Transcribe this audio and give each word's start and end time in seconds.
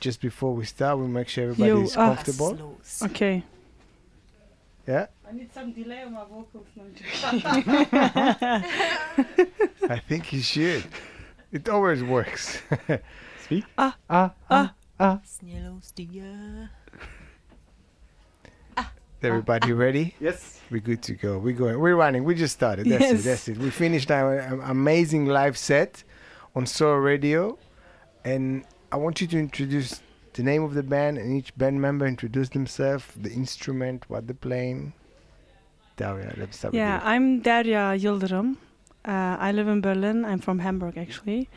just 0.00 0.20
before 0.20 0.54
we 0.54 0.64
start, 0.64 0.98
we 0.98 1.06
make 1.06 1.28
sure 1.28 1.44
everybody 1.44 1.68
Yo, 1.68 1.82
is 1.82 1.96
ah. 1.96 2.14
comfortable. 2.14 2.54
Los. 2.54 3.02
Okay. 3.02 3.44
Yeah, 4.88 5.06
I 5.28 5.32
need 5.32 5.52
some 5.52 5.72
delay 5.72 6.02
on 6.02 6.14
my 6.14 6.24
vocals. 6.24 6.66
I 9.88 9.98
think 10.08 10.32
you 10.32 10.40
should. 10.40 10.84
It 11.52 11.68
always 11.68 12.02
works. 12.02 12.62
Speak. 13.44 13.64
Ah, 13.76 13.96
ah, 14.08 14.32
ah, 14.50 14.74
ah. 14.98 15.20
Sneeuwlos 15.24 15.92
die, 15.94 16.20
uh, 16.20 16.66
Everybody 19.22 19.72
ready? 19.72 20.14
Yes. 20.18 20.60
We're 20.70 20.80
good 20.80 21.02
to 21.02 21.12
go. 21.12 21.38
We're 21.38 21.54
going. 21.54 21.78
We're 21.78 21.94
running. 21.94 22.24
We 22.24 22.34
just 22.34 22.54
started. 22.54 22.86
That's 22.86 23.02
Yes. 23.02 23.20
it. 23.20 23.24
That's 23.24 23.48
it. 23.48 23.58
We 23.58 23.70
finished 23.70 24.10
our 24.10 24.40
um, 24.40 24.62
amazing 24.64 25.26
live 25.26 25.58
set 25.58 26.02
on 26.56 26.64
Soho 26.66 26.94
Radio, 26.94 27.58
and 28.24 28.64
I 28.92 28.96
want 28.96 29.20
you 29.20 29.26
to 29.28 29.38
introduce 29.38 30.02
the 30.32 30.42
name 30.42 30.62
of 30.64 30.74
the 30.74 30.82
band 30.82 31.18
and 31.18 31.36
each 31.36 31.56
band 31.56 31.80
member 31.80 32.06
introduce 32.06 32.48
themselves, 32.48 33.04
the 33.16 33.30
instrument, 33.30 34.04
what 34.08 34.26
they're 34.26 34.34
playing. 34.34 34.92
Derya, 35.96 36.36
let's 36.38 36.58
start 36.58 36.74
Yeah, 36.74 36.94
with 36.94 37.02
you. 37.02 37.08
Yeah, 37.08 37.10
I'm 37.12 37.42
Derya 37.42 38.00
Yildirim. 38.00 38.56
Uh, 39.04 39.36
I 39.38 39.52
live 39.52 39.68
in 39.68 39.80
Berlin. 39.80 40.24
I'm 40.24 40.40
from 40.40 40.58
Hamburg, 40.58 40.98
actually. 40.98 41.48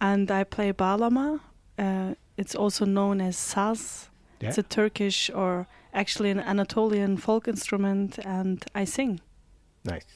And 0.00 0.30
I 0.30 0.44
play 0.44 0.72
Bağlama. 0.72 1.40
Uh, 1.78 2.14
it's 2.36 2.54
also 2.54 2.84
known 2.84 3.20
as 3.20 3.36
saz. 3.36 4.08
Yeah. 4.40 4.48
It's 4.48 4.58
a 4.58 4.62
Turkish 4.62 5.30
or 5.30 5.66
actually 5.92 6.30
an 6.30 6.40
Anatolian 6.40 7.16
folk 7.16 7.48
instrument, 7.48 8.18
and 8.24 8.64
I 8.74 8.84
sing. 8.84 9.20
Nice. 9.84 10.06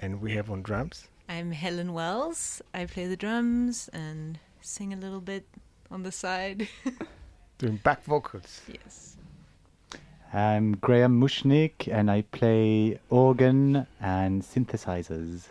And 0.00 0.20
we 0.20 0.32
have 0.32 0.50
on 0.50 0.62
drums. 0.62 1.08
I'm 1.28 1.52
Helen 1.52 1.92
Wells. 1.92 2.60
I 2.74 2.86
play 2.86 3.06
the 3.06 3.16
drums 3.16 3.88
and 3.92 4.38
sing 4.60 4.92
a 4.92 4.96
little 4.96 5.20
bit 5.20 5.46
on 5.90 6.02
the 6.02 6.12
side. 6.12 6.68
Doing 7.58 7.76
back 7.78 8.04
vocals. 8.04 8.62
yes. 8.68 9.16
I'm 10.32 10.76
Graham 10.76 11.20
Mushnik 11.20 11.88
and 11.90 12.10
I 12.10 12.22
play 12.22 13.00
organ 13.08 13.86
and 14.00 14.42
synthesizers. 14.42 15.46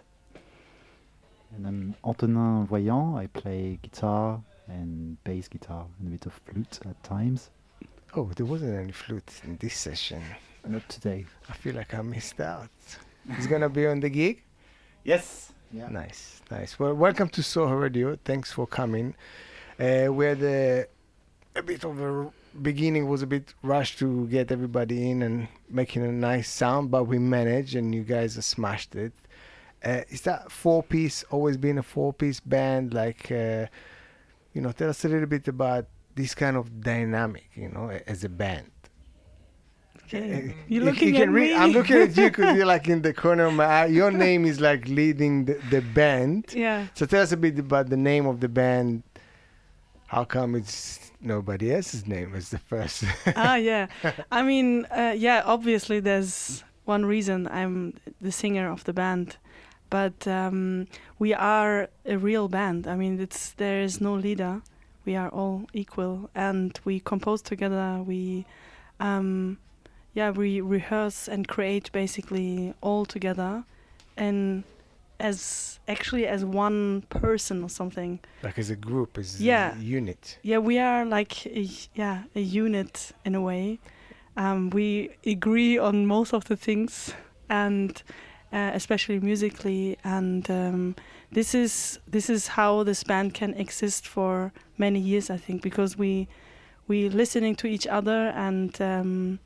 And 1.56 1.66
I'm 1.68 1.96
Antonin 2.06 2.68
Voyant. 2.68 3.18
I 3.18 3.28
play 3.28 3.80
guitar 3.82 4.40
and 4.68 5.22
bass 5.24 5.48
guitar 5.48 5.88
and 6.00 6.08
a 6.08 6.12
bit 6.12 6.26
of 6.28 6.34
flute 6.46 6.80
at 6.86 7.02
times. 7.04 7.50
Oh, 8.16 8.30
there 8.36 8.46
wasn't 8.46 8.76
any 8.80 8.92
flute 8.92 9.42
in 9.44 9.58
this 9.58 9.76
session. 9.76 10.22
Not 10.68 10.88
today. 10.90 11.26
I 11.50 11.54
feel 11.54 11.76
like 11.76 11.94
I 11.94 12.02
missed 12.02 12.40
out. 12.40 12.70
He's 13.36 13.48
gonna 13.48 13.70
be 13.70 13.88
on 13.88 14.00
the 14.00 14.10
gig. 14.10 14.44
Yes. 15.04 15.52
Yeah. 15.72 15.90
Nice, 15.90 16.42
nice. 16.52 16.78
Well, 16.80 16.94
welcome 16.94 17.30
to 17.30 17.44
Soho 17.44 17.74
Radio. 17.74 18.18
Thanks 18.24 18.52
for 18.52 18.68
coming. 18.68 19.16
Uh, 19.80 20.12
we 20.12 20.26
had 20.26 20.42
a, 20.42 20.86
a 21.56 21.62
bit 21.64 21.84
of 21.84 22.00
a 22.02 22.32
beginning 22.62 23.08
was 23.08 23.22
a 23.22 23.28
bit 23.28 23.54
rushed 23.62 24.00
to 24.00 24.26
get 24.28 24.52
everybody 24.52 25.12
in 25.12 25.22
and 25.22 25.48
making 25.70 26.04
a 26.04 26.12
nice 26.12 26.50
sound, 26.50 26.90
but 26.90 27.04
we 27.04 27.20
managed, 27.20 27.76
and 27.76 27.94
you 27.94 28.04
guys 28.04 28.34
smashed 28.46 28.96
it. 28.96 29.14
Uh, 29.84 30.02
is 30.10 30.22
that 30.22 30.52
four 30.52 30.82
piece 30.82 31.24
always 31.30 31.56
been 31.58 31.78
a 31.78 31.84
four 31.84 32.12
piece 32.14 32.40
band? 32.40 32.94
Like, 32.94 33.32
uh, 33.32 33.68
you 34.54 34.62
know, 34.62 34.72
tell 34.72 34.90
us 34.90 35.06
a 35.06 35.10
little 35.10 35.28
bit 35.28 35.48
about 35.48 35.86
this 36.16 36.34
kind 36.34 36.58
of 36.58 36.82
dynamic, 36.82 37.46
you 37.54 37.70
know, 37.70 37.92
as 38.08 38.24
a 38.24 38.30
band. 38.30 38.72
Okay. 40.06 40.50
Uh, 40.50 40.54
You're 40.68 40.86
looking 40.86 41.16
you 41.16 41.22
at 41.24 41.30
read- 41.30 41.52
me. 41.52 41.56
I'm 41.56 41.72
looking 41.72 41.98
at 41.98 42.16
you 42.18 42.30
because 42.30 42.56
you're 42.56 42.66
like 42.66 42.88
in 42.88 43.02
the 43.04 43.14
corner 43.14 43.46
of 43.46 43.54
my 43.54 43.66
eye. 43.66 43.86
Your 43.88 44.10
name 44.26 44.46
is 44.46 44.60
like 44.60 44.88
leading 44.88 45.46
the, 45.46 45.60
the 45.70 45.82
band. 45.82 46.54
Yeah. 46.56 46.88
So 46.96 47.06
tell 47.06 47.22
us 47.22 47.32
a 47.34 47.38
bit 47.38 47.60
about 47.60 47.90
the 47.90 47.98
name 47.98 48.26
of 48.26 48.40
the 48.40 48.48
band. 48.50 49.04
How 50.08 50.24
come 50.24 50.56
it's 50.56 51.12
nobody 51.22 51.74
else's 51.74 52.08
name 52.08 52.34
as 52.34 52.50
the 52.50 52.60
first? 52.60 53.04
ah, 53.36 53.56
yeah. 53.56 53.88
I 54.32 54.42
mean, 54.42 54.86
uh, 54.86 55.14
yeah. 55.18 55.44
Obviously, 55.46 56.00
there's 56.00 56.64
one 56.86 57.06
reason 57.06 57.48
I'm 57.48 57.94
the 58.22 58.32
singer 58.32 58.72
of 58.72 58.86
the 58.86 58.94
band, 58.94 59.36
but 59.90 60.26
um, 60.26 60.88
we 61.20 61.34
are 61.34 61.90
a 62.06 62.18
real 62.18 62.48
band. 62.48 62.88
I 62.88 62.96
mean, 62.96 63.20
it's 63.20 63.52
there 63.52 63.82
is 63.82 64.00
no 64.00 64.14
leader. 64.16 64.62
We 65.04 65.18
are 65.18 65.30
all 65.30 65.68
equal, 65.74 66.30
and 66.34 66.80
we 66.86 67.02
compose 67.02 67.42
together. 67.42 68.02
We, 68.06 68.46
um, 69.02 69.58
yeah, 70.14 70.32
we 70.32 70.62
rehearse 70.62 71.28
and 71.28 71.48
create 71.48 71.92
basically 71.92 72.74
all 72.82 73.06
together, 73.06 73.66
and 74.16 74.64
as 75.20 75.80
actually 75.88 76.28
as 76.28 76.44
one 76.44 77.02
person 77.10 77.64
or 77.64 77.70
something. 77.70 78.20
like 78.44 78.58
as 78.60 78.70
a 78.70 78.76
group, 78.76 79.18
as 79.18 79.42
Yeah. 79.42 79.76
a 79.76 79.80
unit. 79.80 80.38
Yeah, 80.44 80.60
we 80.60 80.80
are 80.80 81.06
like 81.06 81.46
a, 81.46 81.68
yeah 81.96 82.24
a 82.36 82.40
unit 82.42 83.12
in 83.26 83.36
a 83.36 83.42
way. 83.42 83.80
Um, 84.36 84.70
we 84.70 85.10
agree 85.26 85.78
on 85.80 86.06
most 86.06 86.34
of 86.34 86.46
the 86.46 86.56
things, 86.56 87.14
and 87.50 88.02
uh, 88.54 88.72
especially 88.74 89.20
musically. 89.20 89.98
And 90.04 90.50
um, 90.52 90.96
this 91.32 91.56
is 91.56 92.00
this 92.08 92.30
is 92.30 92.48
how 92.48 92.84
this 92.84 93.04
band 93.04 93.34
can 93.34 93.54
exist 93.56 94.08
for 94.08 94.52
many 94.78 95.00
years, 95.00 95.30
I 95.30 95.38
think, 95.38 95.62
because 95.64 95.98
we 95.98 96.28
we 96.88 97.10
listening 97.10 97.56
to 97.56 97.68
each 97.68 97.88
other 97.88 98.28
and 98.36 98.80
um, 98.82 99.40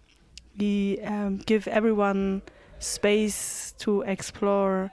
we 0.60 1.00
um, 1.06 1.38
give 1.38 1.68
everyone 1.68 2.42
space 2.80 3.74
to 3.80 4.02
explore 4.02 4.92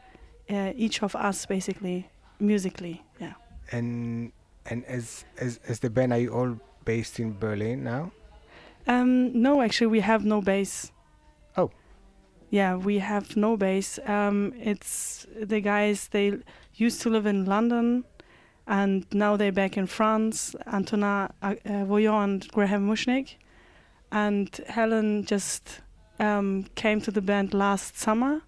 uh, 0.51 0.73
each 0.77 1.03
of 1.03 1.15
us, 1.17 1.47
basically 1.47 2.09
musically. 2.41 3.03
Yeah. 3.21 3.35
And 3.73 4.33
and 4.67 4.85
as 4.85 5.25
as 5.39 5.61
as 5.69 5.81
the 5.81 5.91
band, 5.91 6.13
are 6.13 6.19
you 6.19 6.33
all 6.33 6.59
based 6.85 7.21
in 7.21 7.39
Berlin 7.39 7.85
now? 7.85 8.13
Um, 8.87 9.41
no, 9.41 9.61
actually, 9.61 9.89
we 9.89 10.01
have 10.01 10.25
no 10.25 10.41
base. 10.41 10.91
Oh. 11.57 11.71
Yeah, 12.51 12.77
we 12.77 12.99
have 12.99 13.37
no 13.37 13.57
base. 13.57 13.99
Um, 14.07 14.55
it's 14.59 15.27
the 15.39 15.61
guys. 15.61 16.09
They 16.09 16.39
used 16.75 17.03
to 17.03 17.11
live 17.11 17.27
in 17.27 17.45
London, 17.45 18.05
and 18.67 19.05
now 19.13 19.37
they're 19.37 19.53
back 19.53 19.77
in 19.77 19.87
France. 19.87 20.55
Antonin 20.67 21.05
uh, 21.05 21.29
uh, 21.43 21.85
Voyant 21.85 22.25
and 22.25 22.49
Graham 22.49 22.89
Mushnik, 22.89 23.37
and 24.11 24.49
Helen 24.69 25.25
just 25.27 25.81
um, 26.19 26.65
came 26.75 27.01
to 27.03 27.11
the 27.11 27.21
band 27.21 27.53
last 27.53 27.99
summer, 27.99 28.41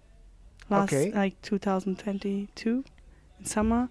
last 0.71 0.93
Okay. 0.93 1.11
like 1.11 1.39
2022 1.41 2.83
in 3.39 3.45
summer. 3.45 3.89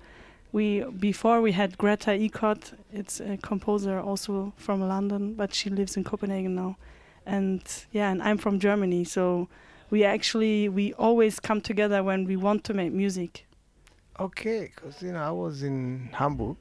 We 0.53 0.81
before 0.83 1.41
we 1.41 1.53
had 1.53 1.79
Greta 1.79 2.11
Eacott. 2.11 2.73
It's 2.93 3.21
a 3.21 3.37
composer 3.37 4.01
also 4.01 4.53
from 4.57 4.81
London, 4.81 5.35
but 5.35 5.55
she 5.55 5.71
lives 5.71 5.97
in 5.97 6.03
Copenhagen 6.05 6.55
now. 6.57 6.77
And 7.25 7.63
yeah, 7.93 8.11
and 8.11 8.21
I'm 8.23 8.39
from 8.39 8.59
Germany, 8.59 9.05
so 9.05 9.49
we 9.91 10.05
actually 10.05 10.69
we 10.69 10.93
always 10.95 11.39
come 11.39 11.61
together 11.61 12.03
when 12.03 12.25
we 12.25 12.37
want 12.37 12.65
to 12.65 12.75
make 12.75 12.93
music. 12.93 13.47
Okay, 14.19 14.73
because 14.75 15.01
you 15.03 15.13
know 15.13 15.23
I 15.23 15.31
was 15.31 15.63
in 15.63 16.11
Hamburg. 16.13 16.57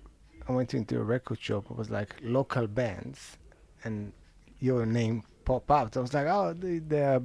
I 0.48 0.52
went 0.52 0.74
into 0.74 1.00
a 1.00 1.04
record 1.04 1.40
shop. 1.42 1.66
It 1.72 1.78
was 1.78 1.90
like 1.90 2.16
local 2.22 2.68
bands, 2.68 3.38
and 3.84 4.14
your 4.60 4.86
name 4.86 5.24
popped 5.46 5.72
out. 5.72 5.98
I 5.98 6.00
was 6.02 6.14
like, 6.14 6.28
oh, 6.28 6.54
the, 6.54 6.80
the 6.80 7.24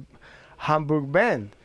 Hamburg 0.57 1.11
band. 1.11 1.55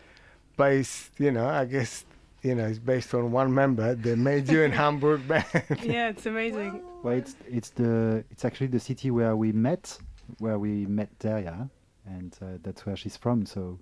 But 0.60 0.74
it's, 0.74 1.08
you 1.18 1.32
know, 1.32 1.48
I 1.48 1.64
guess 1.64 2.04
you 2.42 2.54
know 2.54 2.66
it's 2.66 2.78
based 2.78 3.14
on 3.14 3.32
one 3.32 3.54
member. 3.54 3.94
They 3.94 4.14
made 4.14 4.46
you 4.50 4.60
in 4.60 4.72
Hamburg 4.82 5.26
band. 5.26 5.46
yeah, 5.82 6.10
it's 6.10 6.26
amazing. 6.26 6.82
Well, 7.02 7.14
it's 7.14 7.34
it's 7.48 7.70
the 7.70 8.22
it's 8.30 8.44
actually 8.44 8.66
the 8.66 8.78
city 8.78 9.10
where 9.10 9.36
we 9.36 9.52
met, 9.52 9.96
where 10.38 10.58
we 10.58 10.84
met 10.84 11.18
Derya, 11.18 11.70
and 12.04 12.36
uh, 12.42 12.58
that's 12.62 12.84
where 12.84 12.94
she's 12.94 13.16
from. 13.16 13.46
So 13.46 13.78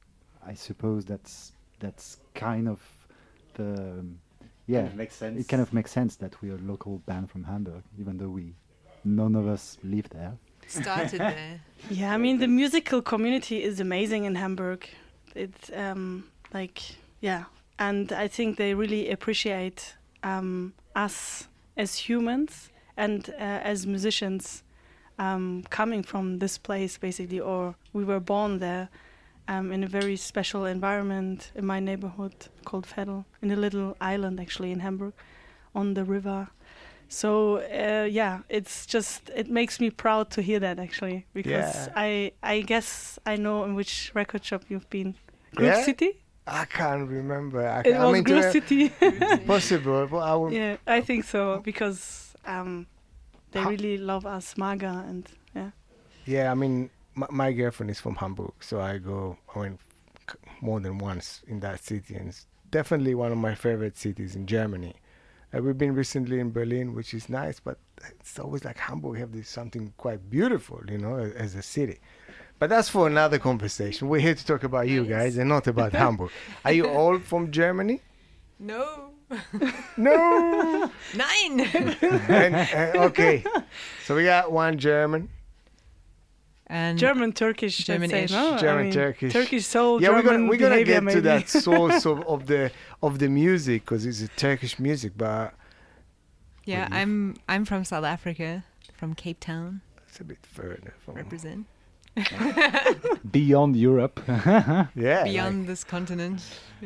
I 0.46 0.54
suppose 0.54 1.04
that's 1.04 1.50
that's 1.80 2.18
kind 2.36 2.68
of 2.68 2.80
the 3.54 3.72
um, 3.72 4.20
yeah. 4.68 4.86
makes 4.94 5.16
sense. 5.16 5.40
It 5.40 5.48
kind 5.48 5.60
of 5.60 5.72
makes 5.72 5.90
sense 5.90 6.14
that 6.22 6.40
we're 6.40 6.54
a 6.54 6.58
local 6.58 6.98
band 7.06 7.28
from 7.28 7.42
Hamburg, 7.42 7.82
even 7.98 8.18
though 8.18 8.30
we 8.30 8.54
none 9.04 9.34
of 9.34 9.48
us 9.48 9.78
live 9.82 10.08
there. 10.10 10.38
Started 10.68 11.18
there. 11.18 11.60
Yeah, 11.90 12.14
I 12.14 12.18
mean 12.18 12.38
the 12.38 12.46
musical 12.46 13.02
community 13.02 13.64
is 13.64 13.80
amazing 13.80 14.26
in 14.26 14.36
Hamburg. 14.36 14.88
It's 15.34 15.70
um, 15.74 16.24
like 16.54 16.82
yeah, 17.20 17.44
and 17.78 18.12
I 18.12 18.28
think 18.28 18.56
they 18.56 18.74
really 18.74 19.10
appreciate 19.10 19.96
um, 20.22 20.72
us 20.94 21.48
as 21.76 21.96
humans 22.08 22.70
and 22.96 23.28
uh, 23.30 23.42
as 23.42 23.86
musicians 23.86 24.62
um, 25.18 25.64
coming 25.70 26.02
from 26.02 26.38
this 26.38 26.58
place 26.58 26.98
basically, 26.98 27.40
or 27.40 27.74
we 27.92 28.04
were 28.04 28.20
born 28.20 28.58
there 28.58 28.88
um, 29.48 29.72
in 29.72 29.84
a 29.84 29.86
very 29.88 30.16
special 30.16 30.64
environment 30.66 31.52
in 31.54 31.64
my 31.66 31.80
neighborhood 31.80 32.34
called 32.64 32.86
Veddel, 32.86 33.24
in 33.42 33.50
a 33.50 33.56
little 33.56 33.96
island 34.00 34.40
actually 34.40 34.70
in 34.72 34.80
Hamburg, 34.80 35.12
on 35.74 35.94
the 35.94 36.04
river. 36.04 36.48
So 37.08 37.56
uh, 37.56 38.04
yeah, 38.04 38.40
it's 38.48 38.84
just 38.86 39.30
it 39.34 39.48
makes 39.48 39.80
me 39.80 39.90
proud 39.90 40.30
to 40.30 40.42
hear 40.42 40.60
that 40.60 40.78
actually 40.78 41.26
because 41.32 41.88
Yeah. 41.88 41.92
I 41.96 42.32
I 42.42 42.60
guess 42.60 43.18
I 43.24 43.36
know 43.36 43.64
in 43.64 43.74
which 43.74 44.12
record 44.14 44.44
shop 44.44 44.62
you've 44.68 44.88
been. 44.90 45.14
Groove 45.54 45.68
Yeah? 45.72 45.82
City. 45.84 46.22
I 46.50 46.64
can't 46.64 47.08
remember. 47.08 47.66
I, 47.66 47.80
It 47.88 47.94
I 47.94 48.04
was 48.04 48.12
mean, 48.14 48.24
to 48.24 48.30
Groove 48.30 48.44
a- 48.44 48.52
City. 48.52 48.88
possible. 49.46 50.06
But 50.06 50.18
I 50.18 50.34
will, 50.34 50.52
yeah, 50.52 50.76
I 50.86 51.00
think 51.00 51.24
so 51.24 51.60
because 51.64 52.34
um, 52.46 52.86
they 53.52 53.60
How- 53.60 53.70
really 53.70 53.98
love 53.98 54.26
us, 54.26 54.56
Maga, 54.56 55.04
and 55.08 55.26
yeah. 55.54 55.70
Yeah, 56.24 56.50
I 56.50 56.54
mean, 56.54 56.90
my, 57.14 57.26
my 57.30 57.52
girlfriend 57.52 57.90
is 57.90 58.00
from 58.00 58.16
Hamburg, 58.16 58.52
so 58.60 58.80
I 58.80 58.98
go. 58.98 59.36
I 59.54 59.58
went 59.58 59.80
c- 60.30 60.36
more 60.60 60.80
than 60.80 60.98
once 60.98 61.42
in 61.46 61.60
that 61.60 61.82
city, 61.84 62.14
and 62.14 62.28
it's 62.28 62.46
definitely 62.70 63.14
one 63.14 63.32
of 63.32 63.38
my 63.38 63.54
favorite 63.54 63.96
cities 63.96 64.34
in 64.36 64.46
Germany. 64.46 64.94
Uh, 65.54 65.62
we've 65.62 65.78
been 65.78 65.94
recently 65.94 66.38
in 66.40 66.50
Berlin, 66.52 66.94
which 66.94 67.14
is 67.14 67.28
nice, 67.30 67.58
but 67.60 67.78
it's 68.20 68.38
always 68.38 68.64
like 68.66 68.76
Hamburg 68.76 69.16
have 69.18 69.32
this 69.32 69.48
something 69.48 69.92
quite 69.96 70.28
beautiful, 70.28 70.80
you 70.88 70.98
know, 70.98 71.16
a- 71.16 71.30
as 71.44 71.54
a 71.54 71.62
city. 71.62 71.98
But 72.58 72.70
that's 72.70 72.88
for 72.88 73.06
another 73.06 73.38
conversation. 73.38 74.08
We're 74.08 74.20
here 74.20 74.34
to 74.34 74.44
talk 74.44 74.64
about 74.64 74.88
you 74.88 75.04
guys 75.04 75.36
and 75.38 75.48
not 75.48 75.66
about 75.68 75.92
Hamburg. 76.02 76.30
Are 76.64 76.72
you 76.72 76.86
all 76.88 77.18
from 77.20 77.50
Germany? 77.50 78.00
No. 78.58 79.10
No. 79.96 80.90
Nine. 81.14 81.60
and, 81.60 82.54
uh, 82.54 83.02
okay, 83.06 83.44
so 84.04 84.14
we 84.16 84.24
got 84.24 84.50
one 84.52 84.78
German. 84.78 85.28
and 86.66 86.98
German, 86.98 87.32
Turkish, 87.32 87.78
German-ish. 87.78 88.30
German. 88.30 88.64
I 88.68 88.82
mean, 88.84 88.92
Turkish. 88.92 89.32
Turkish 89.32 89.66
soul, 89.66 90.00
yeah, 90.00 90.08
German 90.08 90.24
we're 90.24 90.30
gonna 90.30 90.48
we're 90.48 90.56
gonna 90.56 90.74
behavior, 90.84 91.00
get 91.02 91.12
to 91.14 91.20
that 91.22 91.48
source 91.64 92.06
of, 92.06 92.22
of 92.26 92.46
the 92.46 92.70
of 93.02 93.18
the 93.18 93.28
music 93.28 93.84
because 93.84 94.06
it's 94.06 94.22
a 94.22 94.28
Turkish 94.28 94.78
music, 94.78 95.12
but 95.16 95.52
yeah, 96.64 96.82
What 96.82 96.88
do 96.90 96.94
you- 96.96 97.00
I'm 97.02 97.36
I'm 97.48 97.64
from 97.64 97.84
South 97.84 98.04
Africa, 98.04 98.64
from 98.94 99.14
Cape 99.14 99.40
Town. 99.40 99.80
it's 100.08 100.20
a 100.20 100.24
bit 100.24 100.38
further 100.46 100.94
from 101.04 101.16
Represent 101.16 101.66
Beyond 103.30 103.76
Europe. 103.76 104.20
yeah. 104.28 105.24
beyond 105.24 105.58
like- 105.60 105.66
this 105.68 105.84
continent. 105.84 106.42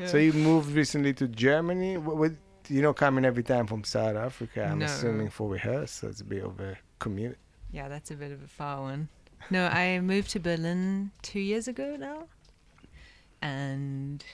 so 0.06 0.16
you 0.16 0.32
moved 0.32 0.70
recently 0.72 1.12
to 1.14 1.28
Germany. 1.28 1.94
Wh- 1.94 2.16
With 2.16 2.38
you 2.68 2.80
know 2.82 2.92
coming 2.94 3.24
every 3.24 3.42
time 3.42 3.66
from 3.66 3.84
South 3.84 4.16
Africa. 4.16 4.64
I'm 4.70 4.78
No. 4.78 4.86
assuming 4.86 5.30
for 5.30 5.48
rehearsal, 5.48 6.08
it's 6.10 6.20
a 6.20 6.24
bit 6.24 6.44
of 6.44 6.60
a 6.60 6.76
commute. 6.98 7.38
Yeah, 7.72 7.88
that's 7.88 8.10
a 8.10 8.14
bit 8.14 8.32
of 8.32 8.42
a 8.42 8.48
far 8.48 8.80
one. 8.82 9.08
No, 9.50 9.66
I 9.66 9.98
moved 10.00 10.30
to 10.30 10.38
Berlin 10.40 11.10
two 11.22 11.40
years 11.40 11.66
ago 11.68 11.96
now, 11.98 12.24
and 13.40 14.24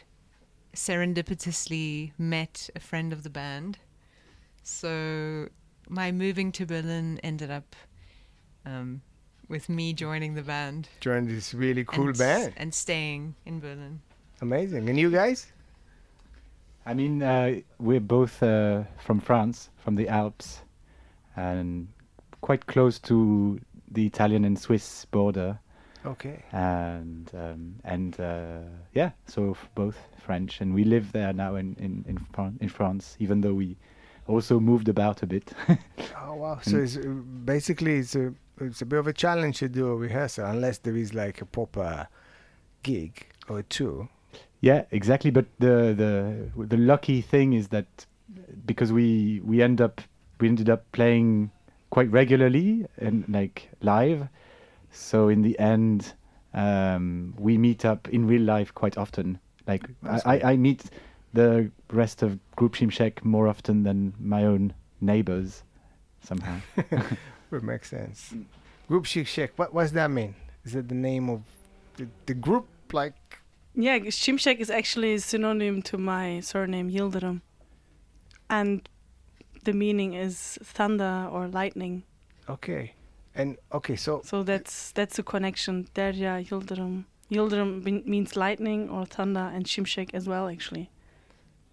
serendipitously 0.74 2.12
met 2.18 2.68
a 2.76 2.80
friend 2.80 3.12
of 3.12 3.22
the 3.22 3.30
band. 3.30 3.78
So 4.62 5.48
my 5.88 6.12
moving 6.12 6.52
to 6.52 6.66
Berlin 6.66 7.18
ended 7.22 7.50
up 7.50 7.74
um, 8.66 9.00
with 9.48 9.68
me 9.68 9.92
joining 9.92 10.34
the 10.34 10.42
band. 10.42 10.88
Join 11.00 11.26
this 11.26 11.54
really 11.54 11.84
cool 11.84 12.06
and, 12.08 12.10
s- 12.14 12.18
band. 12.18 12.52
and 12.56 12.74
staying 12.74 13.34
in 13.46 13.60
Berlin. 13.60 14.00
Amazing. 14.40 14.88
And 14.88 14.98
you 14.98 15.10
guys? 15.10 15.46
I 16.86 16.94
mean, 16.94 17.22
uh, 17.22 17.60
we're 17.78 18.00
both 18.00 18.42
uh, 18.42 18.84
from 18.98 19.20
France, 19.20 19.68
from 19.76 19.96
the 19.96 20.08
Alps, 20.08 20.60
and 21.36 21.88
quite 22.40 22.66
close 22.66 22.98
to 23.00 23.60
the 23.90 24.06
Italian 24.06 24.44
and 24.44 24.58
Swiss 24.58 25.04
border. 25.06 25.58
Okay. 26.06 26.42
And 26.52 27.30
um, 27.34 27.74
and 27.84 28.18
uh, 28.20 28.60
yeah, 28.94 29.10
so 29.26 29.50
f- 29.50 29.68
both 29.74 29.96
French, 30.24 30.60
and 30.60 30.72
we 30.72 30.84
live 30.84 31.12
there 31.12 31.32
now 31.32 31.56
in 31.56 31.74
in 31.78 32.04
in, 32.08 32.18
Fran- 32.32 32.56
in 32.60 32.68
France, 32.68 33.16
even 33.18 33.40
though 33.42 33.54
we 33.54 33.76
also 34.26 34.60
moved 34.60 34.88
about 34.88 35.22
a 35.22 35.26
bit. 35.26 35.52
Oh 36.30 36.34
wow! 36.34 36.58
So 36.62 36.72
Mm. 36.76 36.82
it's 36.84 36.96
uh, 36.96 37.08
basically 37.44 37.96
it's 37.98 38.14
a 38.14 38.32
it's 38.60 38.82
a 38.82 38.86
bit 38.86 38.98
of 38.98 39.06
a 39.06 39.12
challenge 39.12 39.58
to 39.58 39.68
do 39.68 39.88
a 39.88 39.96
rehearsal 39.96 40.46
unless 40.46 40.78
there 40.78 40.96
is 40.96 41.14
like 41.14 41.40
a 41.40 41.46
proper 41.46 42.08
gig 42.82 43.26
or 43.48 43.62
two. 43.62 44.08
Yeah, 44.60 44.84
exactly. 44.90 45.30
But 45.30 45.46
the 45.58 45.94
the 45.96 46.66
the 46.66 46.76
lucky 46.76 47.20
thing 47.20 47.52
is 47.52 47.68
that 47.68 48.06
because 48.66 48.92
we 48.92 49.40
we 49.44 49.62
end 49.62 49.80
up 49.80 50.00
we 50.40 50.48
ended 50.48 50.68
up 50.68 50.90
playing 50.92 51.50
quite 51.90 52.10
regularly 52.10 52.86
and 52.98 53.24
like 53.28 53.70
live, 53.80 54.28
so 54.90 55.28
in 55.28 55.42
the 55.42 55.58
end 55.58 56.12
um, 56.54 57.34
we 57.38 57.56
meet 57.56 57.84
up 57.84 58.08
in 58.08 58.26
real 58.26 58.42
life 58.42 58.74
quite 58.74 58.98
often. 58.98 59.38
Like 59.66 59.84
I, 60.04 60.20
I, 60.24 60.52
I 60.52 60.56
meet 60.56 60.84
the 61.34 61.70
rest 61.92 62.22
of 62.22 62.38
Grup 62.56 62.74
Şimşek 62.74 63.24
more 63.24 63.48
often 63.48 63.84
than 63.84 64.14
my 64.18 64.44
own 64.44 64.72
neighbors 65.00 65.62
somehow. 66.20 66.58
It 67.52 67.62
makes 67.62 67.88
sense. 67.90 68.36
Grup 68.88 69.06
Şimşek. 69.06 69.50
What 69.56 69.72
what's 69.72 69.92
that 69.92 70.10
mean? 70.10 70.34
Is 70.64 70.74
it 70.74 70.88
the 70.88 70.94
name 70.94 71.32
of 71.32 71.40
the, 71.96 72.06
the 72.26 72.34
group? 72.34 72.66
Like 72.92 73.14
Yeah, 73.74 73.98
Şimşek 74.10 74.60
is 74.60 74.70
actually 74.70 75.14
a 75.14 75.18
synonym 75.20 75.82
to 75.82 75.98
my 75.98 76.40
surname 76.40 76.90
Yildirim. 76.90 77.40
And 78.50 78.88
the 79.64 79.72
meaning 79.72 80.14
is 80.14 80.58
thunder 80.64 81.28
or 81.32 81.48
lightning. 81.48 82.02
okay, 82.48 82.92
and 83.34 83.56
okay, 83.72 83.96
so 83.96 84.22
So 84.24 84.42
that's 84.42 84.92
that's 84.92 85.18
a 85.18 85.22
connection. 85.22 85.86
Derya 85.94 86.42
Yildirim. 86.48 87.04
Yildirim 87.30 87.84
means 88.06 88.36
lightning 88.36 88.88
or 88.90 89.04
thunder, 89.06 89.50
and 89.54 89.66
Şimşek 89.66 90.14
as 90.14 90.26
well, 90.26 90.48
actually. 90.48 90.88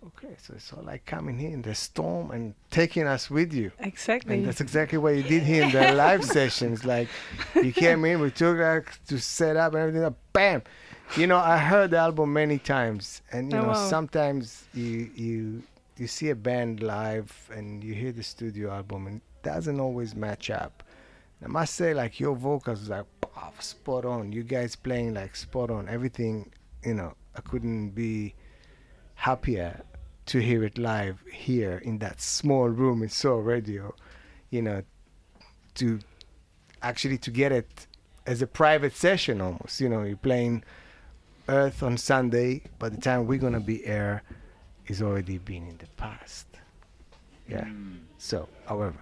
Okay, 0.07 0.36
so 0.42 0.54
it's 0.56 0.72
all 0.74 0.84
like 0.84 1.06
coming 1.06 1.38
here 1.38 1.52
in 1.52 1.62
the 1.62 1.75
storm 1.75 2.31
and 2.31 2.54
taking 2.72 3.07
us 3.07 3.30
with 3.30 3.54
you. 3.54 3.72
Exactly. 3.80 4.36
And 4.36 4.46
that's 4.48 4.62
exactly 4.62 4.98
what 4.98 5.16
you 5.16 5.24
did 5.24 5.44
here 5.44 5.63
in 5.63 5.72
the 5.72 5.94
live 6.06 6.24
sessions. 6.24 6.86
Like 6.86 7.07
you 7.56 7.72
came 7.72 8.06
in, 8.06 8.19
we 8.19 8.31
took 8.31 8.57
like 8.57 9.04
to 9.07 9.19
set 9.19 9.56
up 9.56 9.74
and 9.74 9.81
everything. 9.81 10.04
Like, 10.04 10.13
bam! 10.34 10.63
You 11.18 11.28
know, 11.28 11.38
I 11.38 11.57
heard 11.57 11.92
the 11.92 11.98
album 11.98 12.34
many 12.34 12.57
times, 12.57 13.22
and 13.31 13.52
you 13.52 13.57
Oh, 13.57 13.62
know, 13.62 13.68
wow. 13.69 13.90
sometimes 13.90 14.66
you 14.74 15.10
you 15.16 15.63
you 15.98 16.08
see 16.08 16.30
a 16.30 16.36
band 16.36 16.81
live 16.84 17.31
and 17.54 17.84
you 17.84 17.94
hear 17.94 18.12
the 18.12 18.24
studio 18.24 18.72
album, 18.72 19.08
and 19.08 19.18
it 19.18 19.44
doesn't 19.44 19.80
always 19.80 20.16
match 20.16 20.50
up. 20.50 20.84
I 21.44 21.48
must 21.48 21.75
say, 21.75 21.94
like 21.94 22.19
your 22.19 22.36
vocals 22.36 22.90
like 22.90 23.06
oh, 23.38 23.51
spot 23.60 24.06
on. 24.06 24.31
You 24.31 24.44
guys 24.44 24.75
playing 24.75 25.13
like 25.13 25.36
spot 25.36 25.69
on. 25.69 25.88
Everything, 25.90 26.51
you 26.84 26.94
know, 26.96 27.13
I 27.36 27.42
couldn't 27.42 27.90
be 27.92 28.34
happier 29.16 29.81
to 30.27 30.39
hear 30.39 30.63
it 30.63 30.77
live 30.77 31.24
here 31.31 31.77
in 31.77 32.00
that 32.00 32.22
small 32.22 32.68
room 32.68 33.04
in 33.04 33.10
Soho 33.10 33.39
Radio. 33.39 33.95
You 34.50 34.62
know, 34.62 34.83
to 35.75 36.00
actually 36.81 37.18
to 37.19 37.31
get 37.31 37.51
it 37.51 37.88
as 38.25 38.42
a 38.42 38.48
private 38.48 38.95
session 38.95 39.42
almost. 39.42 39.80
You 39.80 39.89
know, 39.89 40.04
you're 40.04 40.18
playing 40.18 40.63
Earth 41.48 41.83
on 41.83 41.98
Sunday. 41.98 42.63
By 42.80 42.89
the 42.89 42.98
time 42.98 43.27
we're 43.27 43.39
gonna 43.39 43.60
be 43.60 43.86
air, 43.86 44.24
is 44.88 45.01
already 45.01 45.38
been 45.38 45.68
in 45.68 45.77
the 45.77 45.88
past. 45.98 46.48
Yeah. 47.48 47.66
Mm. 47.66 48.00
So, 48.18 48.48
however, 48.66 49.00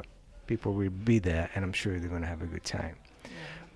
people 0.48 0.74
will 0.74 0.90
be 0.90 1.20
there, 1.20 1.50
and 1.56 1.64
I'm 1.64 1.74
sure 1.74 2.00
they're 2.00 2.10
gonna 2.10 2.28
have 2.28 2.42
a 2.42 2.48
good 2.48 2.64
time. 2.64 2.96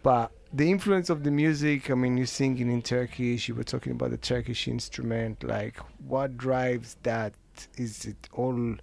But 0.04 0.32
the 0.54 0.72
influence 0.72 1.10
of 1.10 1.24
the 1.24 1.32
music, 1.32 1.92
I 1.92 1.94
mean, 1.96 2.18
you're 2.18 2.26
singing 2.26 2.72
in 2.72 2.82
Turkish, 2.82 3.48
you 3.48 3.56
were 3.56 3.64
talking 3.64 3.92
about 3.92 4.12
the 4.12 4.18
Turkish 4.18 4.68
instrument. 4.68 5.44
Like, 5.44 5.78
what 6.08 6.38
drives 6.38 6.98
that? 7.04 7.34
Is 7.78 8.06
it 8.06 8.30
all 8.34 8.76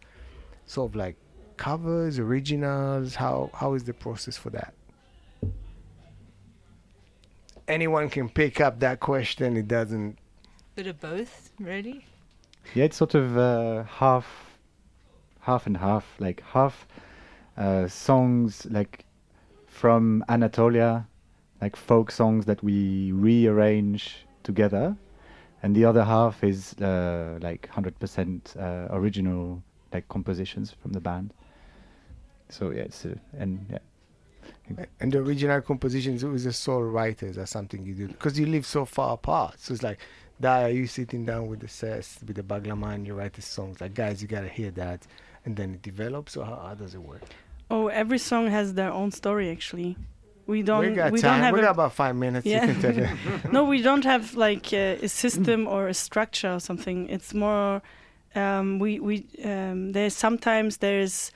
sort 0.67 0.91
of 0.91 0.97
like 0.97 1.17
covers, 1.57 2.19
originals? 2.19 3.15
How 3.15 3.51
How 3.55 3.75
is 3.75 3.85
the 3.85 3.95
process 3.95 4.37
for 4.37 4.51
that? 4.51 4.75
Anyone 7.67 8.11
can 8.11 8.29
pick 8.29 8.61
up 8.61 8.81
that 8.81 9.01
question. 9.01 9.57
It 9.57 9.69
doesn't. 9.69 10.19
Bit 10.75 10.89
of 10.89 11.01
both, 11.01 11.51
really. 11.59 12.05
Yeah, 12.75 12.85
it's 12.85 12.97
sort 12.97 13.15
of 13.15 13.39
uh, 13.39 13.85
half, 13.85 14.27
half 15.41 15.67
and 15.67 15.77
half. 15.77 16.05
Like 16.19 16.43
half 16.43 16.87
uh, 17.57 17.87
songs 17.89 18.67
like 18.71 19.05
from 19.67 20.25
Anatolia, 20.29 21.07
like 21.65 21.77
folk 21.77 22.11
songs 22.11 22.45
that 22.45 22.63
we 22.63 23.11
rearrange 23.13 24.27
together, 24.43 24.95
and 25.63 25.75
the 25.75 25.85
other 25.91 26.05
half 26.05 26.45
is 26.45 26.75
uh, 26.75 27.39
like 27.41 27.63
hundred 27.69 27.99
percent 27.99 28.55
uh, 28.61 28.87
original 28.91 29.63
like 29.95 30.07
compositions 30.09 30.69
from 30.81 30.93
the 30.93 31.01
band. 31.01 31.33
So 32.51 32.71
yeah, 32.71 32.83
it's 32.91 33.07
uh, 33.07 33.15
and 33.39 33.51
yeah. 33.71 33.79
And 35.01 35.11
the 35.11 35.21
original 35.21 35.63
compositions 35.63 36.23
with 36.23 36.45
the 36.45 36.53
soul 36.53 36.83
writers 36.83 37.39
are 37.39 37.47
something 37.47 37.81
you 37.87 37.95
do 37.95 38.09
because 38.09 38.39
you 38.39 38.45
live 38.45 38.67
so 38.67 38.85
far 38.85 39.15
apart. 39.15 39.55
So 39.59 39.73
it's 39.73 39.83
like, 39.83 40.01
Derya, 40.43 40.75
you 40.75 40.87
sitting 40.87 41.25
down 41.25 41.47
with 41.49 41.61
the 41.61 41.67
saz, 41.67 42.23
with 42.27 42.37
the 42.37 42.43
Baglaman, 42.43 43.07
you 43.07 43.15
write 43.15 43.33
the 43.33 43.43
songs. 43.43 43.81
Like, 43.81 43.95
guys, 43.95 44.21
you 44.21 44.29
gotta 44.29 44.49
hear 44.49 44.71
that, 44.73 45.07
and 45.47 45.57
then 45.57 45.69
it 45.77 45.83
develops. 45.83 46.37
Or 46.37 46.45
how, 46.45 46.57
how 46.57 46.75
does 46.75 46.95
it 46.95 47.01
work? 47.01 47.23
oh, 47.71 47.89
every 47.89 48.19
song 48.19 48.49
has 48.49 48.75
their 48.75 48.93
own 48.93 49.11
story, 49.11 49.51
actually. 49.51 49.97
We 50.47 50.63
don't. 50.63 50.81
we 50.81 50.95
got 50.95 51.13
we 51.13 51.21
time. 51.21 51.33
don't 51.33 51.43
have 51.43 51.55
we 51.55 51.61
a 51.61 51.63
got 51.63 51.71
about 51.73 51.93
five 51.93 52.17
minutes. 52.17 52.47
Yeah. 52.47 52.67
You 52.67 52.75
can 52.75 53.19
no, 53.53 53.65
we 53.65 53.83
don't 53.83 54.05
have 54.05 54.35
like 54.35 54.73
uh, 54.73 54.97
a 55.03 55.09
system 55.09 55.67
or 55.67 55.89
a 55.89 55.95
structure 55.95 56.53
or 56.53 56.61
something. 56.61 57.09
It's 57.09 57.33
more 57.33 57.83
um, 58.35 58.79
we 58.79 59.01
we 59.01 59.27
um, 59.45 59.93
there's 59.93 60.15
sometimes 60.15 60.79
there's 60.79 61.33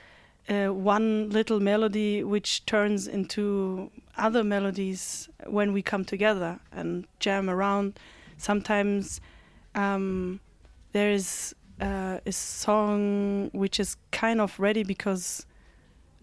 uh, 0.47 0.67
one 0.67 1.29
little 1.29 1.59
melody 1.59 2.23
which 2.23 2.65
turns 2.65 3.07
into 3.07 3.91
other 4.17 4.43
melodies 4.43 5.29
when 5.47 5.73
we 5.73 5.81
come 5.81 6.05
together 6.05 6.59
and 6.71 7.07
jam 7.19 7.49
around. 7.49 7.99
Sometimes 8.37 9.21
um, 9.75 10.39
there 10.91 11.11
is 11.11 11.55
uh, 11.81 12.19
a 12.25 12.31
song 12.31 13.49
which 13.53 13.79
is 13.79 13.95
kind 14.11 14.41
of 14.41 14.59
ready 14.59 14.83
because 14.83 15.45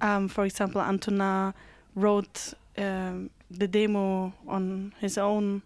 um, 0.01 0.29
for 0.29 0.45
example, 0.45 0.81
Antonin 0.81 1.55
wrote 1.95 2.55
um, 2.79 3.31
the 3.51 3.69
demo 3.69 4.33
on 4.47 4.93
his 5.01 5.19
own 5.19 5.63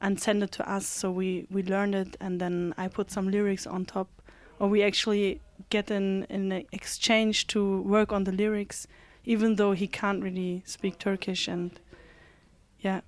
and 0.00 0.20
sent 0.20 0.42
it 0.42 0.52
to 0.52 0.70
us, 0.70 0.86
so 0.86 1.10
we 1.10 1.46
we 1.50 1.62
learned 1.62 1.94
it, 1.94 2.16
and 2.20 2.40
then 2.40 2.74
I 2.78 2.88
put 2.88 3.10
some 3.10 3.30
lyrics 3.30 3.66
on 3.66 3.84
top, 3.84 4.08
or 4.58 4.68
we 4.68 4.82
actually 4.82 5.40
get 5.70 5.90
in 5.90 6.24
in 6.28 6.52
exchange 6.72 7.46
to 7.48 7.82
work 7.82 8.12
on 8.12 8.24
the 8.24 8.32
lyrics, 8.32 8.86
even 9.24 9.56
though 9.56 9.72
he 9.72 9.86
can't 9.88 10.22
really 10.22 10.62
speak 10.64 10.98
Turkish, 10.98 11.48
and 11.48 11.80
yeah, 12.80 13.00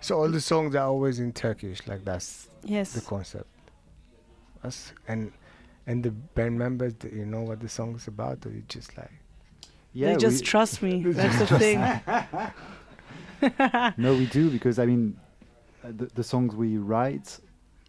So 0.00 0.18
all 0.20 0.28
the 0.28 0.40
songs 0.40 0.74
are 0.74 0.86
always 0.86 1.18
in 1.18 1.32
Turkish, 1.32 1.86
like 1.86 2.04
that's 2.04 2.48
yes, 2.62 2.92
the 2.92 3.00
concept. 3.00 3.48
Us 4.62 4.92
and 5.08 5.32
and 5.86 6.04
the 6.04 6.10
band 6.10 6.58
members, 6.58 6.92
do 6.94 7.08
you 7.08 7.24
know 7.24 7.40
what 7.40 7.60
the 7.60 7.68
song 7.68 7.94
is 7.96 8.06
about, 8.06 8.44
or 8.46 8.50
you 8.50 8.62
just 8.68 8.96
like 8.96 9.10
they 10.06 10.16
just 10.16 10.40
we- 10.42 10.46
trust 10.46 10.82
me. 10.82 11.02
That's 11.06 11.38
the 11.38 11.58
thing. 11.58 11.80
no, 13.96 14.14
we 14.14 14.26
do 14.26 14.50
because 14.50 14.78
I 14.78 14.86
mean, 14.86 15.18
uh, 15.84 15.88
the, 15.96 16.06
the 16.14 16.24
songs 16.24 16.54
we 16.54 16.78
write, 16.78 17.38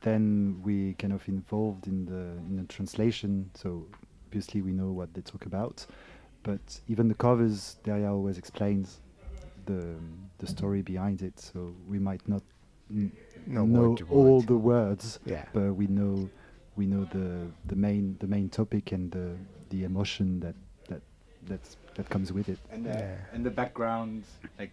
then 0.01 0.59
we 0.63 0.93
kind 0.95 1.13
of 1.13 1.27
involved 1.27 1.87
in 1.87 2.05
the 2.05 2.37
in 2.47 2.57
the 2.57 2.63
translation. 2.63 3.49
So 3.55 3.85
obviously 4.27 4.61
we 4.61 4.71
know 4.71 4.91
what 4.91 5.13
they 5.13 5.21
talk 5.21 5.45
about, 5.45 5.85
but 6.43 6.79
even 6.87 7.07
the 7.07 7.15
covers, 7.15 7.77
Derya 7.83 8.11
always 8.11 8.37
explains 8.37 9.01
the 9.65 9.95
the 10.37 10.47
story 10.47 10.81
behind 10.81 11.21
it. 11.21 11.39
So 11.39 11.73
we 11.87 11.99
might 11.99 12.27
not 12.27 12.43
n- 12.91 13.11
no 13.47 13.65
know 13.65 13.89
word 13.89 14.01
all 14.09 14.37
word. 14.37 14.47
the 14.47 14.57
words, 14.57 15.19
yeah. 15.25 15.45
but 15.53 15.73
we 15.73 15.87
know 15.87 16.29
we 16.75 16.85
know 16.85 17.05
the 17.11 17.47
the 17.65 17.75
main 17.75 18.17
the 18.19 18.27
main 18.27 18.49
topic 18.49 18.91
and 18.91 19.11
the 19.11 19.35
the 19.69 19.83
emotion 19.83 20.39
that 20.39 20.55
that 20.68 20.68
that's 21.49 21.77
that 21.95 22.07
comes 22.09 22.31
with 22.31 22.47
it. 22.49 22.59
and 22.71 22.85
the 22.85 22.89
Yeah. 22.89 23.33
and 23.33 23.45
the 23.45 23.49
background, 23.61 24.23
like 24.59 24.71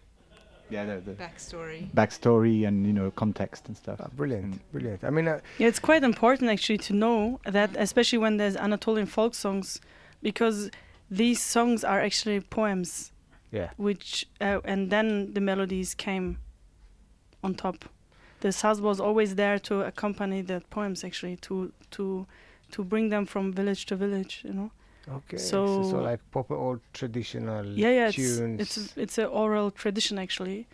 yeah, 0.71 0.85
the, 0.85 1.01
the 1.01 1.13
Backstory. 1.13 1.91
Backstory 1.93 2.67
and 2.69 2.87
you 2.87 2.93
know 2.93 3.11
context 3.11 3.69
and 3.69 3.77
stuff. 3.77 3.99
Ah, 4.03 4.09
brilliant, 4.17 4.55
Mm. 4.55 4.73
brilliant. 4.73 5.05
I 5.05 5.11
mean, 5.11 5.29
uh, 5.29 5.41
Yeah, 5.59 5.69
it's 5.69 5.79
quite 5.91 6.03
important 6.05 6.51
actually 6.51 6.79
to 6.89 6.93
know 6.93 7.41
that, 7.45 7.71
especially 7.77 8.19
when 8.19 8.37
there's 8.37 8.57
Anatolian 8.57 9.07
folk 9.07 9.35
songs, 9.35 9.81
because 10.23 10.71
these 11.11 11.41
songs 11.41 11.85
are 11.85 12.01
actually 12.01 12.41
poems, 12.41 13.13
yeah. 13.53 13.71
which 13.77 14.27
uh, 14.41 14.61
and 14.65 14.91
then 14.91 15.33
the 15.35 15.41
melodies 15.41 15.95
came 15.95 16.39
on 17.43 17.55
top. 17.55 17.85
The 18.41 18.49
saz 18.49 18.81
was 18.81 18.99
always 19.01 19.35
there 19.37 19.59
to 19.61 19.81
accompany 19.83 20.43
the 20.43 20.61
poems, 20.71 21.05
actually, 21.05 21.37
to 21.49 21.73
to 21.93 22.27
to 22.73 22.85
bring 22.85 23.09
them 23.11 23.25
from 23.27 23.53
village 23.53 23.87
to 23.87 23.97
village. 23.97 24.43
You 24.45 24.53
know. 24.55 24.71
Okay. 25.09 25.37
So, 25.39 25.83
so 25.83 25.91
So- 25.91 26.01
like 26.03 26.21
proper 26.31 26.55
old 26.55 26.81
traditional 26.93 27.65
Yeah, 27.67 27.91
yeah. 27.91 28.07
It's 28.09 28.17
tunes. 28.17 28.61
it's 28.61 28.77
a- 28.97 29.01
it's 29.01 29.19
an 29.19 29.27
oral 29.27 29.71
tradition 29.71 30.19
actually, 30.19 30.67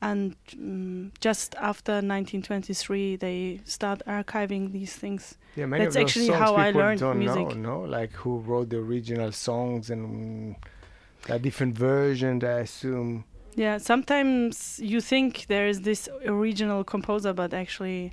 and 0.00 0.36
um, 0.54 1.12
just 1.20 1.54
after 1.56 2.00
1923 2.00 3.16
they 3.16 3.60
start 3.64 4.02
archiving 4.06 4.72
these 4.72 4.94
things. 4.94 5.36
yeah, 5.56 5.66
many 5.66 5.84
that's 5.84 5.96
of 5.96 6.00
those 6.02 6.10
actually 6.10 6.26
songs 6.26 6.38
how 6.40 6.54
I 6.56 6.70
learned 6.70 7.00
don't 7.00 7.18
music. 7.18 7.56
know, 7.56 7.80
no? 7.84 7.98
Like 7.98 8.12
who 8.12 8.38
wrote 8.38 8.70
the 8.70 8.78
original 8.78 9.32
songs 9.32 9.90
and 9.90 10.56
mm, 10.56 11.30
are 11.32 11.38
different 11.38 11.76
versions. 11.78 12.42
I 12.44 12.60
assume. 12.60 13.24
Yeah, 13.56 13.78
sometimes 13.78 14.80
you 14.82 15.00
think 15.00 15.46
there 15.46 15.68
is 15.68 15.82
this 15.82 16.08
original 16.26 16.82
composer, 16.84 17.32
but 17.32 17.54
actually 17.54 18.12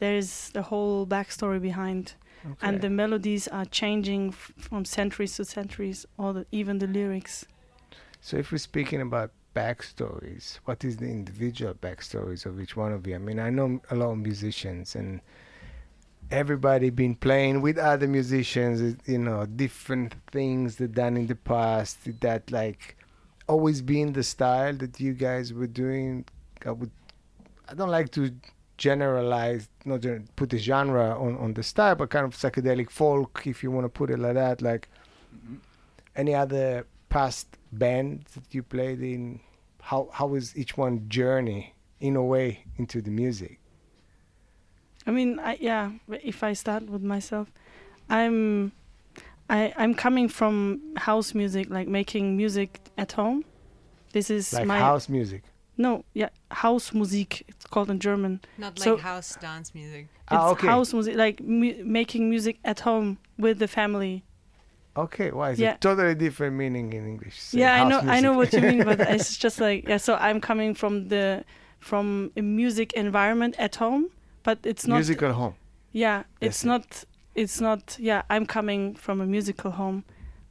there 0.00 0.16
is 0.16 0.50
the 0.52 0.62
whole 0.62 1.06
backstory 1.06 1.60
behind, 1.60 2.14
and 2.62 2.80
the 2.80 2.90
melodies 2.90 3.48
are 3.48 3.64
changing 3.64 4.28
f- 4.28 4.52
from 4.56 4.84
centuries 4.84 5.36
to 5.36 5.44
centuries, 5.44 6.06
or 6.18 6.32
the, 6.32 6.46
even 6.52 6.78
the 6.78 6.86
lyrics. 6.86 7.46
So 8.20 8.36
if 8.36 8.52
we're 8.52 8.58
speaking 8.58 9.00
about 9.00 9.32
backstories, 9.54 10.58
what 10.64 10.84
is 10.84 10.96
the 10.98 11.06
individual 11.06 11.74
backstories 11.74 12.46
of 12.46 12.60
each 12.60 12.76
one 12.76 12.92
of 12.92 13.06
you? 13.06 13.14
I 13.14 13.18
mean, 13.18 13.38
I 13.38 13.50
know 13.50 13.80
a 13.90 13.96
lot 13.96 14.10
of 14.12 14.18
musicians 14.18 14.94
and 14.94 15.20
everybody 16.30 16.90
been 16.90 17.14
playing 17.14 17.60
with 17.60 17.78
other 17.78 18.06
musicians, 18.06 18.96
you 19.06 19.18
know, 19.18 19.46
different 19.46 20.14
things 20.30 20.76
they 20.76 20.86
done 20.86 21.16
in 21.16 21.26
the 21.26 21.34
past. 21.34 21.98
That 22.20 22.50
like 22.50 22.96
always 23.48 23.82
been 23.82 24.12
the 24.12 24.22
style 24.22 24.74
that 24.74 25.00
you 25.00 25.12
guys 25.12 25.52
were 25.52 25.66
doing? 25.66 26.24
I 26.64 26.70
would, 26.70 26.90
I 27.68 27.74
don't 27.74 27.90
like 27.90 28.10
to 28.12 28.32
generalize, 28.80 29.68
not 29.84 30.00
gen- 30.00 30.26
put 30.36 30.52
a 30.54 30.58
genre 30.58 31.14
on, 31.20 31.36
on 31.36 31.54
the 31.54 31.62
style, 31.62 31.94
but 31.94 32.08
kind 32.08 32.24
of 32.24 32.32
psychedelic 32.34 32.90
folk, 32.90 33.42
if 33.44 33.62
you 33.62 33.70
want 33.70 33.84
to 33.84 33.88
put 33.90 34.10
it 34.10 34.18
like 34.18 34.34
that. 34.34 34.62
Like 34.62 34.88
mm-hmm. 35.36 35.56
any 36.16 36.34
other 36.34 36.86
past 37.10 37.46
band 37.72 38.24
that 38.34 38.54
you 38.54 38.62
played 38.62 39.00
in? 39.02 39.40
How 39.82 40.08
how 40.12 40.26
was 40.26 40.56
each 40.56 40.76
one 40.76 41.08
journey 41.08 41.74
in 42.00 42.16
a 42.16 42.22
way 42.22 42.64
into 42.76 43.02
the 43.02 43.10
music? 43.10 43.60
I 45.06 45.10
mean, 45.10 45.38
I, 45.38 45.58
yeah. 45.60 45.92
If 46.08 46.42
I 46.42 46.54
start 46.54 46.84
with 46.84 47.02
myself, 47.02 47.48
I'm, 48.08 48.72
I 49.48 49.72
I'm 49.76 49.94
coming 49.94 50.28
from 50.28 50.80
house 50.96 51.34
music, 51.34 51.68
like 51.70 51.88
making 51.88 52.36
music 52.36 52.80
at 52.96 53.12
home. 53.12 53.44
This 54.12 54.30
is 54.30 54.52
Like 54.52 54.66
my 54.66 54.78
house 54.78 55.08
music. 55.08 55.42
No, 55.84 56.04
yeah, 56.20 56.30
house 56.64 56.86
music. 57.00 57.30
It's 57.48 57.66
called 57.72 57.90
in 57.90 57.98
German. 58.08 58.40
Not 58.58 58.78
like 58.78 58.84
So- 58.84 58.96
house 59.10 59.30
dance 59.46 59.68
music. 59.74 60.04
It's 60.32 60.38
Ah, 60.38 60.50
okay. 60.52 60.68
house 60.74 60.90
music, 60.96 61.14
like 61.16 61.36
mu- 61.60 61.82
making 62.00 62.22
music 62.34 62.56
at 62.64 62.78
home 62.88 63.08
with 63.44 63.56
the 63.58 63.68
family. 63.78 64.22
Okay, 64.96 65.28
why 65.38 65.50
is 65.52 65.58
Yeah. 65.58 65.74
it 65.74 65.80
totally 65.80 66.14
different 66.14 66.54
meaning 66.62 66.92
in 66.92 67.02
English? 67.12 67.36
Say 67.40 67.60
yeah, 67.60 67.74
I 67.74 67.78
house 67.78 67.90
know, 67.90 68.00
I 68.16 68.20
know 68.20 68.34
what 68.40 68.52
you 68.52 68.60
mean, 68.70 68.84
but 68.84 68.98
it's 69.14 69.36
just 69.44 69.56
like 69.60 69.88
yeah. 69.88 69.98
So 70.06 70.12
I'm 70.26 70.40
coming 70.40 70.74
from 70.74 71.08
the 71.08 71.44
from 71.78 72.30
a 72.36 72.42
music 72.42 72.92
environment 73.04 73.54
at 73.58 73.76
home, 73.76 74.04
but 74.42 74.58
it's 74.70 74.86
not. 74.86 74.96
musical 74.96 75.32
home. 75.32 75.54
Yeah, 75.92 76.24
it's 76.40 76.62
yeah. 76.64 76.72
not. 76.72 77.04
It's 77.34 77.60
not. 77.60 77.96
Yeah, 77.98 78.22
I'm 78.34 78.46
coming 78.46 78.94
from 79.04 79.20
a 79.20 79.26
musical 79.26 79.70
home, 79.70 80.04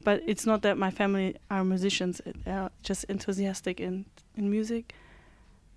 but 0.03 0.21
it's 0.25 0.45
not 0.45 0.61
that 0.61 0.75
my 0.77 0.91
family 0.91 1.35
are 1.51 1.63
musicians. 1.63 2.21
They 2.45 2.51
are 2.51 2.71
just 2.81 3.03
enthusiastic 3.09 3.79
in 3.79 4.05
in 4.35 4.49
music, 4.49 4.93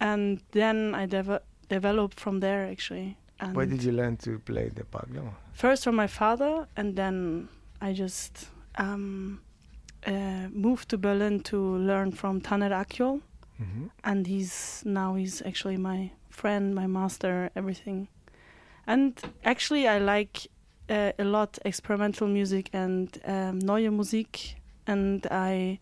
and 0.08 0.40
then 0.52 0.94
I 1.02 1.06
dev- 1.06 1.42
developed 1.68 2.18
from 2.20 2.40
there 2.40 2.62
actually. 2.72 3.16
And 3.40 3.54
Where 3.56 3.66
did 3.66 3.82
you 3.82 3.92
learn 3.92 4.16
to 4.18 4.38
play 4.38 4.68
the 4.78 4.84
bağlama? 4.84 5.32
first 5.52 5.84
from 5.84 5.96
my 5.96 6.06
father, 6.08 6.66
and 6.76 6.96
then 6.96 7.48
I 7.80 7.92
just 7.92 8.48
um, 8.78 9.40
uh, 10.06 10.46
moved 10.66 10.88
to 10.90 10.98
Berlin 10.98 11.40
to 11.50 11.58
learn 11.90 12.12
from 12.12 12.40
Taner 12.40 12.70
Akyol, 12.82 13.20
Mm-hmm. 13.62 13.86
and 14.02 14.26
he's 14.26 14.82
now 14.84 15.14
he's 15.20 15.42
actually 15.50 15.76
my 15.76 16.10
friend, 16.30 16.74
my 16.74 16.86
master, 16.88 17.50
everything. 17.54 18.08
And 18.86 19.12
actually, 19.44 19.86
I 19.86 19.98
like 19.98 20.48
uh, 20.88 21.12
a 21.18 21.24
lot 21.24 21.58
experimental 21.64 22.26
music 22.26 22.70
and 22.72 23.06
um, 23.24 23.58
neue 23.60 23.90
Musik, 23.92 24.56
and 24.86 25.26
I 25.30 25.78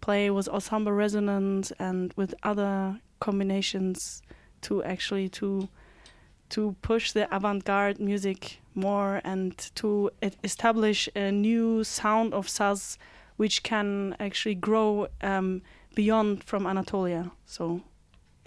play 0.00 0.30
with 0.30 0.48
Ensemble 0.48 0.92
Resonanz 0.92 1.70
and 1.78 2.12
with 2.16 2.34
other 2.42 2.98
combinations 3.26 4.22
to 4.66 4.72
actually 4.94 5.28
to 5.40 5.68
to 6.54 6.74
push 6.82 7.12
the 7.12 7.24
avant-garde 7.36 7.98
music 8.10 8.40
more 8.74 9.20
and 9.24 9.52
to 9.74 10.10
establish 10.44 11.08
a 11.14 11.30
new 11.32 11.82
sound 11.84 12.34
of 12.34 12.46
saz 12.46 12.98
which 13.42 13.62
can 13.62 14.14
actually 14.20 14.54
grow 14.68 15.06
um, 15.22 15.62
beyond 15.94 16.44
from 16.44 16.66
Anatolia. 16.66 17.22
So 17.46 17.64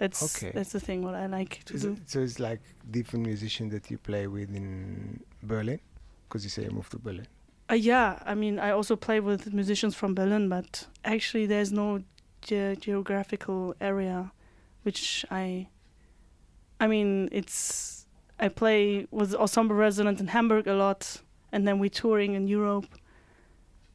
that's 0.00 0.22
Okay. 0.26 0.52
that's 0.56 0.72
the 0.76 0.80
thing 0.86 0.98
what 1.06 1.14
I 1.24 1.26
like 1.38 1.52
to 1.66 1.74
Is 1.74 1.82
do. 1.82 1.92
it- 1.92 2.10
so 2.12 2.18
it's 2.26 2.38
like 2.48 2.60
different 2.98 3.26
musicians 3.26 3.70
that 3.74 3.84
you 3.90 3.98
play 3.98 4.24
with 4.36 4.48
in 4.60 4.68
Berlin, 5.42 5.80
because 6.24 6.42
you 6.46 6.50
say 6.56 6.62
you 6.68 6.70
moved 6.78 6.90
to 6.92 6.98
Berlin. 6.98 7.26
Uh, 7.72 7.74
yeah, 7.92 8.08
I 8.32 8.34
mean 8.42 8.54
I 8.68 8.70
also 8.78 8.94
play 8.96 9.18
with 9.20 9.52
musicians 9.60 9.94
from 10.00 10.14
Berlin, 10.14 10.48
but 10.48 10.86
actually 11.04 11.46
there's 11.52 11.72
no 11.82 11.88
ge- 12.48 12.76
geographical 12.86 13.74
area 13.80 14.18
which 14.86 15.26
I. 15.30 15.68
I 16.78 16.86
mean 16.86 17.28
it's 17.32 18.06
I 18.38 18.48
play 18.48 19.06
with 19.10 19.34
Ensemble 19.34 19.76
Resonanz 19.76 20.20
in 20.20 20.28
Hamburg 20.28 20.66
a 20.66 20.74
lot, 20.74 21.20
and 21.52 21.66
then 21.66 21.78
we're 21.78 21.90
touring 21.90 22.34
in 22.34 22.48
Europe. 22.48 22.86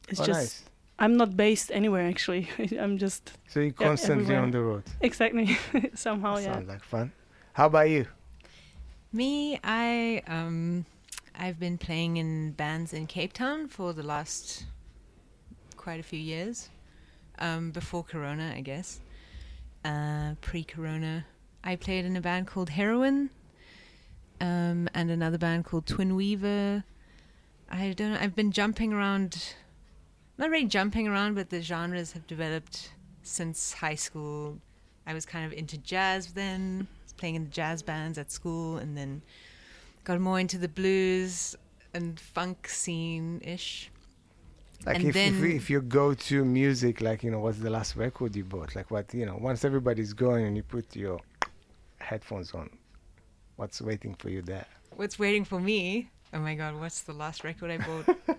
It's 0.08 0.20
oh, 0.20 0.24
just 0.24 0.40
nice. 0.40 0.64
I'm 0.98 1.16
not 1.16 1.36
based 1.36 1.70
anywhere 1.72 2.06
actually. 2.06 2.48
I'm 2.78 2.98
just 2.98 3.32
So 3.48 3.60
you're 3.60 3.72
constantly 3.72 4.24
everywhere. 4.24 4.42
on 4.42 4.50
the 4.50 4.60
road. 4.60 4.84
exactly 5.00 5.58
somehow 5.94 6.36
yeah. 6.36 6.54
Sounds 6.54 6.68
like 6.68 6.84
fun. 6.84 7.12
How 7.54 7.66
about 7.66 7.90
you? 7.90 8.06
Me, 9.12 9.60
I 9.62 10.22
um, 10.26 10.86
I've 11.34 11.58
been 11.58 11.78
playing 11.78 12.16
in 12.16 12.52
bands 12.52 12.92
in 12.92 13.06
Cape 13.06 13.32
Town 13.32 13.68
for 13.68 13.92
the 13.92 14.02
last 14.02 14.64
quite 15.76 16.00
a 16.00 16.02
few 16.02 16.18
years. 16.18 16.68
Um, 17.38 17.70
before 17.70 18.04
Corona, 18.04 18.52
I 18.56 18.60
guess. 18.60 19.00
Uh, 19.84 20.34
pre-Corona, 20.40 21.26
I 21.64 21.76
played 21.76 22.04
in 22.04 22.16
a 22.16 22.20
band 22.20 22.46
called 22.46 22.70
Heroin, 22.70 23.30
um, 24.40 24.88
and 24.94 25.10
another 25.10 25.38
band 25.38 25.64
called 25.64 25.86
Twin 25.86 26.14
Weaver. 26.14 26.84
I 27.70 27.92
don't 27.92 28.12
know. 28.12 28.18
I've 28.20 28.36
been 28.36 28.52
jumping 28.52 28.92
around, 28.92 29.54
not 30.38 30.50
really 30.50 30.66
jumping 30.66 31.08
around, 31.08 31.34
but 31.34 31.50
the 31.50 31.62
genres 31.62 32.12
have 32.12 32.26
developed 32.26 32.92
since 33.22 33.72
high 33.72 33.94
school. 33.94 34.58
I 35.06 35.14
was 35.14 35.26
kind 35.26 35.44
of 35.44 35.52
into 35.52 35.78
jazz 35.78 36.32
then, 36.32 36.86
playing 37.16 37.34
in 37.34 37.44
the 37.44 37.50
jazz 37.50 37.82
bands 37.82 38.18
at 38.18 38.30
school, 38.30 38.76
and 38.76 38.96
then 38.96 39.22
got 40.04 40.20
more 40.20 40.38
into 40.38 40.58
the 40.58 40.68
blues 40.68 41.56
and 41.94 42.18
funk 42.18 42.68
scene 42.68 43.40
ish. 43.44 43.91
Like 44.84 44.96
And 44.96 45.04
if, 45.04 45.16
if 45.16 45.40
then- 45.40 45.50
if 45.50 45.70
you 45.70 45.80
go 45.80 46.14
to 46.14 46.44
music, 46.44 47.00
like 47.00 47.22
you 47.22 47.30
know, 47.30 47.40
what's 47.40 47.58
the 47.58 47.70
last 47.70 47.96
record 47.96 48.34
you 48.34 48.44
bought? 48.44 48.74
Like 48.74 48.90
what 48.90 49.12
you 49.14 49.26
know, 49.26 49.36
once 49.40 49.64
everybody's 49.64 50.12
going 50.12 50.46
and 50.46 50.56
you 50.56 50.62
put 50.62 50.96
your 50.96 51.20
headphones 51.98 52.52
on, 52.52 52.68
what's 53.56 53.80
waiting 53.80 54.14
for 54.14 54.28
you 54.28 54.42
there? 54.42 54.66
What's 54.96 55.18
waiting 55.18 55.44
for 55.44 55.60
me? 55.60 56.10
Oh 56.34 56.38
my 56.40 56.54
god, 56.54 56.78
what's 56.80 57.02
the 57.02 57.12
last 57.12 57.44
record 57.44 57.70
I 57.70 57.78
bought? 57.78 58.38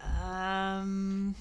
um, 0.24 1.34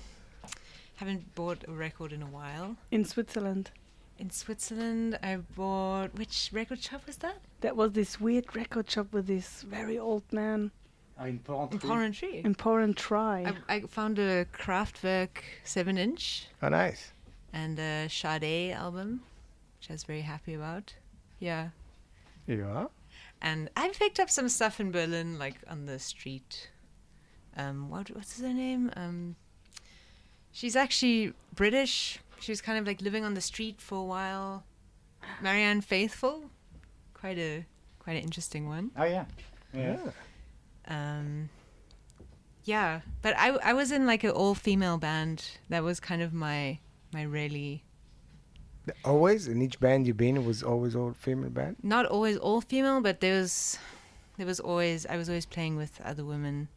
haven't 0.96 1.34
bought 1.36 1.64
a 1.68 1.72
record 1.72 2.12
in 2.12 2.22
a 2.22 2.26
while. 2.28 2.76
In 2.92 3.06
Switzerland, 3.06 3.72
In 4.20 4.32
Switzerland, 4.32 5.20
I 5.22 5.38
bought 5.56 6.16
which 6.18 6.50
record 6.52 6.82
shop 6.82 7.06
was 7.06 7.18
that? 7.18 7.38
That 7.62 7.76
was 7.76 7.92
this 7.92 8.20
weird 8.20 8.56
record 8.56 8.90
shop 8.90 9.14
with 9.14 9.28
this 9.28 9.62
very 9.62 9.98
old 10.00 10.24
man. 10.34 10.72
In 11.20 11.40
Pollen 11.40 12.12
Tree. 12.12 12.42
Important 12.44 12.96
try. 12.98 13.54
I, 13.68 13.76
I 13.76 13.80
found 13.82 14.20
a 14.20 14.46
Kraftwerk 14.46 15.42
seven 15.64 15.98
inch 15.98 16.48
Oh, 16.62 16.70
nice. 16.70 17.12
and 17.54 17.80
a 17.80 18.08
Sade 18.10 18.72
album, 18.74 19.22
which 19.80 19.90
I 19.90 19.94
was 19.94 20.04
very 20.04 20.22
happy 20.22 20.54
about. 20.54 20.94
Yeah, 21.40 21.70
Yeah. 22.46 22.88
and 23.42 23.70
I 23.76 23.90
picked 23.90 24.20
up 24.20 24.30
some 24.30 24.50
stuff 24.50 24.80
in 24.80 24.92
Berlin, 24.92 25.38
like 25.40 25.56
on 25.68 25.86
the 25.86 25.98
street. 26.00 26.70
Um, 27.56 27.90
what 27.90 28.10
what's 28.16 28.40
her 28.40 28.54
name? 28.54 28.92
Um, 28.96 29.36
she's 30.52 30.76
actually 30.76 31.34
British. 31.56 32.20
She 32.40 32.52
was 32.52 32.62
kind 32.62 32.78
of 32.78 32.86
like 32.86 33.02
living 33.02 33.26
on 33.26 33.34
the 33.34 33.42
street 33.42 33.82
for 33.82 33.96
a 33.98 34.04
while. 34.04 34.64
Marianne 35.42 35.82
Faithfull, 35.82 36.52
quite 37.16 37.40
a 37.40 37.66
quite 38.00 38.14
an 38.18 38.24
interesting 38.24 38.68
one. 38.68 38.92
Oh 38.96 39.04
yeah. 39.06 39.26
Yeah. 39.74 39.98
Um, 40.88 41.50
yeah, 42.64 43.02
but 43.22 43.36
I 43.38 43.50
I 43.64 43.74
was 43.74 43.92
in 43.92 44.06
like 44.06 44.24
an 44.24 44.32
all 44.32 44.56
female 44.56 44.98
band. 44.98 45.44
That 45.70 45.84
was 45.84 46.00
kind 46.00 46.22
of 46.22 46.34
my 46.34 46.80
my 47.14 47.24
really 47.24 47.84
Always 49.04 49.48
in 49.48 49.62
each 49.62 49.80
band 49.80 50.08
you've 50.08 50.18
been, 50.18 50.38
it 50.38 50.46
was 50.46 50.64
always 50.64 50.96
all 50.96 51.14
female 51.14 51.50
band. 51.50 51.76
not 51.84 52.06
always 52.06 52.38
all 52.38 52.62
female, 52.62 53.02
but 53.02 53.20
there 53.20 53.40
was 53.40 53.78
there 54.38 54.46
was 54.46 54.60
always 54.60 55.06
I 55.06 55.18
was 55.18 55.30
always 55.30 55.46
playing 55.46 55.76
with 55.76 56.00
other 56.04 56.24
women 56.24 56.70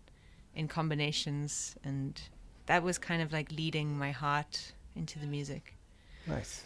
in 0.55 0.67
combinations, 0.69 1.77
and 1.85 2.21
that 2.67 2.83
was 2.83 2.99
kind 2.99 3.23
of 3.23 3.33
like 3.33 3.53
leading 3.53 3.97
my 3.99 4.11
heart 4.11 4.73
into 4.97 5.19
the 5.19 5.27
music. 5.27 5.77
Nice. 6.27 6.65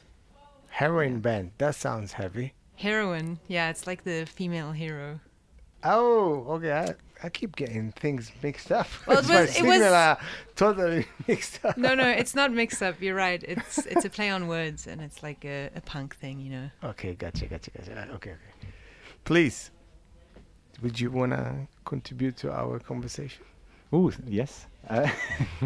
Heroin 0.68 1.20
band. 1.20 1.52
That 1.58 1.74
sounds 1.74 2.12
heavy. 2.14 2.54
Heroin. 2.76 3.38
yeah, 3.46 3.70
it's 3.70 3.86
like 3.86 4.02
the 4.02 4.26
female 4.26 4.72
hero. 4.72 5.20
Oh, 5.84 6.44
okay. 6.48 6.94
I, 7.22 7.26
I 7.26 7.28
keep 7.30 7.56
getting 7.56 7.92
things 7.92 8.30
mixed 8.42 8.70
up. 8.72 8.86
Well, 9.06 9.18
it 9.18 9.28
My 9.28 9.40
was- 9.42 9.56
it 9.56 9.64
was- 9.64 9.82
are 9.82 10.18
totally 10.56 11.06
mixed 11.28 11.64
up. 11.64 11.76
No, 11.76 11.94
no, 11.94 12.08
it's 12.08 12.34
not 12.34 12.52
mixed 12.52 12.82
up. 12.82 13.00
You're 13.00 13.14
right. 13.16 13.42
It's 13.46 13.78
it's 13.86 14.04
a 14.04 14.10
play 14.10 14.30
on 14.30 14.46
words, 14.48 14.86
and 14.86 15.00
it's 15.00 15.22
like 15.22 15.44
a, 15.44 15.70
a 15.74 15.80
punk 15.80 16.16
thing, 16.16 16.40
you 16.40 16.50
know. 16.50 16.70
Okay, 16.82 17.14
gotcha, 17.14 17.46
gotcha, 17.46 17.70
gotcha. 17.70 17.92
Okay, 18.14 18.30
okay. 18.30 18.68
Please, 19.24 19.70
would 20.82 20.98
you 21.00 21.10
wanna 21.10 21.66
contribute 21.84 22.36
to 22.38 22.52
our 22.52 22.78
conversation? 22.78 23.44
Oh 23.92 24.10
yes. 24.26 24.66
Uh, 24.88 25.08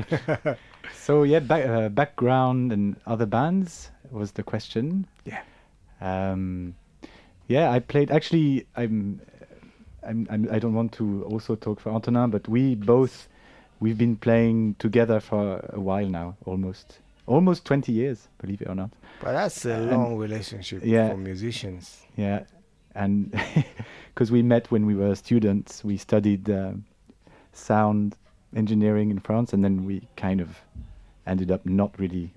so 0.95 1.23
yeah, 1.25 1.41
back, 1.41 1.67
uh, 1.67 1.89
background 1.89 2.73
and 2.73 2.97
other 3.07 3.27
bands 3.27 3.91
was 4.11 4.33
the 4.33 4.43
question. 4.43 5.07
Yeah. 5.25 5.43
Um, 6.01 6.75
yeah, 7.49 7.71
I 7.71 7.79
played. 7.81 8.11
Actually, 8.11 8.67
I'm, 8.77 9.21
I'm, 10.07 10.27
I'm. 10.31 10.49
I 10.51 10.59
don't 10.59 10.75
want 10.75 10.93
to 10.93 11.25
also 11.25 11.55
talk 11.55 11.81
for 11.81 11.93
Antonin, 11.93 12.31
but 12.31 12.49
we 12.49 12.75
both, 12.75 13.29
we've 13.81 13.99
been 13.99 14.17
playing 14.17 14.77
together 14.79 15.21
for 15.21 15.65
a 15.73 15.81
while 15.81 16.07
now, 16.07 16.37
almost, 16.47 16.99
almost 17.27 17.65
20 17.65 17.93
years, 17.93 18.29
believe 18.41 18.63
it 18.63 18.69
or 18.69 18.75
not. 18.75 18.91
But 19.21 19.33
that's 19.33 19.65
a 19.65 19.79
long 19.79 20.17
relationship 20.17 20.83
yeah. 20.85 21.11
for 21.11 21.17
musicians. 21.17 22.03
Yeah, 22.17 22.45
and 22.95 23.33
because 24.15 24.31
we 24.31 24.43
met 24.43 24.71
when 24.71 24.87
we 24.87 24.95
were 24.95 25.15
students, 25.15 25.85
we 25.85 25.97
studied 25.97 26.49
uh, 26.49 26.73
sound 27.53 28.17
engineering 28.55 29.11
in 29.11 29.19
France, 29.19 29.53
and 29.53 29.65
then 29.65 29.85
we 29.85 30.07
kind 30.17 30.41
of 30.41 30.61
ended 31.27 31.51
up 31.51 31.67
not 31.67 31.99
really 31.99 32.33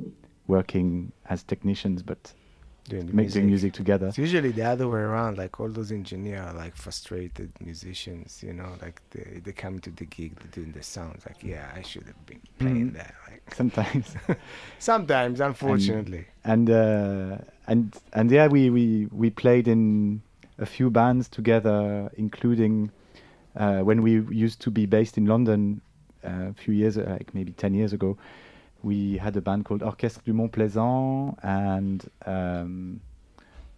working 0.47 1.12
as 1.30 1.43
technicians, 1.43 2.04
but 2.04 2.34
Doing 2.89 3.06
the 3.06 3.13
making 3.13 3.46
music 3.46 3.74
together. 3.74 4.08
It's 4.08 4.17
usually 4.17 4.52
the 4.52 4.63
other 4.63 4.88
way 4.89 5.00
around. 5.02 5.38
Like 5.38 5.60
all 5.60 5.70
those 5.70 5.91
engineers 5.91 6.41
are 6.48 6.54
like 6.54 6.76
frustrated 6.76 7.52
musicians. 7.63 8.41
You 8.44 8.54
know, 8.54 8.70
like 8.82 9.02
they 9.12 9.39
they 9.44 9.52
come 9.52 9.80
to 9.80 9.91
the 9.91 10.06
gig, 10.06 10.36
they're 10.39 10.52
doing 10.63 10.72
the 10.74 10.82
sounds. 10.84 11.24
Like, 11.26 11.44
yeah, 11.44 11.70
I 11.76 11.84
should 11.84 12.04
have 12.08 12.26
been 12.26 12.41
playing 12.60 12.91
Mhm. 12.91 12.94
that. 12.96 13.13
Like 13.30 13.54
Sometimes, 13.56 14.15
sometimes, 14.80 15.39
unfortunately. 15.39 16.26
and 16.44 16.70
uh, 16.70 17.38
and 17.67 17.96
and 18.13 18.32
yeah, 18.32 18.48
we, 18.48 18.70
we 18.70 19.08
we 19.12 19.30
played 19.30 19.67
in 19.67 20.22
a 20.58 20.65
few 20.65 20.89
bands 20.89 21.30
together, 21.30 22.10
including 22.17 22.91
uh, 23.56 23.82
when 23.82 24.02
we 24.02 24.22
used 24.46 24.60
to 24.62 24.72
be 24.72 24.86
based 24.88 25.17
in 25.17 25.26
London 25.28 25.82
uh, 26.26 26.50
a 26.50 26.54
few 26.54 26.74
years, 26.74 26.98
like 26.98 27.34
maybe 27.34 27.52
ten 27.54 27.74
years 27.74 27.94
ago. 27.94 28.17
We 28.84 29.17
had 29.17 29.36
a 29.38 29.41
band 29.41 29.65
called 29.65 29.84
Orchestre 29.84 30.22
du 30.26 30.34
Mont 30.34 30.52
Plaisant, 30.52 31.36
and 31.44 32.10
um, 32.26 33.00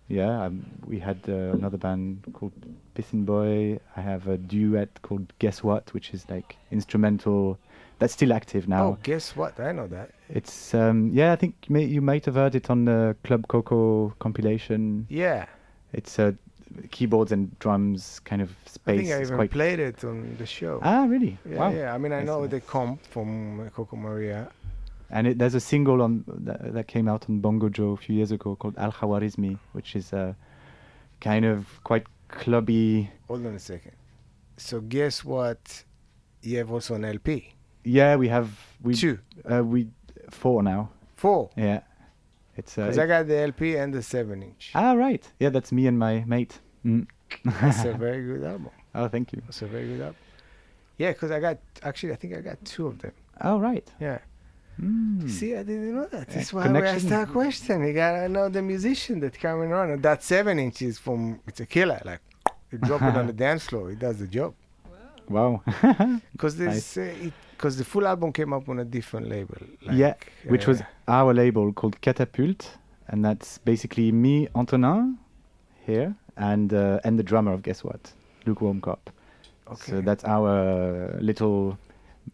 yeah, 0.07 0.45
um, 0.45 0.65
we 0.85 0.99
had 0.99 1.17
uh, 1.27 1.33
another 1.53 1.77
band 1.77 2.23
called 2.33 2.53
Pissin 2.95 3.25
Boy. 3.25 3.79
I 3.97 4.01
have 4.01 4.27
a 4.27 4.37
duet 4.37 5.01
called 5.01 5.33
Guess 5.39 5.63
What, 5.63 5.93
which 5.93 6.13
is 6.13 6.25
like 6.29 6.55
instrumental. 6.71 7.57
That's 7.99 8.13
still 8.13 8.33
active 8.33 8.67
now. 8.67 8.85
Oh, 8.85 8.97
guess 9.03 9.35
what? 9.35 9.59
I 9.59 9.71
know 9.71 9.87
that. 9.87 10.11
It's 10.29 10.73
um, 10.73 11.09
yeah, 11.13 11.31
I 11.33 11.35
think 11.35 11.55
you, 11.67 11.73
may, 11.73 11.83
you 11.83 12.01
might 12.01 12.25
have 12.25 12.35
heard 12.35 12.55
it 12.55 12.69
on 12.69 12.85
the 12.85 13.15
Club 13.23 13.47
Coco 13.47 14.13
compilation. 14.19 15.05
Yeah, 15.09 15.45
It's 15.93 16.17
uh, 16.17 16.31
keyboards 16.91 17.31
and 17.31 17.57
drums 17.59 18.19
kind 18.25 18.41
of 18.41 18.49
space. 18.65 18.99
I 18.99 19.03
think 19.03 19.13
I 19.13 19.21
even 19.21 19.35
quite 19.35 19.51
played 19.51 19.79
it 19.79 20.03
on 20.03 20.35
the 20.37 20.45
show. 20.45 20.79
ah, 20.81 21.05
really? 21.05 21.37
yeah, 21.49 21.57
wow. 21.57 21.69
yeah. 21.71 21.93
I 21.93 21.97
mean, 21.97 22.11
I 22.13 22.17
That's 22.17 22.27
know 22.27 22.41
nice. 22.41 22.51
the 22.51 22.61
comp 22.61 23.05
from 23.05 23.69
Coco 23.75 23.95
Maria. 23.95 24.49
And 25.09 25.27
it, 25.27 25.37
there's 25.39 25.53
a 25.55 25.59
single 25.59 26.01
on 26.01 26.23
that, 26.27 26.73
that 26.73 26.87
came 26.87 27.07
out 27.07 27.29
on 27.29 27.39
Bongo 27.39 27.69
Joe 27.69 27.91
a 27.91 27.97
few 27.97 28.15
years 28.15 28.31
ago 28.31 28.55
called 28.55 28.75
Al 28.77 28.91
Khawarizmi, 28.91 29.57
which 29.73 29.95
is 29.95 30.11
uh, 30.13 30.33
kind 31.21 31.45
of 31.45 31.67
quite 31.83 32.05
clubby. 32.29 33.09
Hold 33.27 33.45
on 33.45 33.53
a 33.55 33.59
second. 33.59 33.91
So 34.57 34.81
guess 34.81 35.23
what? 35.23 35.83
You 36.41 36.57
have 36.57 36.71
also 36.71 36.95
an 36.95 37.05
LP. 37.05 37.53
Yeah, 37.83 38.15
we 38.15 38.27
have 38.29 38.49
we 38.81 38.95
Two, 38.95 39.19
uh, 39.51 39.63
we 39.63 39.87
four 40.29 40.63
now. 40.63 40.89
four. 41.15 41.49
Yeah, 41.57 41.81
it's 42.57 42.77
uh, 42.77 42.83
Because 42.83 42.97
I 42.97 43.07
got 43.07 43.27
the 43.27 43.37
LP 43.37 43.75
and 43.77 43.93
the 43.93 44.01
seven 44.01 44.41
inch. 44.43 44.71
ah 44.73 44.93
right. 44.93 45.23
Yeah, 45.39 45.49
that's 45.49 45.71
me 45.71 45.87
and 45.87 45.97
my 45.99 46.23
mate. 46.25 46.59
Mm. 46.85 47.07
That's 47.45 47.83
a 47.85 47.93
very 48.07 48.23
good 48.25 48.43
album. 48.43 48.69
oh, 48.95 49.07
thank 49.07 49.33
you. 49.33 49.41
That's 49.45 49.61
a 49.61 49.67
very 49.67 49.87
good 49.87 50.01
album. 50.01 50.15
Yeah, 50.97 51.11
because 51.11 51.31
I 51.31 51.39
got 51.39 51.57
actually 51.83 52.13
I 52.13 52.15
think 52.15 52.35
I 52.35 52.41
got 52.41 52.63
two 52.65 52.87
of 52.87 52.99
them. 52.99 53.11
Oh 53.41 53.59
right. 53.59 53.89
Yeah. 53.99 54.19
Mm. 54.81 55.29
See, 55.29 55.55
I 55.55 55.63
didn't 55.63 55.95
know 55.95 56.07
that. 56.07 56.29
That's 56.29 56.51
why 56.51 56.67
we 56.71 56.79
asked 56.79 57.09
that 57.09 57.29
question. 57.29 57.85
You 57.85 57.93
gotta 57.93 58.27
know 58.27 58.49
the 58.49 58.61
musician 58.61 59.19
that 59.21 59.39
coming 59.39 59.71
around. 59.71 59.91
And 59.91 60.03
that 60.03 60.23
seven 60.23 60.59
inches 60.59 60.97
from 60.97 61.39
it's 61.47 61.59
a 61.59 61.65
killer. 61.65 62.01
Like 62.03 62.21
you 62.71 62.77
drop 62.79 63.01
it 63.03 63.15
on 63.15 63.27
the 63.27 63.33
dance 63.45 63.65
floor, 63.65 63.91
it 63.91 63.99
does 63.99 64.17
the 64.17 64.27
job. 64.27 64.53
Wow. 65.29 65.61
Because 66.33 66.57
this, 66.57 66.97
because 67.55 67.77
the 67.77 67.85
full 67.85 68.05
album 68.07 68.33
came 68.33 68.51
up 68.51 68.67
on 68.67 68.79
a 68.79 68.85
different 68.85 69.29
label. 69.29 69.55
Like, 69.81 69.95
Yeah, 69.97 70.13
which 70.47 70.67
was 70.67 70.81
uh, 70.81 70.85
our 71.07 71.33
label 71.33 71.71
called 71.71 72.01
Catapult, 72.01 72.77
and 73.07 73.23
that's 73.23 73.59
basically 73.59 74.11
me, 74.11 74.49
Antonin, 74.55 75.17
here, 75.85 76.13
and 76.35 76.73
uh, 76.73 76.99
and 77.05 77.17
the 77.17 77.23
drummer 77.23 77.53
of 77.53 77.61
Guess 77.61 77.83
What, 77.85 78.11
Lukewarm 78.45 78.81
Cop. 78.81 79.09
okay. 79.71 79.91
So 79.91 80.01
that's 80.01 80.25
our 80.25 81.17
little, 81.21 81.77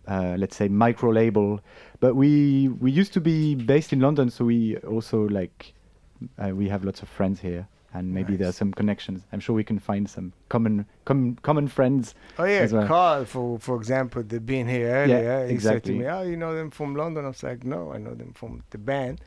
uh, 0.10 0.36
let's 0.38 0.56
say, 0.56 0.68
micro 0.68 1.12
label. 1.12 1.62
But 2.00 2.16
we 2.16 2.70
we 2.80 2.92
used 2.92 3.14
to 3.14 3.22
be 3.22 3.56
based 3.56 3.94
in 3.94 4.00
London, 4.00 4.30
so 4.30 4.46
we 4.46 4.78
also 4.78 5.28
like 5.28 5.74
uh, 6.38 6.50
we 6.50 6.68
have 6.70 6.84
lots 6.84 7.02
of 7.02 7.10
friends 7.10 7.40
here, 7.40 7.68
and 7.94 8.14
maybe 8.14 8.36
there 8.36 8.50
are 8.50 8.54
some 8.54 8.74
connections. 8.74 9.24
I'm 9.32 9.40
sure 9.40 9.56
we 9.56 9.64
can 9.64 9.80
find 9.80 10.10
some 10.10 10.34
common 10.50 10.86
com- 11.06 11.38
common 11.42 11.68
friends. 11.68 12.16
Oh 12.38 12.46
yeah, 12.46 12.66
well. 12.72 12.88
Carl, 12.88 13.26
for 13.26 13.60
for 13.60 13.76
example, 13.76 14.24
they've 14.24 14.46
been 14.46 14.68
here 14.68 14.90
earlier. 14.90 15.48
he 15.48 15.60
said 15.60 15.84
to 15.84 15.92
exactly. 15.92 16.00
me, 16.00 16.06
"Oh, 16.08 16.24
you 16.24 16.38
know 16.38 16.56
them 16.56 16.72
from 16.72 16.96
London?" 16.96 17.26
I 17.26 17.30
was 17.30 17.44
like, 17.44 17.64
"No, 17.64 17.94
I 17.94 17.98
know 17.98 18.16
them 18.16 18.34
from 18.34 18.64
the 18.72 18.78
band." 18.78 19.22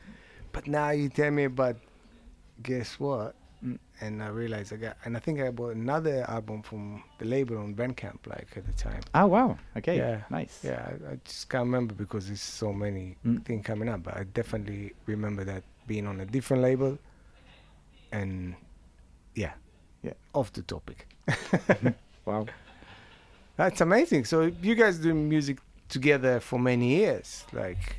But 0.51 0.67
now 0.67 0.91
you 0.91 1.09
tell 1.09 1.31
me 1.31 1.45
about, 1.45 1.77
guess 2.61 2.99
what? 2.99 3.35
And 4.03 4.21
I 4.21 4.27
realized 4.27 4.73
I 4.73 4.75
got, 4.87 4.97
and 5.05 5.15
I 5.15 5.19
think 5.21 5.39
I 5.39 5.49
bought 5.49 5.75
another 5.75 6.25
album 6.27 6.61
from 6.61 7.03
the 7.19 7.25
label 7.25 7.57
on 7.57 7.73
Bandcamp, 7.73 8.19
like 8.27 8.49
at 8.57 8.65
the 8.65 8.73
time. 8.73 9.01
Oh 9.15 9.27
wow. 9.27 9.57
Okay. 9.77 9.95
Yeah. 9.97 10.21
Nice. 10.29 10.59
Yeah, 10.63 10.81
I, 10.89 11.13
I 11.13 11.15
just 11.23 11.49
can't 11.49 11.63
remember 11.69 11.93
because 11.93 12.27
there's 12.27 12.41
so 12.41 12.73
many 12.73 13.15
Mm. 13.25 13.45
things 13.45 13.65
coming 13.65 13.87
up. 13.87 14.03
But 14.03 14.17
I 14.17 14.23
definitely 14.25 14.91
remember 15.05 15.43
that 15.45 15.63
being 15.87 16.05
on 16.07 16.19
a 16.19 16.25
different 16.25 16.63
label, 16.63 16.97
and 18.11 18.55
yeah, 19.35 19.53
Yeah. 20.01 20.13
off 20.33 20.51
the 20.53 20.63
topic. 20.63 21.07
Wow. 22.25 22.45
That's 23.57 23.81
amazing. 23.81 24.25
So 24.25 24.51
you 24.61 24.75
guys 24.75 24.97
doing 24.97 25.27
music 25.29 25.57
together 25.89 26.39
for 26.39 26.57
many 26.57 26.87
years, 26.99 27.45
like, 27.51 27.97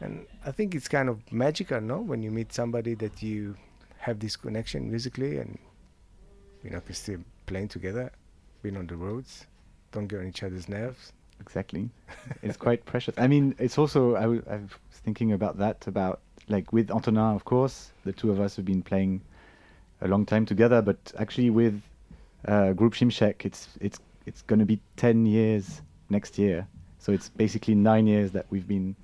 and 0.00 0.26
I 0.44 0.50
think 0.50 0.74
it's 0.74 0.88
kind 0.88 1.08
of 1.08 1.16
magical, 1.32 1.80
no? 1.80 1.98
When 2.00 2.22
you 2.24 2.30
meet 2.32 2.52
somebody 2.52 2.94
that 2.94 3.22
you 3.22 3.56
have 4.00 4.18
this 4.18 4.36
connection 4.36 4.90
musically, 4.90 5.38
and 5.38 5.58
you 6.64 6.70
know, 6.70 6.80
can 6.80 6.94
still 6.94 7.20
playing 7.46 7.68
together, 7.68 8.10
being 8.62 8.76
on 8.76 8.86
the 8.86 8.96
roads, 8.96 9.46
don't 9.92 10.06
get 10.06 10.20
on 10.20 10.26
each 10.26 10.42
other's 10.42 10.68
nerves. 10.68 11.12
Exactly. 11.40 11.88
it's 12.42 12.56
quite 12.56 12.84
precious. 12.84 13.14
I 13.18 13.26
mean, 13.26 13.54
it's 13.58 13.78
also 13.78 14.16
I, 14.16 14.22
w- 14.22 14.42
I 14.50 14.56
was 14.56 14.70
thinking 15.04 15.32
about 15.32 15.58
that 15.58 15.86
about 15.86 16.20
like 16.48 16.72
with 16.72 16.90
Antonin, 16.90 17.34
of 17.34 17.44
course, 17.44 17.92
the 18.04 18.12
two 18.12 18.30
of 18.30 18.40
us 18.40 18.56
have 18.56 18.64
been 18.64 18.82
playing 18.82 19.20
a 20.00 20.08
long 20.08 20.24
time 20.26 20.46
together, 20.46 20.82
but 20.82 21.12
actually 21.18 21.50
with 21.50 21.80
uh, 22.48 22.72
Grup 22.72 22.94
Şimşek, 22.94 23.44
it's 23.44 23.68
it's 23.80 23.98
it's 24.26 24.42
going 24.42 24.58
to 24.60 24.66
be 24.66 24.80
ten 24.96 25.26
years 25.26 25.82
next 26.08 26.38
year. 26.38 26.66
So 26.98 27.12
it's 27.12 27.28
basically 27.30 27.74
nine 27.74 28.06
years 28.06 28.30
that 28.32 28.46
we've 28.50 28.68
been 28.68 28.96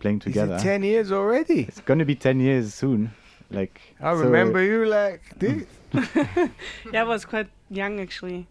playing 0.00 0.20
together. 0.20 0.58
Ten 0.58 0.82
years 0.82 1.12
already? 1.12 1.62
It's 1.62 1.80
going 1.80 1.98
to 1.98 2.04
be 2.04 2.14
ten 2.14 2.40
years 2.40 2.74
soon. 2.74 3.10
Like 3.50 3.80
I 4.00 4.12
so- 4.14 4.20
remember 4.20 4.62
you 4.62 4.86
like 4.86 5.22
this. 5.38 5.64
Yeah, 6.92 7.00
I 7.00 7.04
was 7.04 7.24
quite 7.24 7.48
young 7.70 8.00
actually. 8.00 8.46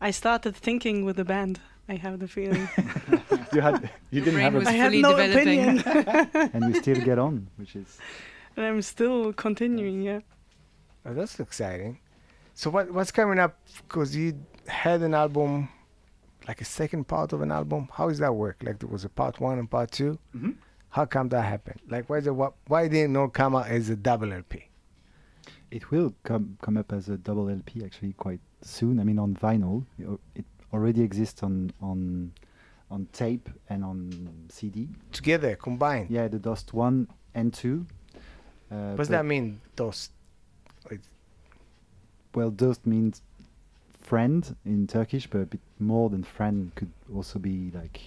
I 0.00 0.10
started 0.12 0.54
thinking 0.56 1.04
with 1.04 1.16
the 1.16 1.24
band. 1.24 1.60
I 1.88 1.94
have 1.96 2.18
the 2.18 2.28
feeling. 2.28 2.68
you 3.52 3.60
had 3.60 3.90
you 4.10 4.20
didn't 4.20 4.40
have 4.40 4.54
a 4.54 4.58
was 4.58 4.68
I 4.68 4.72
have 4.72 4.90
fully 4.92 5.02
no 5.02 5.16
developing. 5.16 5.78
opinion, 5.80 6.50
and 6.52 6.74
you 6.74 6.80
still 6.80 7.00
get 7.04 7.18
on, 7.18 7.48
which 7.56 7.74
is 7.76 7.98
and 8.56 8.66
I'm 8.66 8.82
still 8.82 9.32
continuing. 9.32 10.02
Yeah. 10.02 10.20
Oh, 11.06 11.14
that's 11.14 11.40
exciting. 11.40 11.98
So 12.54 12.68
what 12.70 12.90
what's 12.92 13.10
coming 13.12 13.38
up? 13.38 13.56
Because 13.86 14.14
you 14.14 14.34
had 14.66 15.00
an 15.02 15.14
album, 15.14 15.68
like 16.46 16.60
a 16.60 16.64
second 16.66 17.04
part 17.08 17.32
of 17.32 17.40
an 17.40 17.50
album. 17.52 17.88
How 17.92 18.08
does 18.08 18.18
that 18.18 18.34
work? 18.34 18.56
Like 18.62 18.78
there 18.80 18.88
was 18.90 19.04
a 19.04 19.08
part 19.08 19.40
one 19.40 19.58
and 19.58 19.70
part 19.70 19.90
2 19.92 20.18
Mhm. 20.36 20.54
How 20.90 21.04
come 21.04 21.28
that 21.30 21.42
happened? 21.42 21.80
Like 21.88 22.08
why 22.08 22.20
the? 22.20 22.32
Why 22.32 22.88
didn't 22.88 23.16
it 23.16 23.32
come 23.32 23.54
out 23.56 23.68
as 23.68 23.90
a 23.90 23.96
double 23.96 24.32
LP? 24.32 24.64
It 25.70 25.90
will 25.90 26.14
come 26.22 26.56
come 26.62 26.76
up 26.76 26.92
as 26.92 27.08
a 27.08 27.16
double 27.18 27.48
LP 27.50 27.84
actually 27.84 28.14
quite 28.14 28.40
soon. 28.62 28.98
I 28.98 29.04
mean, 29.04 29.18
on 29.18 29.34
vinyl, 29.34 29.84
it 30.34 30.44
already 30.72 31.02
exists 31.02 31.42
on 31.42 31.70
on 31.82 32.32
on 32.90 33.06
tape 33.12 33.48
and 33.68 33.84
on 33.84 34.46
CD. 34.48 34.88
Together, 35.12 35.56
combined. 35.56 36.10
Yeah, 36.10 36.28
the 36.28 36.38
Dost 36.38 36.72
one 36.72 37.08
and 37.34 37.52
two. 37.52 37.86
Uh, 38.70 38.90
What 38.90 38.98
does 38.98 39.08
that 39.08 39.26
mean? 39.26 39.60
Those. 39.76 40.10
Well, 42.34 42.50
Dost 42.50 42.86
means 42.86 43.22
friend 44.00 44.54
in 44.64 44.86
Turkish, 44.86 45.26
but 45.26 45.40
a 45.40 45.46
bit 45.46 45.60
more 45.78 46.08
than 46.08 46.22
friend. 46.22 46.72
Could 46.74 46.92
also 47.14 47.38
be 47.38 47.70
like 47.74 48.00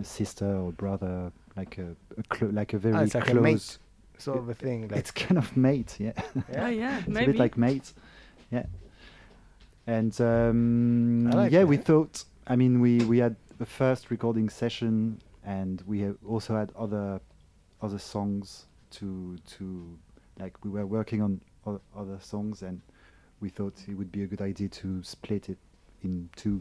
a 0.00 0.04
sister 0.04 0.56
or 0.56 0.72
brother, 0.72 1.32
like 1.56 1.78
a, 1.78 1.96
a 2.18 2.22
clo- 2.24 2.50
like 2.52 2.72
a 2.74 2.78
very 2.78 2.94
Ah, 2.94 3.00
it's 3.00 3.14
like 3.14 3.28
a 3.28 3.32
close. 3.32 3.42
mate, 3.42 3.78
sort 4.18 4.38
of 4.38 4.48
a 4.48 4.54
thing. 4.54 4.88
Like 4.88 4.98
It's 5.00 5.10
kind 5.10 5.38
of 5.38 5.56
mate, 5.56 5.96
yeah. 5.98 6.12
Oh 6.56 6.66
yeah, 6.66 6.98
it's 6.98 7.08
maybe. 7.08 7.24
a 7.24 7.32
bit 7.32 7.38
like 7.38 7.56
mates 7.56 7.94
yeah 8.50 8.64
and 9.88 10.20
um, 10.20 11.30
like 11.32 11.50
yeah 11.52 11.64
we 11.64 11.76
thought 11.76 12.24
i 12.46 12.54
mean 12.56 12.80
we 12.80 12.98
we 13.06 13.18
had 13.18 13.34
the 13.58 13.66
first 13.66 14.10
recording 14.10 14.48
session 14.48 15.20
and 15.44 15.82
we 15.86 16.08
also 16.28 16.56
had 16.56 16.70
other 16.76 17.20
other 17.82 17.98
songs 17.98 18.66
to 18.90 19.36
to 19.46 19.98
like 20.38 20.56
we 20.64 20.70
were 20.70 20.86
working 20.86 21.20
on 21.22 21.40
other 21.96 22.18
songs 22.20 22.62
and 22.62 22.80
we 23.40 23.48
thought 23.48 23.74
it 23.88 23.94
would 23.94 24.12
be 24.12 24.22
a 24.22 24.26
good 24.26 24.40
idea 24.42 24.68
to 24.68 25.02
split 25.02 25.48
it 25.48 25.58
in 26.02 26.28
two 26.36 26.60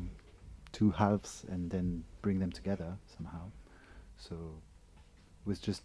two 0.72 0.90
halves 0.92 1.46
and 1.50 1.70
then 1.70 2.04
bring 2.24 2.40
them 2.40 2.52
together 2.52 2.98
somehow 3.16 3.46
so 4.18 4.36
it 4.36 4.75
was 5.46 5.60
just 5.60 5.84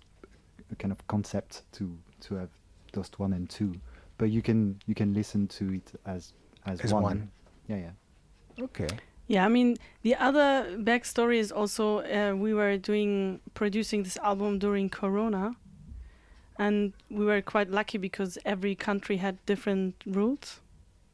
a 0.72 0.76
kind 0.76 0.92
of 0.92 1.06
concept 1.06 1.62
to 1.72 1.96
to 2.20 2.34
have 2.34 2.50
Dost 2.92 3.18
one 3.18 3.32
and 3.32 3.48
two 3.48 3.74
but 4.18 4.30
you 4.30 4.42
can 4.42 4.80
you 4.86 4.94
can 4.94 5.14
listen 5.14 5.46
to 5.48 5.74
it 5.74 5.92
as 6.06 6.32
as, 6.66 6.80
As 6.80 6.92
one. 6.92 7.02
one. 7.02 7.30
yeah 7.68 7.76
yeah 7.76 8.64
okay. 8.64 8.88
Yeah, 9.28 9.44
I 9.46 9.48
mean 9.48 9.76
the 10.02 10.16
other 10.16 10.76
backstory 10.78 11.38
is 11.38 11.52
also 11.52 12.00
uh, 12.00 12.34
we 12.34 12.52
were 12.52 12.76
doing 12.76 13.38
producing 13.54 14.02
this 14.02 14.16
album 14.16 14.58
during 14.58 14.90
Corona, 14.90 15.54
and 16.58 16.92
we 17.08 17.24
were 17.24 17.40
quite 17.40 17.70
lucky 17.70 17.96
because 17.96 18.36
every 18.44 18.74
country 18.74 19.18
had 19.18 19.38
different 19.46 19.94
rules. 20.04 20.60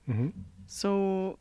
hmm 0.06 0.30
So 0.66 1.36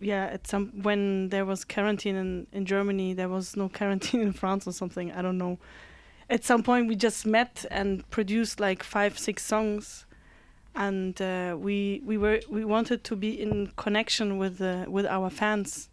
yeah, 0.00 0.26
at 0.26 0.46
some 0.46 0.82
when 0.82 1.30
there 1.30 1.44
was 1.44 1.64
quarantine 1.64 2.14
in, 2.14 2.46
in 2.52 2.64
Germany, 2.64 3.12
there 3.14 3.28
was 3.28 3.56
no 3.56 3.68
quarantine 3.78 4.20
in 4.20 4.32
France 4.32 4.68
or 4.68 4.72
something. 4.72 5.10
I 5.10 5.20
don't 5.20 5.36
know. 5.38 5.58
At 6.30 6.44
some 6.44 6.62
point, 6.62 6.88
we 6.88 6.96
just 6.96 7.26
met 7.26 7.64
and 7.70 8.08
produced 8.10 8.60
like 8.60 8.82
five, 8.82 9.18
six 9.18 9.42
songs, 9.44 10.04
and 10.74 11.20
uh, 11.22 11.56
we 11.58 12.02
we 12.04 12.18
were 12.18 12.40
we 12.50 12.64
wanted 12.64 13.02
to 13.04 13.16
be 13.16 13.40
in 13.40 13.72
connection 13.76 14.36
with 14.38 14.58
the 14.58 14.84
with 14.88 15.06
our 15.06 15.30
fans. 15.30 15.88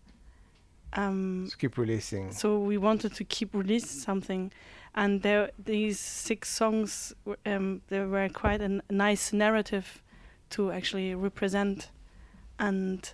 Um, 0.93 1.43
Just 1.45 1.59
keep 1.59 1.77
releasing. 1.77 2.31
so 2.31 2.57
we 2.59 2.77
wanted 2.77 3.13
to 3.15 3.23
keep 3.23 3.53
releasing 3.53 3.99
something, 4.01 4.51
and 4.93 5.21
there 5.21 5.51
these 5.63 5.99
six 5.99 6.49
songs 6.49 7.13
were, 7.25 7.37
um, 7.45 7.81
they 7.87 7.99
were 7.99 8.29
quite 8.29 8.61
a 8.61 8.65
n- 8.65 8.81
nice 8.89 9.33
narrative 9.33 10.01
to 10.51 10.71
actually 10.71 11.15
represent, 11.15 11.91
and 12.59 13.13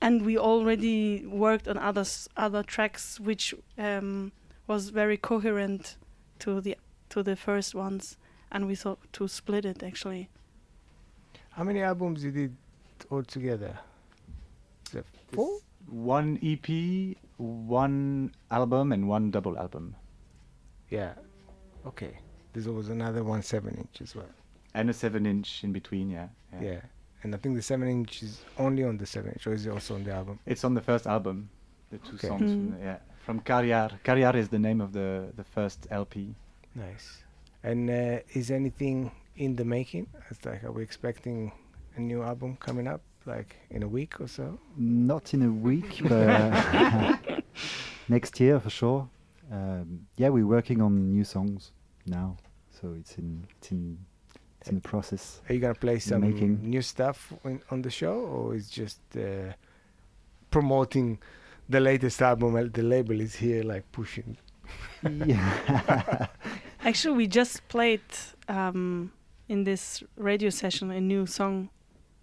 and 0.00 0.24
we 0.24 0.38
already 0.38 1.26
worked 1.26 1.66
on 1.68 1.76
others 1.78 2.28
other 2.36 2.62
tracks 2.62 3.20
which 3.20 3.54
um, 3.78 4.32
was 4.66 4.90
very 4.90 5.16
coherent 5.16 5.96
to 6.42 6.60
the 6.60 6.76
to 7.10 7.22
the 7.22 7.36
first 7.36 7.74
ones, 7.74 8.16
and 8.50 8.66
we 8.66 8.74
thought 8.74 8.98
to 9.12 9.28
split 9.28 9.64
it 9.64 9.82
actually. 9.82 10.28
How 11.50 11.64
many 11.64 11.82
albums 11.82 12.24
you 12.24 12.30
did 12.32 12.56
all 13.10 13.22
together? 13.22 13.78
Is 14.88 14.94
it 14.96 15.06
four? 15.32 15.58
one 15.88 16.38
EP, 16.42 16.68
one 17.38 18.32
album, 18.50 18.92
and 18.92 19.08
one 19.08 19.30
double 19.30 19.58
album, 19.58 19.94
Yeah. 20.90 21.14
Okay. 21.86 22.18
There's 22.52 22.66
always 22.66 22.88
another 22.88 23.22
one 23.24 23.42
seven 23.42 23.74
inch 23.74 24.00
as 24.00 24.14
well. 24.14 24.30
and 24.74 24.88
a 24.88 24.92
seven-inch 24.94 25.64
in 25.64 25.72
between. 25.72 26.08
Yeah, 26.10 26.28
Yeah. 26.60 26.80
And 27.22 27.34
I 27.34 27.38
think 27.38 27.56
the 27.56 27.62
seven 27.62 27.88
inch 27.88 28.22
is 28.22 28.42
only 28.58 28.84
on 28.84 28.96
the 28.96 29.06
seven 29.06 29.32
inch, 29.32 29.46
or 29.46 29.52
is 29.52 29.66
it 29.66 29.70
also 29.70 29.94
on 29.96 30.04
the 30.04 30.12
album? 30.14 30.38
It's 30.46 30.64
on 30.64 30.74
the 30.74 30.80
first 30.80 31.06
album. 31.06 31.50
The 31.90 31.98
two 31.98 32.14
Okay. 32.16 32.28
songs. 32.28 32.50
From 32.52 32.68
Mm. 32.68 32.78
the, 32.78 32.84
yeah, 32.84 32.98
from 33.24 33.40
Kar 33.40 33.62
Yağar. 33.64 33.90
Karjar 34.04 34.34
is 34.34 34.48
the 34.48 34.58
name 34.58 34.80
of 34.80 34.92
the 34.92 35.32
the 35.36 35.44
first 35.44 35.86
LP. 35.90 36.34
Nice. 36.74 37.24
And 37.62 37.90
uh, 37.90 38.18
is 38.34 38.50
anything 38.50 39.10
in 39.36 39.56
the 39.56 39.64
making? 39.64 40.06
It's 40.30 40.44
like, 40.44 40.64
are 40.64 40.72
we 40.72 40.82
expecting 40.82 41.52
a 41.96 42.00
new 42.00 42.22
album 42.22 42.56
coming 42.56 42.88
up, 42.88 43.00
like 43.26 43.56
in 43.70 43.82
a 43.82 43.88
week 43.88 44.20
or 44.20 44.26
so? 44.28 44.58
not 44.76 45.34
in 45.34 45.42
a 45.42 45.50
week 45.50 46.00
but 46.08 46.28
next 48.08 48.40
year 48.40 48.58
for 48.58 48.70
sure 48.70 49.08
um, 49.52 50.06
yeah 50.16 50.28
we're 50.30 50.46
working 50.46 50.80
on 50.80 51.10
new 51.12 51.24
songs 51.24 51.70
now 52.06 52.36
so 52.80 52.94
it's 52.98 53.18
in 53.18 53.44
it's 53.58 53.70
in 53.70 53.98
it's 54.60 54.70
in 54.70 54.74
the 54.76 54.80
process 54.80 55.40
Are 55.48 55.54
you 55.54 55.60
gonna 55.60 55.74
play 55.74 55.98
some 55.98 56.22
making. 56.22 56.58
new 56.62 56.82
stuff 56.82 57.32
in, 57.44 57.60
on 57.70 57.82
the 57.82 57.90
show, 57.90 58.14
or 58.14 58.54
is 58.54 58.68
just 58.70 59.00
uh, 59.16 59.52
promoting 60.50 61.18
the 61.72 61.80
latest 61.80 62.22
album? 62.22 62.54
uh, 62.56 62.64
The 62.72 62.82
label 62.82 63.20
is 63.20 63.34
here, 63.36 63.62
like 63.64 63.84
pushing. 63.92 64.36
yeah 65.26 66.26
Actually, 66.84 67.16
we 67.16 67.26
just 67.26 67.66
played 67.68 68.00
um, 68.48 69.12
in 69.48 69.64
this 69.64 70.02
radio 70.16 70.50
session 70.50 70.90
a 70.90 71.00
new 71.00 71.26
song, 71.26 71.68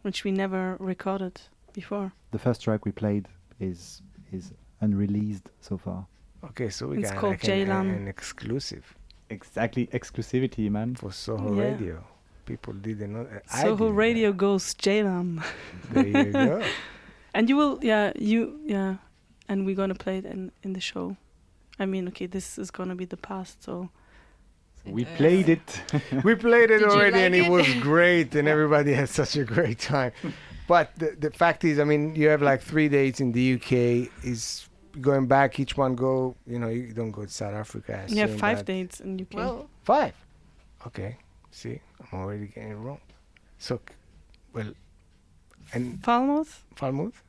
which 0.03 0.23
we 0.23 0.31
never 0.31 0.75
recorded 0.79 1.41
before. 1.73 2.11
the 2.31 2.39
first 2.39 2.61
track 2.63 2.85
we 2.85 2.91
played 2.91 3.25
is 3.59 4.01
is 4.31 4.51
unreleased 4.81 5.47
so 5.61 5.77
far 5.77 6.05
Okay, 6.43 6.69
so 6.69 6.87
we 6.87 6.99
It's 6.99 7.11
got 7.11 7.19
called 7.19 7.43
like 7.43 7.67
an, 7.67 7.89
an 8.01 8.07
exclusive 8.07 8.95
Exactly, 9.29 9.87
exclusivity, 9.87 10.69
man. 10.71 10.95
for 10.95 11.11
Soho 11.11 11.53
Yeah. 11.55 11.63
Radio. 11.69 12.03
People 12.45 12.73
didn't 12.73 13.11
know. 13.13 13.25
uh, 13.27 13.39
Soho 13.61 13.75
didn't 13.75 13.79
know. 13.79 13.89
Radio 14.07 14.31
goes 14.33 14.73
Jaylam. 14.75 15.43
There 15.91 16.07
you 16.07 16.31
go. 16.31 16.63
And 17.35 17.47
you 17.49 17.55
will, 17.57 17.77
yeah, 17.83 18.11
you, 18.17 18.39
yeah, 18.65 18.95
and 19.49 19.65
we're 19.65 19.75
gonna 19.75 19.95
play 20.05 20.17
it 20.19 20.25
in 20.25 20.51
in 20.63 20.71
the 20.73 20.79
show. 20.79 21.17
I 21.77 21.85
mean, 21.85 22.07
okay, 22.09 22.27
this 22.27 22.57
is 22.57 22.71
gonna 22.71 22.95
be 22.95 23.05
the 23.05 23.17
past, 23.17 23.63
so 23.63 23.89
We 24.85 25.03
played 25.05 25.49
it. 25.49 25.67
We 26.27 26.35
played 26.35 26.69
it 26.71 26.79
Did 26.79 26.91
you 26.91 26.97
already, 26.97 27.19
and 27.25 27.35
it 27.35 27.45
it? 27.45 27.49
was 27.51 27.67
great, 27.89 28.35
and 28.35 28.47
everybody 28.47 28.93
had 28.93 29.09
such 29.09 29.35
a 29.35 29.43
great 29.43 29.79
time. 29.79 30.11
But 30.67 30.85
the, 31.01 31.09
the 31.25 31.31
fact 31.31 31.63
is, 31.63 31.79
I 31.79 31.83
mean, 31.91 32.15
you 32.15 32.27
have 32.33 32.41
like 32.51 32.61
three 32.71 32.89
dates 32.89 33.19
in 33.19 33.31
the 33.37 33.45
UK. 33.55 33.71
Is 34.23 34.69
going 35.01 35.27
back, 35.27 35.59
each 35.59 35.75
one 35.77 35.95
go. 35.95 36.35
You 36.45 36.59
know, 36.61 36.69
you 36.69 36.93
don't 36.93 37.11
go 37.11 37.23
to 37.25 37.33
South 37.41 37.53
Africa. 37.63 38.05
You 38.07 38.21
have 38.25 38.35
five 38.39 38.57
that- 38.59 38.65
dates 38.73 38.99
in 39.01 39.19
UK. 39.19 39.33
Well, 39.33 39.69
Five. 39.83 40.13
Okay. 40.87 41.17
See, 41.51 41.81
I'm 41.99 42.19
already 42.19 42.47
getting 42.47 42.71
it 42.71 42.81
wrong. 42.85 43.01
So, 43.57 43.73
well, 44.53 44.71
and 45.73 46.01
Falmouth, 46.03 46.63
Falmouth, 46.75 47.21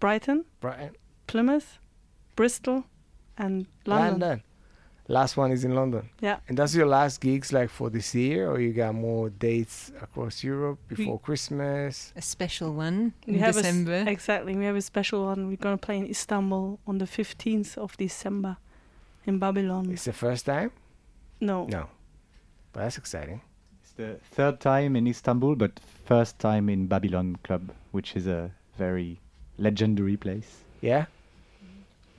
Brighton, 0.00 0.44
Brighton, 0.60 0.96
Plymouth, 1.28 1.78
Bristol, 2.34 2.84
and 3.36 3.66
London. 3.86 4.20
London. 4.20 4.42
Last 5.10 5.36
one 5.38 5.52
is 5.52 5.64
in 5.64 5.74
London. 5.74 6.10
Yeah. 6.20 6.40
And 6.48 6.58
that's 6.58 6.74
your 6.74 6.84
last 6.86 7.20
gigs, 7.22 7.50
like 7.52 7.70
for 7.70 7.88
this 7.88 8.14
year, 8.14 8.50
or 8.50 8.60
you 8.60 8.72
got 8.74 8.94
more 8.94 9.30
dates 9.30 9.90
across 10.02 10.44
Europe 10.44 10.78
before 10.88 11.18
Christmas? 11.18 12.12
a 12.16 12.20
special 12.20 12.74
one 12.74 13.14
We 13.26 13.34
in 13.34 13.38
have 13.40 13.56
a 13.56 13.60
s- 13.60 13.64
December. 13.64 14.04
exactly. 14.06 14.54
We 14.56 14.64
have 14.66 14.76
a 14.76 14.82
special 14.82 15.24
one. 15.24 15.48
We're 15.48 15.56
gonna 15.56 15.78
play 15.78 15.96
in 15.96 16.06
Istanbul 16.06 16.78
on 16.86 16.98
the 16.98 17.06
15th 17.06 17.78
of 17.78 17.96
December, 17.96 18.58
in 19.24 19.38
Babylon. 19.38 19.90
It's 19.92 20.04
the 20.04 20.12
first 20.12 20.44
time. 20.44 20.72
no. 21.40 21.64
No, 21.66 21.86
but 22.72 22.80
that's 22.80 22.98
exciting. 22.98 23.40
It's 23.82 23.92
the 23.92 24.18
third 24.36 24.60
time 24.60 24.94
in 24.94 25.06
Istanbul, 25.06 25.54
but 25.56 25.80
first 26.04 26.38
time 26.38 26.68
in 26.68 26.86
Babylon 26.86 27.36
Club, 27.44 27.72
which 27.92 28.14
is 28.14 28.26
a 28.26 28.50
very 28.76 29.20
legendary 29.56 30.18
place. 30.18 30.50
Yeah. 30.82 31.06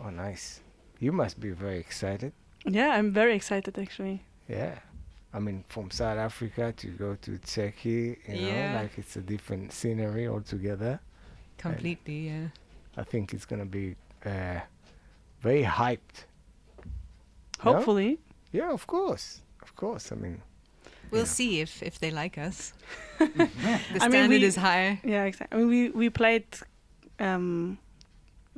Oh, 0.04 0.10
nice. 0.10 0.62
You 1.00 1.12
must 1.12 1.40
be 1.40 1.52
very 1.52 1.80
excited. 1.80 2.32
Yeah, 2.66 2.90
I'm 2.90 3.12
very 3.14 3.36
excited 3.36 3.78
actually. 3.78 4.24
Yeah. 4.48 4.80
I 5.34 5.40
mean, 5.40 5.64
from 5.68 5.92
South 5.92 6.18
Africa 6.18 6.74
to 6.78 6.88
go 6.88 7.16
to 7.22 7.38
Turkey, 7.38 8.18
you 8.28 8.36
know, 8.42 8.48
Yeah. 8.48 8.80
like 8.82 8.98
it's 8.98 9.16
a 9.16 9.22
different 9.22 9.72
scenery 9.72 10.28
altogether. 10.28 11.00
Completely, 11.58 12.28
yeah. 12.30 12.48
I 12.98 13.04
think 13.04 13.34
it's 13.34 13.46
gonna 13.46 13.66
be 13.66 13.96
uh, 14.26 14.60
very 15.42 15.64
hyped. 15.64 16.26
No? 17.64 17.74
Hopefully. 17.74 18.20
Yeah, 18.52 18.72
of 18.72 18.88
course, 18.88 19.42
of 19.62 19.76
course. 19.76 20.12
I 20.12 20.16
mean, 20.16 20.42
We'll 21.12 21.22
Yeah. 21.22 21.26
see 21.28 21.60
if, 21.62 21.82
if 21.82 21.98
they 22.00 22.12
like 22.12 22.38
us. 22.38 22.72
the 23.18 23.26
I 23.26 24.08
mean, 24.08 24.12
standard 24.12 24.42
we- 24.42 24.44
is 24.44 24.56
high. 24.56 25.00
Yeah, 25.04 25.26
exactly. 25.26 25.58
I 25.58 25.60
mean, 25.60 25.68
we 25.70 25.90
we 25.90 26.10
played 26.12 26.46
um, 27.20 27.78
a 27.88 27.89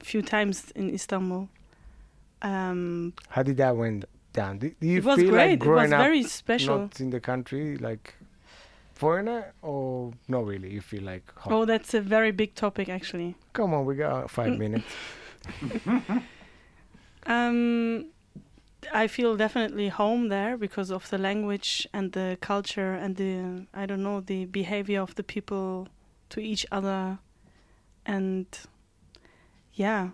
few 0.04 0.22
times 0.22 0.72
in 0.76 0.90
Istanbul. 0.94 1.50
Um, 2.42 3.14
how 3.30 3.44
did 3.44 3.58
that 3.58 3.76
went 3.78 4.06
down? 4.34 4.58
Do, 4.60 4.72
do 4.80 4.88
you 4.88 4.98
it 4.98 5.06
was 5.06 5.20
feel 5.20 5.30
great. 5.30 5.60
like 5.60 5.64
it 5.64 5.70
was 5.70 5.92
up 5.92 6.00
very 6.00 6.24
special. 6.24 6.78
not 6.80 7.00
in 7.00 7.10
the 7.12 7.20
country, 7.20 7.78
like 7.78 8.16
foreigner, 8.96 9.54
or 9.62 10.14
not 10.28 10.46
really? 10.46 10.72
You 10.72 10.82
feel 10.82 11.04
like, 11.04 11.32
home? 11.38 11.54
Oh, 11.54 11.66
that's 11.66 11.94
a 11.94 12.02
very 12.02 12.32
big 12.32 12.56
topic 12.56 12.90
actually. 12.90 13.36
come 13.54 13.74
on, 13.74 13.86
we 13.86 13.96
got 13.96 14.30
five 14.30 14.54
Mm. 14.54 14.58
minutes. 14.60 14.94
Um, 17.28 18.08
I 18.92 19.08
feel 19.08 19.36
definitely 19.38 19.90
home 19.90 20.30
there 20.30 20.58
because 20.58 20.90
of 20.92 21.08
the 21.12 21.18
language 21.20 21.88
and 21.94 22.12
the 22.14 22.38
culture 22.42 22.94
and 22.94 23.16
the 23.16 23.68
I 23.74 23.86
don't 23.86 24.02
know 24.02 24.22
the 24.22 24.46
behavior 24.46 25.02
of 25.02 25.14
the 25.16 25.24
people 25.24 25.88
to 26.30 26.40
each 26.40 26.66
other, 26.72 27.20
and 28.06 28.48
yeah, 29.82 30.10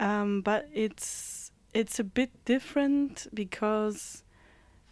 um, 0.00 0.40
but 0.40 0.68
it's 0.72 1.52
it's 1.74 1.98
a 1.98 2.04
bit 2.04 2.30
different 2.44 3.26
because, 3.34 4.24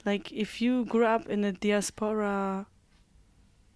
like, 0.05 0.31
if 0.33 0.61
you 0.61 0.85
grew 0.85 1.07
up 1.07 1.27
in 1.29 1.45
a 1.45 1.53
diaspora, 1.53 2.67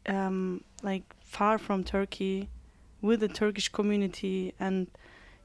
um, 0.06 0.64
like 0.82 1.04
far 1.20 1.56
from 1.58 1.82
Turkey, 1.82 2.50
with 3.00 3.22
a 3.22 3.28
Turkish 3.28 3.68
community 3.68 4.54
and 4.58 4.86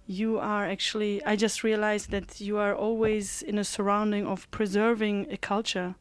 you 0.07 0.39
are 0.39 0.65
actually 0.65 1.23
i 1.23 1.35
just 1.35 1.63
realized 1.63 2.09
that 2.09 2.41
you 2.41 2.57
are 2.57 2.73
always 2.73 3.43
in 3.43 3.59
a 3.59 3.63
surrounding 3.63 4.25
of 4.25 4.49
preserving 4.49 5.27
a 5.29 5.37
culture. 5.37 5.93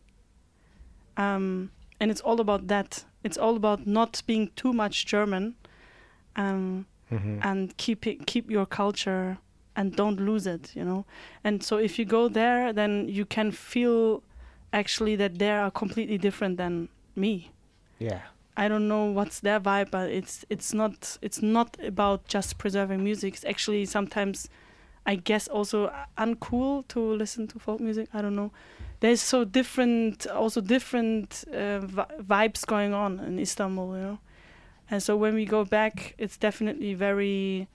Um, 1.16 1.70
and 2.00 2.10
it's 2.12 2.20
all 2.20 2.40
about 2.40 2.68
that. 2.68 3.04
It's 3.24 3.36
all 3.36 3.56
about 3.56 3.86
not 3.86 4.22
being 4.26 4.50
too 4.54 4.72
much 4.72 5.04
german. 5.04 5.56
Um, 6.36 6.86
Mhm. 7.10 7.40
and 7.42 7.76
keep 7.76 8.06
it, 8.06 8.26
keep 8.26 8.50
your 8.50 8.66
culture 8.66 9.38
and 9.76 9.94
don't 9.96 10.20
lose 10.20 10.46
it 10.46 10.72
you 10.76 10.84
know 10.84 11.04
and 11.44 11.62
so 11.62 11.78
if 11.78 11.98
you 11.98 12.04
go 12.04 12.28
there 12.28 12.72
then 12.72 13.08
you 13.08 13.24
can 13.24 13.50
feel 13.52 14.22
actually 14.72 15.16
that 15.16 15.38
they 15.38 15.50
are 15.50 15.70
completely 15.70 16.18
different 16.18 16.56
than 16.58 16.88
me 17.16 17.50
Yeah. 17.98 18.20
I 18.56 18.68
don't 18.68 18.88
know 18.88 19.04
what's 19.12 19.38
their 19.40 19.60
vibe, 19.60 19.90
but 19.92 20.10
it's 20.10 20.44
it's 20.50 20.72
not 20.74 21.18
it's 21.22 21.40
not 21.42 21.76
about 21.82 22.26
just 22.34 22.58
preserving 22.58 23.04
music. 23.04 23.34
It's 23.34 23.44
actually 23.44 23.86
sometimes, 23.86 24.48
I 25.06 25.14
guess, 25.16 25.46
also 25.48 25.92
uncool 26.16 26.82
to 26.88 27.00
listen 27.00 27.46
to 27.48 27.58
folk 27.60 27.80
music. 27.80 28.08
I 28.12 28.20
don't 28.20 28.34
know. 28.34 28.50
There's 29.00 29.20
so 29.20 29.44
different, 29.44 30.26
also 30.26 30.60
different 30.60 31.44
uh, 31.52 31.78
vi- 31.86 32.10
vibes 32.20 32.66
going 32.66 32.92
on 32.94 33.20
in 33.20 33.38
Istanbul, 33.38 33.96
you 33.96 34.02
know. 34.02 34.18
And 34.90 35.02
so 35.02 35.16
when 35.16 35.34
we 35.34 35.44
go 35.44 35.64
back, 35.64 36.14
it's 36.18 36.36
definitely 36.36 36.94
very 36.94 37.68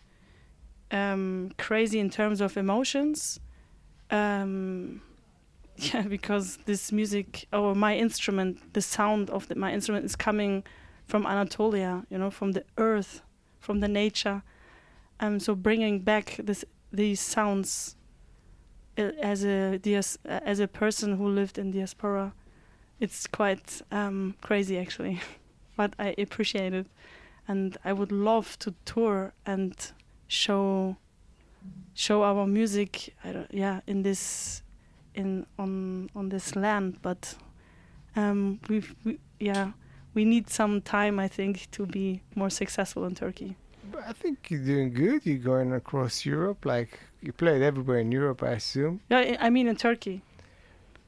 um, 0.91 1.52
crazy 1.58 1.99
in 1.99 2.10
terms 2.10 2.41
of 2.41 2.58
emotions. 2.58 3.39
Um, 4.10 5.02
yeah, 5.78 6.04
because 6.04 6.58
this 6.65 6.91
music 6.91 7.47
or 7.52 7.76
my 7.76 7.95
instrument, 7.95 8.73
the 8.73 8.82
sound 8.82 9.30
of 9.30 9.47
the, 9.47 9.56
my 9.56 9.73
instrument 9.73 10.06
is 10.06 10.15
coming 10.15 10.63
from 11.06 11.26
Anatolia, 11.26 12.06
you 12.10 12.17
know, 12.17 12.32
from 12.32 12.54
the 12.54 12.63
earth, 12.78 13.21
from 13.60 13.80
the 13.80 13.88
nature. 13.88 14.43
Um, 15.19 15.39
so 15.39 15.56
bringing 15.56 15.99
back 15.99 16.39
this 16.41 16.65
these 16.91 17.19
sounds 17.19 17.95
uh, 18.97 19.12
as 19.21 19.43
a 19.43 19.80
as 20.28 20.60
a 20.60 20.67
person 20.67 21.17
who 21.17 21.28
lived 21.28 21.58
in 21.58 21.71
diaspora, 21.71 22.34
it's 22.99 23.28
quite 23.28 23.82
um, 23.91 24.36
crazy 24.41 24.78
actually, 24.78 25.21
but 25.75 25.93
I 25.99 26.15
appreciate 26.17 26.73
it, 26.73 26.88
and 27.47 27.77
I 27.83 27.93
would 27.93 28.12
love 28.12 28.57
to 28.59 28.73
tour 28.86 29.33
and 29.45 29.73
show 30.27 30.97
show 31.93 32.23
our 32.23 32.47
music. 32.47 33.13
I 33.23 33.31
don't, 33.31 33.53
yeah, 33.53 33.81
in 33.88 34.03
this 34.03 34.63
in 35.15 35.45
on 35.57 36.09
on 36.15 36.29
this 36.29 36.55
land, 36.55 36.97
but 37.01 37.36
um, 38.15 38.59
we've 38.69 38.95
we, 39.03 39.19
yeah 39.39 39.71
we 40.13 40.25
need 40.25 40.49
some 40.49 40.81
time 40.81 41.19
I 41.19 41.27
think 41.27 41.69
to 41.71 41.86
be 41.86 42.21
more 42.36 42.49
successful 42.49 43.05
in 43.05 43.15
Turkey. 43.15 43.55
But 43.91 44.03
I 44.07 44.13
think 44.13 44.49
you're 44.49 44.63
doing 44.63 44.93
good. 44.93 45.25
You're 45.25 45.38
going 45.38 45.73
across 45.73 46.25
Europe, 46.25 46.65
like 46.65 46.99
you 47.21 47.33
played 47.33 47.62
everywhere 47.62 47.99
in 47.99 48.12
Europe, 48.12 48.43
I 48.43 48.51
assume. 48.51 49.01
Yeah, 49.09 49.38
I 49.39 49.49
mean 49.49 49.67
in 49.67 49.75
Turkey. 49.75 50.21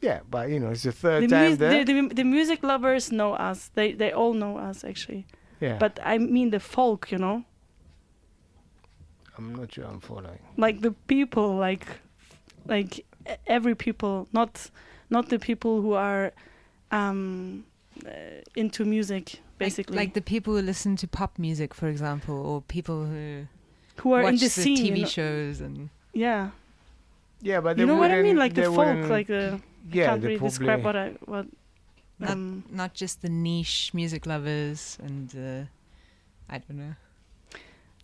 Yeah, 0.06 0.20
but 0.30 0.50
you 0.50 0.60
know, 0.60 0.72
it's 0.72 0.84
the 0.84 0.92
third 0.92 1.24
The, 1.24 1.28
time 1.36 1.50
mus- 1.50 1.58
there. 1.60 1.84
the, 1.86 1.94
the, 1.94 2.14
the 2.16 2.24
music 2.24 2.60
lovers 2.64 3.12
know 3.12 3.32
us. 3.50 3.70
They 3.74 3.94
they 4.02 4.12
all 4.20 4.34
know 4.34 4.58
us 4.70 4.84
actually. 4.84 5.24
yeah, 5.62 5.78
But 5.80 5.94
I 6.14 6.18
mean 6.20 6.50
the 6.52 6.60
folk, 6.60 7.12
you 7.12 7.18
know, 7.18 7.44
I'm 9.38 9.54
not 9.56 9.74
sure 9.74 9.86
I'm 9.86 10.00
following. 10.00 10.40
like 10.58 10.82
the 10.82 10.92
people, 11.08 11.56
like 11.56 11.86
like 12.68 13.06
every 13.48 13.76
people, 13.76 14.28
not 14.32 14.72
not 15.10 15.30
the 15.30 15.40
people 15.40 15.82
who 15.82 15.94
are 15.94 16.32
um, 16.92 17.66
uh, 18.06 18.12
into 18.56 18.86
music, 18.86 19.40
basically, 19.58 19.98
Like, 19.98 20.14
the 20.14 20.22
people 20.22 20.54
who 20.56 20.62
listen 20.62 20.96
to 20.98 21.08
pop 21.08 21.38
music, 21.40 21.74
for 21.74 21.88
example, 21.90 22.36
or 22.36 22.62
people 22.62 23.06
who 23.06 23.46
who 24.02 24.14
are 24.14 24.24
watch 24.24 24.34
in 24.34 24.40
the 24.40 24.46
the 24.46 24.50
scene. 24.50 24.78
TV 24.78 24.96
you 24.98 25.02
know? 25.04 25.08
shows 25.10 25.62
and 25.62 25.90
Yeah, 26.14 26.50
Yeah, 27.42 27.62
but 27.62 27.78
you 27.78 27.86
know 27.86 27.96
what 27.98 28.12
I 28.12 28.22
mean, 28.22 28.38
like 28.38 28.54
the 28.54 28.64
folk, 28.64 29.10
like 29.10 29.28
the 29.28 29.60
yeah, 29.92 30.08
can't 30.08 30.22
they 30.22 30.28
really 30.30 30.40
describe 30.40 30.84
what 30.84 30.96
I 30.96 31.10
what. 31.26 31.46
Not- 32.18 32.30
Um, 32.32 32.64
not 32.70 32.94
just 32.94 33.22
the 33.22 33.30
niche 33.30 33.92
music 33.94 34.26
lovers 34.26 34.98
and 35.04 35.30
uh, 35.36 35.66
I 36.54 36.60
don't 36.60 36.78
know. 36.80 36.96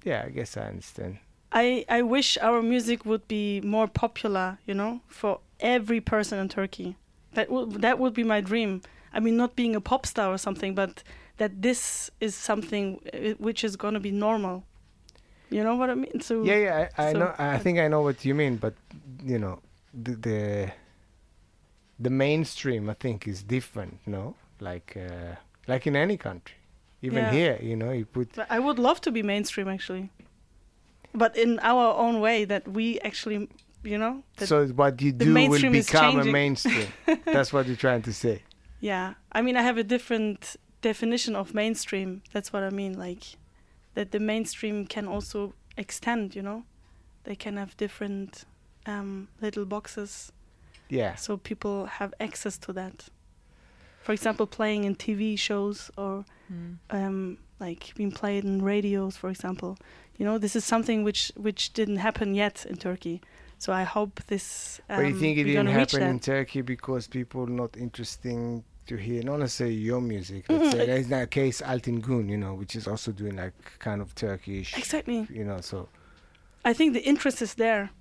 Yeah, 0.03 0.25
I 0.27 0.29
guess 0.31 0.57
I 0.57 0.61
understand. 0.67 1.17
I 1.53 1.85
I 1.87 2.01
wish 2.01 2.37
our 2.41 2.61
music 2.61 3.05
would 3.05 3.25
be 3.27 3.61
more 3.61 3.87
popular, 3.87 4.57
you 4.67 4.73
know, 4.73 4.99
for 5.07 5.39
every 5.59 6.01
person 6.01 6.39
in 6.39 6.49
Turkey. 6.49 6.95
That 7.35 7.49
would 7.49 7.81
that 7.81 7.99
would 7.99 8.13
be 8.13 8.23
my 8.25 8.41
dream. 8.41 8.81
I 9.13 9.19
mean, 9.21 9.37
not 9.37 9.55
being 9.55 9.75
a 9.75 9.81
pop 9.81 10.05
star 10.05 10.27
or 10.33 10.37
something, 10.37 10.75
but 10.75 11.03
that 11.37 11.61
this 11.61 12.11
is 12.19 12.35
something 12.35 12.99
uh, 13.13 13.35
which 13.39 13.63
is 13.63 13.75
going 13.77 13.93
to 13.93 13.99
be 14.01 14.11
normal. 14.11 14.63
You 15.49 15.63
know 15.63 15.75
what 15.75 15.89
I 15.89 15.95
mean? 15.95 16.19
So 16.21 16.43
Yeah, 16.43 16.57
yeah, 16.57 16.89
I, 16.97 17.07
I 17.09 17.11
so- 17.13 17.19
know. 17.19 17.33
I 17.37 17.57
think 17.59 17.79
I 17.79 17.87
know 17.87 18.01
what 18.03 18.25
you 18.25 18.35
mean, 18.35 18.57
but 18.57 18.73
you 19.23 19.37
know, 19.39 19.59
the 19.93 20.15
the, 20.15 20.71
the 22.03 22.09
mainstream 22.09 22.89
I 22.89 22.93
think 23.03 23.27
is 23.27 23.43
different. 23.43 23.99
No, 24.05 24.35
like 24.59 24.97
uh, 24.97 25.35
like 25.67 25.87
in 25.87 25.95
any 25.95 26.17
country, 26.17 26.55
even 27.01 27.23
Yeah. 27.23 27.31
here, 27.31 27.57
you 27.61 27.75
know, 27.75 27.91
you 27.91 28.05
put 28.05 28.27
But 28.35 28.47
I 28.49 28.59
would 28.59 28.79
love 28.79 28.99
to 29.01 29.11
be 29.11 29.21
mainstream 29.23 29.67
actually, 29.67 30.09
but 31.13 31.35
in 31.37 31.59
our 31.61 31.95
own 31.97 32.19
way 32.21 32.45
that 32.45 32.67
we 32.67 32.99
actually, 33.01 33.47
you 33.83 33.97
know, 33.97 34.23
so 34.37 34.67
what 34.67 35.01
you 35.01 35.11
do 35.11 35.33
will 35.49 35.71
become 35.71 36.19
a 36.19 36.25
mainstream. 36.25 36.87
That's 37.25 37.51
what 37.53 37.67
you're 37.67 37.75
trying 37.87 38.01
to 38.03 38.13
say. 38.13 38.41
yeah. 38.79 39.13
I 39.31 39.41
mean, 39.41 39.55
I 39.57 39.61
have 39.61 39.77
a 39.77 39.83
different 39.83 40.55
definition 40.81 41.35
of 41.35 41.53
mainstream. 41.53 42.21
That's 42.33 42.51
what 42.53 42.63
I 42.63 42.69
mean. 42.69 42.93
Like 42.97 43.23
that 43.93 44.11
the 44.11 44.19
mainstream 44.19 44.85
can 44.87 45.07
also 45.07 45.53
extend. 45.77 46.35
You 46.35 46.41
know, 46.43 46.63
they 47.23 47.35
can 47.35 47.57
have 47.57 47.75
different 47.77 48.45
um, 48.85 49.27
little 49.41 49.65
boxes, 49.65 50.31
Yeah. 50.91 51.15
so 51.15 51.37
people 51.37 51.85
have 51.99 52.13
access 52.19 52.57
to 52.59 52.73
that. 52.73 53.09
For 54.03 54.13
example, 54.13 54.47
playing 54.47 54.83
in 54.83 54.95
TV 54.95 55.37
shows 55.37 55.91
or 55.97 56.25
Mm. 56.51 56.77
um, 56.89 57.37
like 57.59 57.93
being 57.95 58.11
played 58.11 58.43
in 58.43 58.61
radios, 58.61 59.15
for 59.17 59.29
example. 59.29 59.77
You 60.17 60.25
know, 60.25 60.37
this 60.39 60.55
is 60.55 60.65
something 60.65 61.03
which 61.05 61.31
which 61.37 61.71
didn't 61.73 61.97
happen 61.99 62.35
yet 62.35 62.65
in 62.69 62.75
Turkey. 62.77 63.21
So 63.57 63.71
I 63.71 63.83
hope 63.83 64.19
this. 64.27 64.81
Um, 64.89 64.97
but 64.97 65.07
you 65.07 65.19
think 65.19 65.37
it 65.37 65.43
didn't 65.45 65.67
happen 65.67 66.01
in. 66.01 66.19
Turkey 66.19 66.61
because 66.61 67.07
people 67.07 67.47
not 67.47 67.77
interesting 67.77 68.63
to 68.87 68.95
hear, 68.97 69.23
not 69.23 69.39
necessarily 69.39 69.75
your 69.77 70.01
music. 70.01 70.45
Let's 70.49 70.71
say 70.71 70.83
it- 70.83 70.87
there's 70.87 71.07
that 71.07 71.29
case 71.31 71.61
Altin 71.61 72.01
Gun, 72.01 72.27
you 72.27 72.37
know, 72.37 72.53
which 72.55 72.75
is 72.75 72.87
also 72.87 73.11
doing 73.11 73.35
like 73.37 73.53
kind 73.79 74.01
of 74.01 74.13
Turkish, 74.15 74.77
Exactly. 74.77 75.27
you 75.29 75.45
know. 75.45 75.61
So 75.61 75.87
I 76.65 76.73
think 76.73 76.93
the 76.93 77.03
interest 77.03 77.41
is 77.41 77.53
there. 77.53 77.91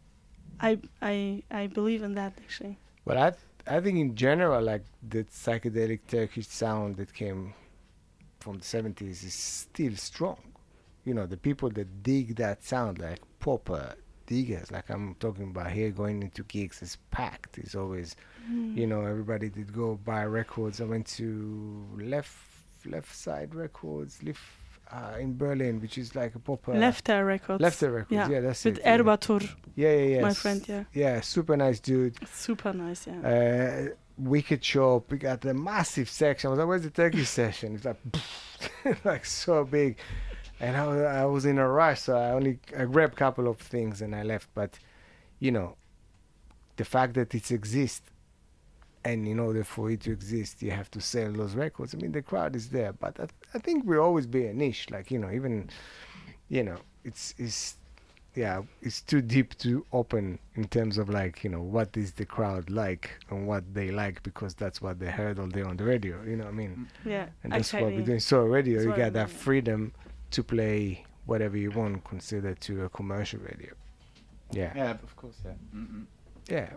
I 0.63 0.79
I 1.03 1.43
I 1.51 1.67
believe 1.69 2.03
in 2.03 2.15
that 2.15 2.33
actually. 2.39 2.79
But 3.05 3.17
I 3.17 3.33
I 3.77 3.81
think 3.81 3.99
in 3.99 4.15
general, 4.15 4.63
like 4.63 4.85
the 5.09 5.25
psychedelic 5.25 6.01
Turkish 6.09 6.47
sound 6.49 6.97
that 6.97 7.13
came 7.13 7.55
from 8.41 8.59
the 8.59 8.65
70s 8.65 9.23
is 9.25 9.35
still 9.35 9.95
strong. 9.97 10.39
You 11.05 11.15
know, 11.15 11.27
the 11.27 11.37
people 11.37 11.69
that 11.71 12.03
dig 12.03 12.37
that 12.37 12.65
sound, 12.65 12.99
like 12.99 13.21
proper 13.39 13.95
diggers, 14.27 14.71
like 14.71 14.89
I'm 14.91 15.15
talking 15.17 15.51
about 15.51 15.71
here, 15.73 15.91
going 15.91 16.23
into 16.23 16.43
gigs 16.45 16.81
is 16.83 16.97
packed. 17.11 17.59
It's 17.59 17.75
always, 17.75 18.17
Mm. 18.51 18.77
you 18.77 18.87
know, 18.87 19.03
everybody 19.05 19.49
did 19.51 19.73
go 19.73 19.97
buy 19.97 20.25
records. 20.25 20.81
I 20.81 20.85
went 20.85 21.07
to 21.19 21.87
Left 21.99 22.37
Left 22.87 23.15
Side 23.15 23.55
Records, 23.55 24.23
Left, 24.23 24.41
uh, 24.93 25.17
in 25.19 25.37
Berlin, 25.37 25.81
which 25.81 25.97
is 25.99 26.15
like 26.15 26.35
a 26.35 26.39
proper 26.39 26.73
Lefter 26.73 27.27
Records. 27.27 27.63
Lefter 27.63 27.93
Records. 27.95 28.11
yeah, 28.13 28.29
Yeah, 28.29 28.41
that's 28.41 28.65
with 28.65 28.79
it. 28.79 28.83
yeah. 28.85 28.99
Erbatur, 28.99 29.43
Yeah, 29.77 29.93
yeah, 29.93 30.05
yeah. 30.17 30.21
my 30.23 30.35
friend. 30.35 30.65
Yeah, 30.69 30.85
Yeah, 30.93 31.21
super 31.21 31.57
nice 31.57 31.81
dude. 31.81 32.17
super 32.29 32.73
nice. 32.73 33.07
Yeah. 33.07 33.21
Uh, 33.91 33.95
Wicked 34.19 34.63
Shop. 34.65 35.11
We 35.11 35.17
got 35.19 35.41
the 35.41 35.55
massive 35.55 36.09
section. 36.11 36.49
I 36.49 36.51
was 36.51 36.59
like, 36.59 36.69
"Where's 36.69 36.83
the 36.83 36.91
turkey 36.91 37.25
session?" 37.41 37.75
It's 37.77 37.85
like, 37.87 39.05
like 39.05 39.25
so 39.25 39.65
big, 39.65 39.97
and 40.61 40.77
I 40.77 40.87
was, 40.87 41.01
I 41.01 41.25
was 41.25 41.45
in 41.47 41.57
a 41.59 41.67
rush, 41.67 42.01
so 42.03 42.17
I 42.17 42.31
only 42.33 42.59
I 42.77 42.85
grabbed 42.85 43.15
a 43.15 43.17
couple 43.17 43.49
of 43.49 43.57
things 43.59 44.03
and 44.03 44.15
I 44.15 44.23
left. 44.23 44.49
But 44.55 44.79
you 45.39 45.51
know, 45.53 45.77
the 46.77 46.85
fact 46.85 47.15
that 47.15 47.35
it 47.35 47.51
exists, 47.51 48.03
and 49.05 49.27
in 49.27 49.39
order 49.39 49.65
for 49.65 49.91
it 49.91 50.01
to 50.01 50.13
exist, 50.13 50.63
you 50.63 50.71
have 50.71 50.91
to 50.91 51.01
sell 51.01 51.33
those 51.33 51.55
records. 51.55 51.95
I 51.95 51.99
mean, 51.99 52.13
the 52.13 52.23
crowd 52.23 52.55
is 52.55 52.69
there, 52.69 52.93
but 52.93 53.19
I, 53.19 53.29
I 53.55 53.59
think 53.59 53.85
we'll 53.87 54.01
always 54.01 54.27
be 54.27 54.47
a 54.47 54.53
niche. 54.53 54.91
Like 54.91 55.11
you 55.11 55.19
know, 55.19 55.31
even 55.31 55.71
you 56.49 56.63
know, 56.63 56.77
it's 57.05 57.35
it's 57.39 57.77
yeah, 58.35 58.63
it's 58.81 59.01
too 59.01 59.21
deep 59.21 59.59
to 59.59 59.85
open 59.93 60.39
in 60.55 60.65
terms 60.69 60.99
of 60.99 61.09
like, 61.09 61.43
you 61.43 61.51
know, 61.51 61.63
what 61.63 61.97
is 61.97 62.13
the 62.13 62.25
crowd 62.25 62.71
like 62.71 63.11
and 63.29 63.47
what 63.47 63.75
they 63.75 63.91
like 63.91 64.23
because 64.23 64.55
that's 64.55 64.81
what 64.81 65.01
they 65.01 65.11
heard 65.11 65.39
all 65.39 65.49
day 65.49 65.63
on 65.63 65.77
the 65.77 65.85
radio. 65.85 66.23
You 66.23 66.37
know 66.37 66.45
what 66.45 66.55
I 66.55 66.57
mean? 66.57 66.89
Mm. 67.05 67.11
yeah. 67.11 67.27
And 67.43 67.53
that's 67.53 67.69
exactly. 67.69 67.91
what 67.91 67.99
we're 67.99 68.07
doing. 68.07 68.21
Soho 68.21 68.47
Radio, 68.47 68.75
That's 68.75 68.85
you 68.85 68.91
what 68.91 69.01
I 69.01 69.03
got 69.05 69.13
that 69.15 69.31
freedom 69.31 69.93
to 70.31 70.45
play 70.45 71.05
whatever 71.27 71.57
you 71.57 71.71
want 71.73 72.05
considered 72.05 72.61
to 72.61 72.85
a 72.85 72.89
commercial 72.89 73.41
radio. 73.41 73.73
Yeah. 74.53 74.73
Yeah, 74.77 74.91
of 74.91 75.17
course, 75.17 75.37
yeah. 75.45 75.53
Mm-mm. 75.75 76.07
Yeah. 76.49 76.71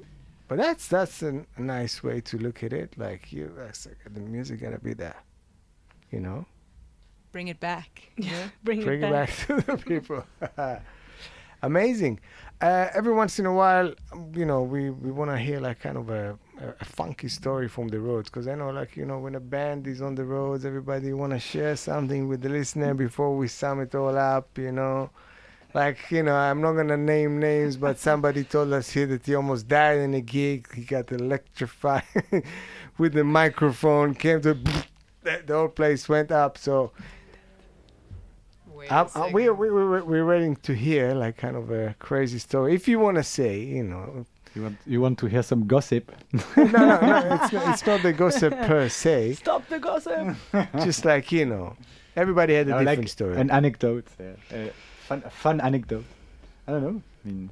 But 0.53 0.59
that's 0.59 0.87
that's 0.87 1.23
a, 1.23 1.43
a 1.57 1.61
nice 1.61 2.03
way 2.03 2.21
to 2.21 2.37
look 2.37 2.61
at 2.61 2.73
it. 2.73 2.95
Like 2.95 3.33
you 3.33 3.51
that's 3.57 3.87
like, 3.87 3.97
the 4.13 4.19
music 4.19 4.61
gonna 4.61 4.77
be 4.77 4.93
there. 4.93 5.15
You 6.11 6.19
know? 6.19 6.45
Bring 7.31 7.47
it 7.47 7.59
back. 7.59 8.03
you 8.17 8.29
know? 8.29 8.43
Bring, 8.63 8.83
bring 8.83 9.01
it 9.01 9.09
back. 9.09 9.35
to 9.47 9.61
the 9.61 9.77
people. 9.77 10.23
Amazing. 11.63 12.19
Uh, 12.61 12.87
every 12.93 13.13
once 13.13 13.39
in 13.39 13.47
a 13.47 13.53
while, 13.53 13.95
you 14.35 14.45
know, 14.45 14.61
we, 14.61 14.91
we 14.91 15.09
want 15.09 15.31
to 15.31 15.39
hear 15.39 15.59
like 15.59 15.79
kind 15.79 15.97
of 15.97 16.11
a, 16.11 16.37
a, 16.61 16.67
a 16.81 16.85
funky 16.85 17.29
story 17.29 17.67
from 17.67 17.87
the 17.87 17.99
roads 17.99 18.29
because 18.29 18.47
I 18.47 18.53
know, 18.53 18.69
like, 18.69 18.95
you 18.95 19.05
know, 19.05 19.17
when 19.17 19.33
a 19.33 19.39
band 19.39 19.87
is 19.87 20.03
on 20.03 20.13
the 20.13 20.23
roads, 20.23 20.65
everybody 20.65 21.13
want 21.13 21.33
to 21.33 21.39
share 21.39 21.75
something 21.75 22.27
with 22.27 22.41
the 22.41 22.49
listener 22.49 22.93
before 22.93 23.35
we 23.35 23.47
sum 23.47 23.81
it 23.81 23.95
all 23.95 24.15
up, 24.15 24.55
you 24.55 24.71
know. 24.71 25.09
Like, 25.73 26.11
you 26.11 26.21
know, 26.21 26.35
I'm 26.35 26.61
not 26.61 26.73
going 26.73 26.89
to 26.89 26.97
name 26.97 27.39
names, 27.39 27.77
but 27.77 27.97
somebody 27.97 28.43
told 28.43 28.71
us 28.73 28.91
here 28.91 29.07
that 29.07 29.25
he 29.25 29.33
almost 29.33 29.67
died 29.67 29.99
in 29.99 30.13
a 30.13 30.21
gig. 30.21 30.71
He 30.73 30.83
got 30.83 31.11
electrified 31.11 32.03
with 32.97 33.13
the 33.13 33.23
microphone, 33.23 34.13
came 34.13 34.41
to 34.41 34.53
the 34.53 34.85
the 35.23 35.53
whole 35.53 35.69
place 35.69 36.07
went 36.09 36.31
up. 36.31 36.57
So, 36.57 36.91
Wait 38.67 38.89
a 38.91 38.95
um, 38.99 39.09
uh, 39.15 39.29
we, 39.31 39.49
we, 39.49 39.69
we, 39.71 40.01
we're 40.01 40.25
waiting 40.25 40.55
to 40.57 40.73
hear 40.75 41.13
like 41.13 41.37
kind 41.37 41.55
of 41.55 41.71
a 41.71 41.95
crazy 41.99 42.39
story. 42.39 42.75
If 42.75 42.87
you 42.87 42.99
want 42.99 43.17
to 43.17 43.23
say, 43.23 43.59
you 43.59 43.83
know, 43.83 44.25
You 44.55 44.61
want 44.63 44.77
you 44.85 45.01
want 45.01 45.17
to 45.19 45.25
hear 45.27 45.41
some 45.43 45.65
gossip? 45.65 46.11
no, 46.57 46.63
no, 46.65 46.99
no, 47.01 47.39
it's 47.41 47.53
not, 47.53 47.73
it's 47.73 47.85
not 47.87 48.01
the 48.03 48.13
gossip 48.13 48.53
per 48.67 48.89
se. 48.89 49.35
Stop 49.35 49.67
the 49.67 49.79
gossip. 49.79 50.35
Just 50.83 51.05
like 51.05 51.31
you 51.31 51.45
know, 51.45 51.75
everybody 52.15 52.53
had 52.53 52.67
a 52.67 52.71
No, 52.71 52.79
different 52.79 52.99
like 52.99 53.07
story. 53.09 53.37
An 53.39 53.49
anecdote. 53.49 54.07
Yeah. 54.19 54.35
Uh, 54.55 54.69
fun, 55.13 55.23
a 55.25 55.29
fun 55.29 55.61
anecdote. 55.61 56.05
I 56.67 56.71
don't 56.71 56.83
know. 56.83 57.01
I 57.25 57.27
mean, 57.27 57.51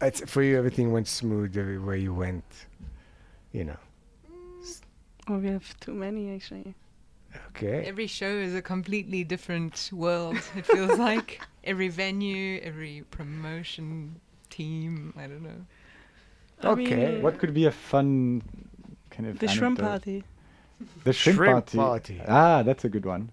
it's, 0.00 0.20
for 0.30 0.42
you, 0.42 0.56
everything 0.58 0.92
went 0.92 1.08
smooth 1.08 1.56
everywhere 1.56 1.96
you 1.96 2.14
went. 2.14 2.44
You 3.52 3.64
know, 3.64 3.76
Oh, 5.28 5.38
we 5.38 5.48
have 5.48 5.78
too 5.80 5.94
many 5.94 6.34
actually. 6.34 6.74
okay. 7.50 7.84
Every 7.84 8.06
show 8.06 8.30
is 8.36 8.54
a 8.54 8.62
completely 8.62 9.24
different 9.24 9.90
world. 9.92 10.36
It 10.56 10.66
feels 10.66 10.98
like 11.08 11.42
every 11.64 11.88
venue, 11.88 12.60
every 12.62 13.04
promotion 13.10 14.20
team. 14.50 15.14
I 15.16 15.26
don't 15.26 15.42
know. 15.42 15.66
I 16.62 16.68
Okay, 16.72 16.96
mean, 16.96 17.22
what 17.22 17.38
could 17.38 17.54
be 17.54 17.66
a 17.66 17.72
fun 17.72 18.42
kind 19.10 19.28
of 19.28 19.38
the 19.38 19.48
shrimp 19.48 19.80
party. 19.80 20.24
The 21.04 21.12
shrimp, 21.12 21.42
Shrimp 21.42 21.44
party. 21.44 21.76
party. 21.76 22.22
Ah, 22.26 22.62
that's 22.62 22.84
a 22.84 22.88
good 22.88 23.04
one. 23.06 23.30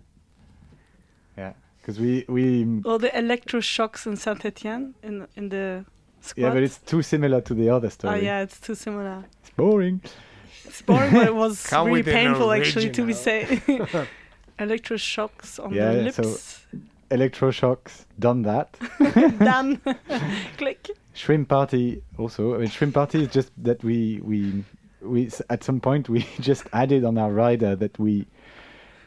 Yeah, 1.87 1.93
because 1.93 1.99
we 1.99 2.25
we 2.27 2.81
Or 2.83 2.99
the 2.99 3.09
electroshocks 3.09 4.05
in 4.07 4.15
Saint 4.17 4.45
Etienne 4.45 4.93
in 5.03 5.27
in 5.35 5.49
the 5.49 5.85
squad. 6.21 6.41
yeah, 6.43 6.53
but 6.53 6.63
it's 6.63 6.79
too 6.79 7.01
similar 7.01 7.41
to 7.41 7.53
the 7.53 7.69
other 7.69 7.89
story. 7.89 8.13
Oh 8.15 8.21
yeah, 8.21 8.41
it's 8.43 8.59
too 8.59 8.75
similar. 8.75 9.23
It's 9.41 9.51
boring. 9.55 10.01
It's 10.65 10.81
boring, 10.81 11.11
but 11.13 11.27
it 11.27 11.35
was 11.45 11.65
Come 11.67 11.87
really 11.87 12.03
painful 12.03 12.51
actually 12.51 12.89
to 12.91 13.05
be 13.05 13.13
original. 13.13 13.87
say. 13.87 14.07
Electroshocks 14.59 15.59
on 15.63 15.73
Yeah, 15.73 15.93
the 15.93 16.11
so- 16.11 16.21
lips. 16.23 16.65
Electroshocks, 17.11 18.05
done 18.17 18.41
that. 18.43 18.77
Done. 19.39 19.79
Click. 20.57 20.89
shrimp 21.13 21.47
party 21.49 22.01
also. 22.17 22.55
I 22.55 22.57
mean, 22.57 22.69
shrimp 22.69 22.93
party 22.95 23.21
is 23.23 23.27
just 23.33 23.51
that 23.63 23.83
we 23.83 24.19
we 24.23 24.63
we 25.01 25.29
at 25.49 25.63
some 25.63 25.79
point 25.79 26.09
we 26.09 26.25
just 26.41 26.63
added 26.73 27.03
on 27.05 27.17
our 27.17 27.31
rider 27.31 27.75
that 27.75 27.97
we 27.99 28.25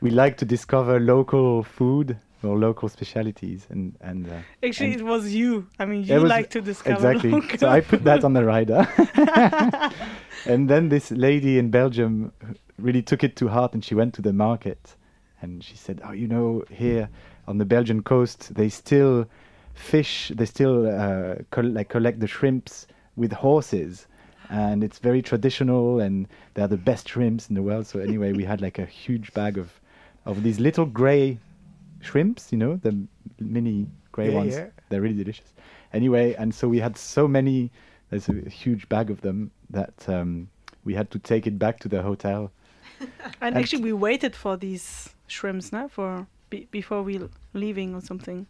we 0.00 0.10
like 0.10 0.36
to 0.36 0.44
discover 0.44 1.00
local 1.00 1.64
food 1.64 2.16
or 2.42 2.56
local 2.58 2.88
specialities 2.88 3.66
and 3.70 3.96
and 4.00 4.28
uh, 4.28 4.34
Actually, 4.62 4.92
And- 4.92 5.00
it 5.00 5.04
was 5.04 5.34
you. 5.34 5.66
I 5.78 5.84
mean, 5.86 6.04
you 6.04 6.20
like 6.20 6.50
to 6.50 6.60
discover. 6.60 6.96
exactly. 6.96 7.30
local 7.30 7.58
so 7.58 7.68
I 7.68 7.80
put 7.80 8.04
that 8.04 8.24
on 8.24 8.32
the 8.32 8.44
rider. 8.44 8.86
and 10.46 10.68
then 10.68 10.88
this 10.88 11.10
lady 11.10 11.58
in 11.58 11.70
Belgium 11.70 12.32
really 12.78 13.02
took 13.02 13.24
it 13.24 13.36
to 13.36 13.48
heart 13.48 13.74
and 13.74 13.84
she 13.84 13.94
went 13.94 14.14
to 14.14 14.22
the 14.22 14.32
market 14.32 14.94
and 15.42 15.62
she 15.62 15.76
said, 15.76 16.00
"Oh, 16.04 16.12
you 16.12 16.26
know, 16.28 16.64
here 16.70 17.08
on 17.46 17.58
the 17.58 17.64
Belgian 17.64 18.02
coast, 18.02 18.54
they 18.54 18.68
still 18.68 19.26
fish, 19.74 20.32
they 20.34 20.44
still 20.46 20.86
uh, 20.88 21.36
col- 21.50 21.70
like 21.70 21.88
collect 21.88 22.20
the 22.20 22.26
shrimps 22.26 22.86
with 23.16 23.32
horses." 23.32 24.06
And 24.50 24.82
it's 24.82 24.98
very 24.98 25.20
traditional, 25.20 26.00
and 26.00 26.26
they're 26.54 26.66
the 26.68 26.78
best 26.78 27.06
shrimps 27.08 27.48
in 27.50 27.54
the 27.54 27.62
world. 27.62 27.86
So 27.86 27.98
anyway, 28.00 28.32
we 28.32 28.44
had 28.44 28.60
like 28.62 28.78
a 28.78 28.86
huge 28.86 29.32
bag 29.34 29.58
of, 29.58 29.78
of 30.24 30.42
these 30.42 30.58
little 30.58 30.86
grey 30.86 31.38
shrimps, 32.00 32.52
you 32.52 32.58
know, 32.58 32.76
the 32.76 32.90
m- 32.90 33.08
mini 33.40 33.86
grey 34.12 34.30
Yeah, 34.30 34.36
ones. 34.36 34.54
yeah. 34.54 34.66
They're 34.88 35.00
really 35.00 35.16
delicious. 35.18 35.52
Anyway, 35.92 36.34
and 36.34 36.54
so 36.54 36.68
we 36.68 36.78
had 36.80 36.96
so 36.96 37.26
many. 37.28 37.70
There's 38.10 38.28
a 38.28 38.48
huge 38.48 38.88
bag 38.88 39.10
of 39.10 39.20
them 39.20 39.50
that 39.70 40.08
um, 40.08 40.48
we 40.84 40.94
had 40.94 41.10
to 41.10 41.18
take 41.18 41.46
it 41.46 41.58
back 41.58 41.78
to 41.80 41.88
the 41.88 42.02
hotel. 42.02 42.50
And 43.00 43.54
and- 43.54 43.56
actually, 43.56 43.82
we 43.82 43.92
waited 43.92 44.34
for 44.34 44.56
these 44.56 45.14
shrimps, 45.26 45.72
now 45.72 45.88
for 45.88 46.26
be, 46.50 46.66
before 46.70 47.02
we 47.02 47.18
l- 47.18 47.28
leaving 47.54 47.94
or 47.94 48.00
something. 48.00 48.46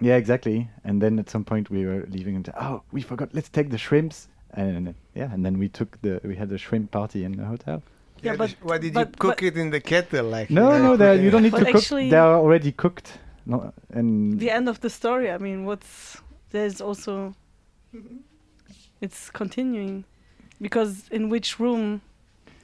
Yeah, 0.00 0.16
exactly. 0.16 0.68
And 0.84 1.00
then 1.02 1.18
at 1.18 1.30
some 1.30 1.44
point 1.44 1.70
we 1.70 1.84
were 1.86 2.06
leaving 2.08 2.36
and 2.36 2.48
oh, 2.60 2.82
we 2.92 3.02
forgot. 3.02 3.28
Let's 3.34 3.48
take 3.48 3.70
the 3.70 3.78
shrimps. 3.78 4.28
And 4.56 4.94
yeah, 5.14 5.32
and 5.32 5.44
then 5.44 5.58
we 5.58 5.68
took 5.68 6.00
the 6.02 6.20
we 6.24 6.36
had 6.36 6.50
a 6.52 6.58
shrimp 6.58 6.90
party 6.90 7.24
in 7.24 7.32
the 7.32 7.44
hotel. 7.44 7.82
Yeah, 8.24 8.32
Yeah, 8.32 8.36
but 8.38 8.50
why 8.62 8.78
did 8.78 8.94
you 8.94 9.04
cook 9.06 9.38
but- 9.38 9.42
it 9.42 9.56
in 9.56 9.70
the 9.70 9.80
kettle? 9.80 10.26
Like 10.26 10.50
No, 10.50 10.72
you 10.72 10.78
know, 10.78 10.84
no, 10.90 10.96
they're- 10.96 11.20
you 11.22 11.30
don't 11.30 11.42
need 11.42 11.52
to 11.52 11.64
cook. 11.64 11.74
actually- 11.76 12.10
They 12.10 12.16
are 12.16 12.34
already 12.36 12.72
cooked. 12.72 13.18
No, 13.46 13.72
and 13.90 14.40
the 14.40 14.50
end 14.50 14.68
of 14.68 14.80
the 14.80 14.88
story. 14.90 15.30
I 15.30 15.38
mean, 15.38 15.64
what's 15.66 16.16
there's 16.50 16.80
also 16.80 17.34
it's 19.00 19.30
continuing 19.30 20.04
because 20.60 21.08
in 21.10 21.28
which 21.28 21.60
room 21.60 22.00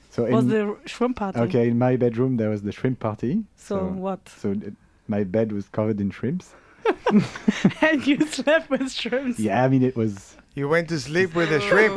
So 0.09 0.23
was 0.25 0.45
in, 0.45 0.49
the 0.49 0.77
shrimp 0.85 1.17
party. 1.17 1.39
okay, 1.39 1.67
in 1.67 1.77
my 1.77 1.95
bedroom 1.97 2.37
there 2.37 2.49
was 2.49 2.61
the 2.63 2.71
shrimp 2.71 2.99
party. 2.99 3.43
So, 3.55 3.77
so 3.77 3.85
what? 4.05 4.27
So 4.27 4.51
it, 4.51 4.73
my 5.07 5.23
bed 5.23 5.51
was 5.51 5.69
covered 5.69 6.01
in 6.01 6.09
shrimps. 6.09 6.53
and 7.81 8.07
you 8.07 8.17
slept 8.25 8.69
with 8.71 8.91
shrimps. 8.91 9.37
Yeah, 9.39 9.63
I 9.63 9.67
mean 9.69 9.83
it 9.83 9.95
was. 9.95 10.35
You 10.55 10.67
went 10.67 10.89
to 10.89 10.99
sleep 10.99 11.35
with 11.35 11.51
a 11.51 11.61
shrimp. 11.61 11.95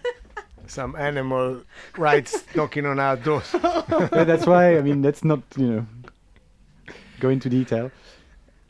Some 0.68 0.96
animal 0.96 1.62
rights 1.96 2.44
knocking 2.54 2.86
on 2.86 2.98
our 2.98 3.16
doors. 3.16 3.48
yeah, 3.62 4.24
that's 4.24 4.46
why. 4.46 4.76
I 4.78 4.82
mean, 4.82 5.02
let's 5.02 5.24
not 5.24 5.42
you 5.56 5.66
know 5.66 5.86
go 7.20 7.28
into 7.28 7.48
detail. 7.48 7.90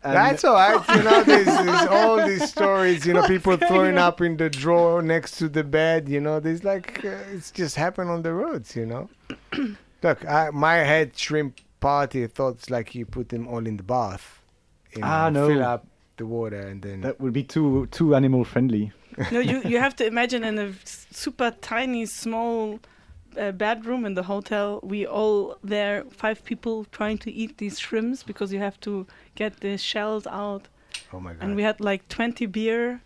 And- 0.03 0.15
That's 0.15 0.45
all 0.45 0.55
right. 0.55 0.97
You 0.97 1.03
know, 1.03 1.23
there's, 1.31 1.47
there's 1.47 1.89
all 1.89 2.25
these 2.25 2.49
stories. 2.49 3.05
You 3.05 3.15
know, 3.15 3.27
people 3.27 3.57
throwing 3.57 3.99
up 3.99 4.21
in 4.21 4.37
the 4.37 4.49
drawer 4.49 5.03
next 5.03 5.37
to 5.39 5.49
the 5.49 5.65
bed. 5.65 6.09
You 6.09 6.21
know, 6.21 6.39
there's 6.39 6.63
like 6.63 7.05
uh, 7.05 7.09
it's 7.33 7.51
just 7.51 7.75
happened 7.75 8.11
on 8.11 8.23
the 8.23 8.33
roads. 8.33 8.77
You 8.77 8.87
know. 8.87 9.11
Look, 10.03 10.25
I, 10.25 10.51
my 10.53 10.75
head 10.77 11.17
shrimp 11.17 11.61
party 11.81 12.27
thoughts 12.29 12.71
like 12.71 12.95
you 12.95 13.05
put 13.05 13.31
them 13.31 13.49
all 13.49 13.67
in 13.67 13.77
the 13.79 13.83
bath. 13.83 14.41
You 14.95 15.01
know, 15.01 15.07
Ah, 15.09 15.29
no. 15.31 15.49
Fill 15.49 15.63
up 15.65 15.87
the 16.19 16.27
water 16.27 16.61
and 16.61 16.81
then. 16.81 17.01
that 17.01 17.21
would 17.21 17.33
be 17.33 17.43
too 17.43 17.87
too 17.91 18.15
animal 18.15 18.45
friendly. 18.45 18.93
No, 19.33 19.41
you 19.41 19.62
you 19.64 19.79
have 19.79 19.97
to 19.97 20.07
imagine 20.07 20.45
in 20.45 20.59
a 20.59 20.73
super 20.85 21.51
tiny 21.61 22.07
small 22.07 22.79
uh, 23.39 23.53
bedroom 23.53 24.05
in 24.05 24.14
the 24.14 24.23
hotel. 24.25 24.81
We 24.83 25.07
all 25.07 25.59
there, 25.62 26.05
five 26.11 26.45
people 26.45 26.87
trying 26.93 27.19
to 27.19 27.33
eat 27.33 27.59
these 27.59 27.79
shrimps 27.79 28.23
because 28.23 28.53
you 28.53 28.59
have 28.59 28.79
to 28.81 29.07
get 29.35 29.61
the 29.61 29.77
shells 29.79 30.27
out. 30.27 30.69
oh 31.12 31.21
my 31.21 31.33
god. 31.35 31.43
And 31.43 31.57
we 31.57 31.62
had 31.62 31.81
like 31.81 32.09
20 32.09 32.47
beer 32.47 33.01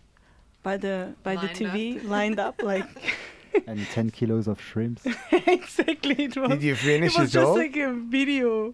by 0.63 0.77
the 0.77 1.15
by 1.23 1.35
the 1.35 1.47
Lined 1.47 1.57
TV 1.57 2.03
lined 2.07 2.39
up 2.39 2.61
like 2.61 2.85
and 3.67 3.85
10 3.87 4.11
kilos 4.11 4.47
of 4.47 4.61
shrimps. 4.61 5.05
exactly 5.31 6.25
it 6.25 6.37
was. 6.37 6.49
Did 6.49 6.63
you 6.63 6.75
finish 6.75 7.15
it 7.15 7.19
was 7.19 7.29
it 7.29 7.33
just 7.39 7.47
all? 7.47 7.57
like 7.57 7.75
a 7.77 7.93
video, 7.93 8.73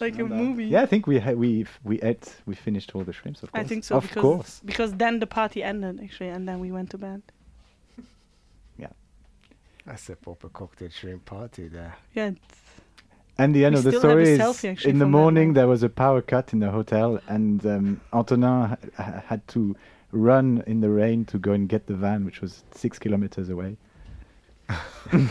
like 0.00 0.18
a 0.18 0.24
movie. 0.24 0.64
Yeah, 0.66 0.82
I 0.82 0.86
think 0.86 1.06
we 1.06 1.18
ha- 1.18 1.32
we 1.32 1.66
we 1.84 2.00
ate 2.02 2.34
we 2.46 2.54
finished 2.54 2.94
all 2.94 3.04
the 3.04 3.12
shrimps. 3.12 3.42
Of 3.42 3.52
course. 3.52 3.64
I 3.64 3.68
think 3.68 3.84
so 3.84 3.96
Of 3.96 4.04
because 4.08 4.22
course. 4.22 4.60
because 4.64 4.92
then 4.94 5.18
the 5.20 5.26
party 5.26 5.62
ended 5.62 6.00
actually, 6.02 6.28
and 6.30 6.48
then 6.48 6.60
we 6.60 6.70
went 6.72 6.90
to 6.90 6.98
bed. 6.98 7.22
Yeah. 8.78 8.88
That's 9.86 10.08
a 10.08 10.16
proper 10.16 10.48
cocktail 10.48 10.88
shrimp 10.90 11.24
party 11.24 11.68
there. 11.68 11.94
Yeah, 12.14 12.28
it's- 12.28 12.58
And 13.38 13.54
the 13.54 13.64
end 13.64 13.74
We 13.74 13.78
of 13.78 13.84
the 13.84 13.90
still 13.92 14.02
have 14.10 14.18
a 14.18 14.24
story 14.24 14.34
is 14.34 14.40
selfie, 14.40 14.84
in 14.86 14.98
the 14.98 15.06
morning 15.06 15.54
there 15.54 15.66
was 15.66 15.82
a 15.82 15.88
power 15.88 16.20
cut 16.22 16.52
in 16.52 16.58
the 16.60 16.70
hotel, 16.70 17.18
and 17.28 17.64
um, 17.66 18.00
Antonin 18.12 18.42
ha- 18.68 18.76
ha- 18.96 19.22
had 19.26 19.46
to 19.48 19.74
run 20.12 20.62
in 20.66 20.80
the 20.82 20.90
rain 20.90 21.24
to 21.24 21.38
go 21.38 21.52
and 21.52 21.68
get 21.68 21.86
the 21.86 21.94
van, 21.94 22.24
which 22.26 22.40
was 22.42 22.62
six 22.72 22.98
kilometers 22.98 23.48
away, 23.48 23.70
But 23.70 23.76
those 23.76 23.91
and 25.12 25.28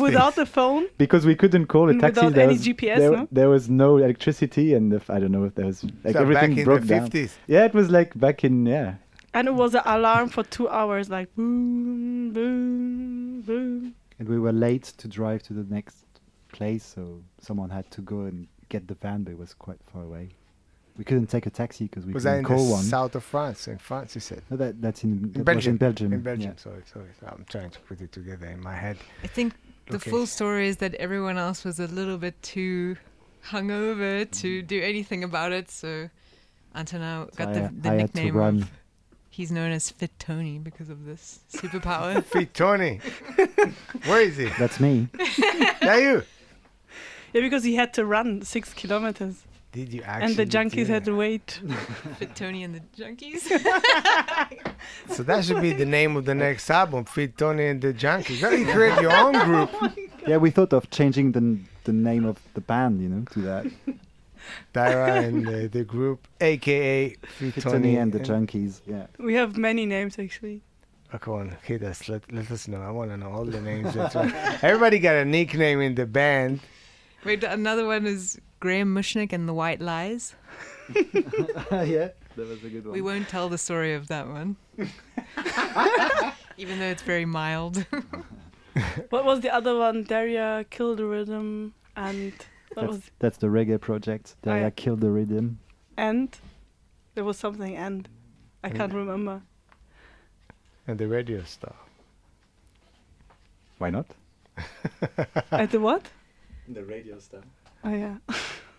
without 0.00 0.34
things- 0.34 0.36
the 0.36 0.46
phone, 0.46 0.86
because 0.98 1.24
we 1.26 1.34
couldn't 1.34 1.66
call 1.66 1.88
a 1.90 1.94
taxi. 1.94 2.20
without 2.20 2.32
there 2.34 2.44
any 2.44 2.54
was, 2.54 2.66
GPS, 2.66 2.98
there, 2.98 3.10
no? 3.12 3.28
there 3.30 3.48
was 3.48 3.68
no 3.68 3.96
electricity, 3.98 4.74
and 4.74 4.90
the 4.92 4.96
f- 4.96 5.10
I 5.10 5.18
don't 5.20 5.32
know 5.32 5.44
if 5.44 5.54
there 5.54 5.66
was 5.66 5.84
like 6.04 6.14
so 6.14 6.20
everything 6.20 6.50
back 6.50 6.58
in 6.58 6.64
broke 6.64 6.80
the 6.82 6.86
down. 6.86 7.10
50s. 7.10 7.32
Yeah, 7.46 7.64
it 7.64 7.74
was 7.74 7.90
like 7.90 8.18
back 8.18 8.44
in 8.44 8.66
yeah. 8.66 8.94
and 9.34 9.46
it 9.48 9.54
was 9.54 9.74
an 9.74 9.82
alarm 9.84 10.28
for 10.28 10.42
two 10.42 10.68
hours, 10.68 11.08
like 11.10 11.34
boom, 11.36 12.32
boom, 12.32 13.42
boom. 13.42 13.94
And 14.18 14.28
we 14.28 14.38
were 14.38 14.52
late 14.52 14.84
to 14.98 15.08
drive 15.08 15.42
to 15.44 15.52
the 15.52 15.64
next 15.72 16.04
place, 16.52 16.84
so 16.84 17.22
someone 17.40 17.70
had 17.70 17.90
to 17.92 18.00
go 18.02 18.20
and 18.22 18.48
get 18.68 18.88
the 18.88 18.94
van, 18.94 19.22
but 19.22 19.32
it 19.32 19.38
was 19.38 19.54
quite 19.54 19.78
far 19.92 20.02
away. 20.02 20.30
We 20.96 21.04
couldn't 21.04 21.28
take 21.28 21.46
a 21.46 21.50
taxi 21.50 21.84
because 21.84 22.04
we 22.04 22.12
was 22.12 22.24
couldn't 22.24 22.38
in 22.38 22.42
the 22.44 22.48
call 22.48 22.70
one. 22.72 22.82
south 22.82 23.14
of 23.14 23.24
France? 23.24 23.68
In 23.68 23.78
France, 23.78 24.14
you 24.14 24.20
said. 24.20 24.42
No, 24.50 24.56
that, 24.56 24.80
that's 24.82 25.04
in, 25.04 25.32
that 25.32 25.38
was 25.38 25.44
Belgium. 25.44 25.70
in 25.72 25.76
Belgium. 25.78 26.12
In 26.12 26.20
Belgium, 26.20 26.52
yeah. 26.56 26.62
sorry, 26.62 26.82
sorry. 26.92 27.08
I'm 27.26 27.44
trying 27.48 27.70
to 27.70 27.80
put 27.80 28.00
it 28.00 28.12
together 28.12 28.46
in 28.46 28.62
my 28.62 28.74
head. 28.74 28.96
I 29.24 29.26
think 29.26 29.54
the 29.86 29.96
Okay. 29.96 30.10
full 30.10 30.26
story 30.26 30.68
is 30.68 30.76
that 30.78 30.94
everyone 30.96 31.38
else 31.38 31.64
was 31.64 31.80
a 31.80 31.86
little 31.86 32.18
bit 32.18 32.40
too 32.42 32.96
hungover 33.48 34.30
to 34.30 34.62
mm. 34.62 34.66
do 34.66 34.82
anything 34.82 35.24
about 35.24 35.52
it. 35.52 35.70
So 35.70 36.10
Antonin 36.74 37.28
So 37.30 37.36
got 37.36 37.48
I, 37.48 37.52
the, 37.52 37.60
the 37.80 37.88
I 37.88 37.92
had 37.94 38.14
to 38.14 38.20
nickname 38.20 38.36
run. 38.36 38.62
of 38.62 38.70
he's 39.30 39.50
known 39.50 39.70
as 39.72 39.90
Fit 39.90 40.10
Tony 40.18 40.58
because 40.58 40.90
of 40.90 41.06
this 41.06 41.40
superpower. 41.52 42.22
Fit 42.32 42.52
Tony. 42.52 43.00
Where 44.06 44.20
is 44.20 44.36
he? 44.36 44.46
That's 44.58 44.78
me. 44.80 45.08
There 45.80 46.00
you. 46.00 46.22
Yeah, 47.32 47.42
because 47.42 47.62
he 47.62 47.76
had 47.76 47.94
to 47.94 48.04
run 48.04 48.42
six 48.42 48.74
kilometers, 48.74 49.44
Did 49.72 49.92
you 49.92 50.02
actually? 50.02 50.26
and 50.26 50.36
the 50.36 50.46
junkies 50.46 50.88
had 50.88 51.04
to 51.04 51.14
wait. 51.14 51.60
Fit 52.18 52.34
Tony 52.34 52.64
and 52.64 52.74
the 52.74 52.80
Junkies. 53.00 53.46
So 55.08 55.22
that 55.22 55.44
should 55.44 55.60
be 55.60 55.72
the 55.72 55.86
name 55.86 56.16
of 56.16 56.24
the 56.24 56.34
next 56.46 56.70
album, 56.70 57.04
Fit 57.04 57.36
Tony 57.36 57.66
and 57.66 57.80
the 57.80 57.92
Junkies. 57.92 58.40
You 58.58 58.66
create 58.66 59.00
your 59.00 59.12
own 59.12 59.38
group. 59.44 59.70
yeah, 60.26 60.38
we 60.38 60.50
thought 60.50 60.72
of 60.72 60.90
changing 60.90 61.32
the, 61.32 61.58
the 61.84 61.92
name 61.92 62.24
of 62.24 62.38
the 62.54 62.60
band, 62.60 63.00
you 63.00 63.08
know, 63.08 63.24
to 63.32 63.40
that. 63.42 63.66
Tyra 64.74 65.24
and 65.24 65.46
uh, 65.46 65.68
the 65.70 65.84
group, 65.84 66.26
aka 66.40 67.10
Fit 67.38 67.54
Tony 67.54 67.72
Tony 67.72 67.96
and 67.96 68.12
the 68.12 68.20
Junkies. 68.20 68.80
Yeah. 68.86 69.06
We 69.18 69.34
have 69.34 69.56
many 69.56 69.86
names 69.86 70.18
actually. 70.18 70.62
Oh, 71.12 71.18
come 71.18 71.34
on, 71.34 71.56
hit 71.62 71.82
us. 71.82 72.08
Let, 72.08 72.32
let 72.32 72.50
us 72.50 72.66
know. 72.66 72.80
I 72.80 72.90
want 72.90 73.10
to 73.10 73.16
know 73.16 73.30
all 73.30 73.44
the 73.44 73.60
names. 73.60 73.94
Everybody 74.62 74.98
got 74.98 75.16
a 75.16 75.24
nickname 75.24 75.80
in 75.80 75.94
the 75.94 76.06
band. 76.06 76.60
Wait, 77.24 77.44
another 77.44 77.86
one 77.86 78.06
is 78.06 78.40
Graham 78.60 78.94
Mushnik 78.94 79.32
and 79.32 79.48
the 79.48 79.54
White 79.54 79.80
Lies. 79.80 80.34
yeah, 80.94 82.08
that 82.36 82.48
was 82.48 82.62
a 82.64 82.68
good 82.68 82.84
one. 82.84 82.92
We 82.94 83.00
won't 83.02 83.28
tell 83.28 83.48
the 83.48 83.58
story 83.58 83.94
of 83.94 84.08
that 84.08 84.26
one. 84.28 84.56
Even 86.56 86.78
though 86.78 86.86
it's 86.86 87.02
very 87.02 87.24
mild. 87.26 87.84
What 89.10 89.24
was 89.24 89.40
the 89.40 89.52
other 89.52 89.76
one? 89.76 90.04
Derya 90.04 90.64
killed 90.70 90.98
the 90.98 91.04
rhythm, 91.04 91.74
and 91.96 92.32
what 92.74 92.86
was 92.86 92.96
That's, 92.98 93.10
that's 93.18 93.38
the 93.38 93.48
reggae 93.48 93.80
project. 93.80 94.36
Yeah. 94.44 94.52
Derya 94.70 94.76
killed 94.76 95.00
the 95.00 95.10
rhythm. 95.10 95.58
and 95.96 96.28
there 97.16 97.24
was 97.24 97.36
something 97.36 97.76
and 97.76 98.08
I 98.62 98.68
And- 98.68 98.76
can't 98.78 98.94
remember. 98.94 99.42
And 100.86 100.98
the 100.98 101.08
radio 101.08 101.42
star. 101.42 101.74
Why 103.78 103.90
not? 103.90 104.06
At 105.50 105.72
the 105.72 105.80
what? 105.80 106.06
The 106.72 106.84
radio 106.84 107.18
stuff. 107.18 107.44
Oh 107.84 107.92
yeah. 107.94 108.16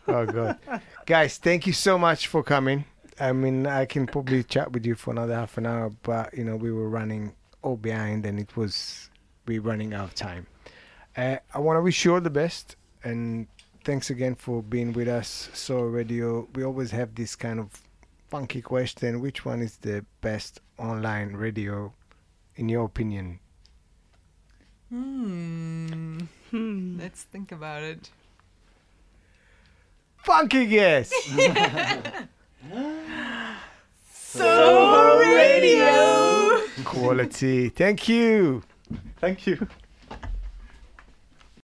Oh, 0.08 0.26
God. 0.26 0.58
Guys, 1.06 1.38
thank 1.38 1.68
you 1.68 1.74
so 1.74 1.98
much 1.98 2.28
for 2.28 2.44
coming. 2.44 2.86
I 3.20 3.34
mean, 3.34 3.68
I 3.68 3.86
can 3.86 4.08
probably 4.08 4.44
chat 4.44 4.72
with 4.72 4.86
you 4.86 4.96
for 4.96 5.12
another 5.12 5.36
half 5.36 5.58
an 5.58 5.66
hour, 5.66 5.92
but, 6.04 6.34
you 6.36 6.44
know, 6.44 6.56
we 6.56 6.72
were 6.72 6.90
running 6.90 7.36
all 7.62 7.78
behind 7.78 8.26
and 8.26 8.40
it 8.40 8.56
was, 8.58 9.10
we 9.46 9.60
running 9.60 9.94
out 9.94 10.06
of 10.06 10.16
time. 10.16 10.48
Uh, 11.16 11.38
I 11.54 11.60
want 11.60 11.78
to 11.78 11.82
wish 11.82 12.04
you 12.04 12.14
all 12.14 12.22
the 12.22 12.30
best 12.30 12.76
and 13.04 13.48
thanks 13.84 14.10
again 14.10 14.36
for 14.36 14.64
being 14.64 14.94
with 14.94 15.08
us. 15.08 15.50
Soho 15.54 15.84
Radio, 15.84 16.48
we 16.56 16.64
always 16.64 16.92
have 16.92 17.14
this 17.14 17.36
kind 17.36 17.60
of 17.60 17.70
funky 18.30 18.62
question 18.62 19.20
which 19.20 19.46
one 19.46 19.62
is 19.62 19.78
the 19.78 20.06
best 20.22 20.62
online 20.80 21.34
radio, 21.34 21.94
in 22.56 22.70
your 22.70 22.86
opinion? 22.86 23.40
Hmm. 24.92 26.20
Hmm. 26.50 27.00
Let's 27.00 27.24
think 27.24 27.54
about 27.54 27.82
it. 27.84 28.10
Funky 30.18 30.66
guess! 30.66 31.14
Soho 34.14 35.18
Radio. 35.20 36.60
Quality. 36.84 37.70
Thank 37.70 38.10
you. 38.10 38.64
Thank 39.22 39.48
you. 39.48 39.66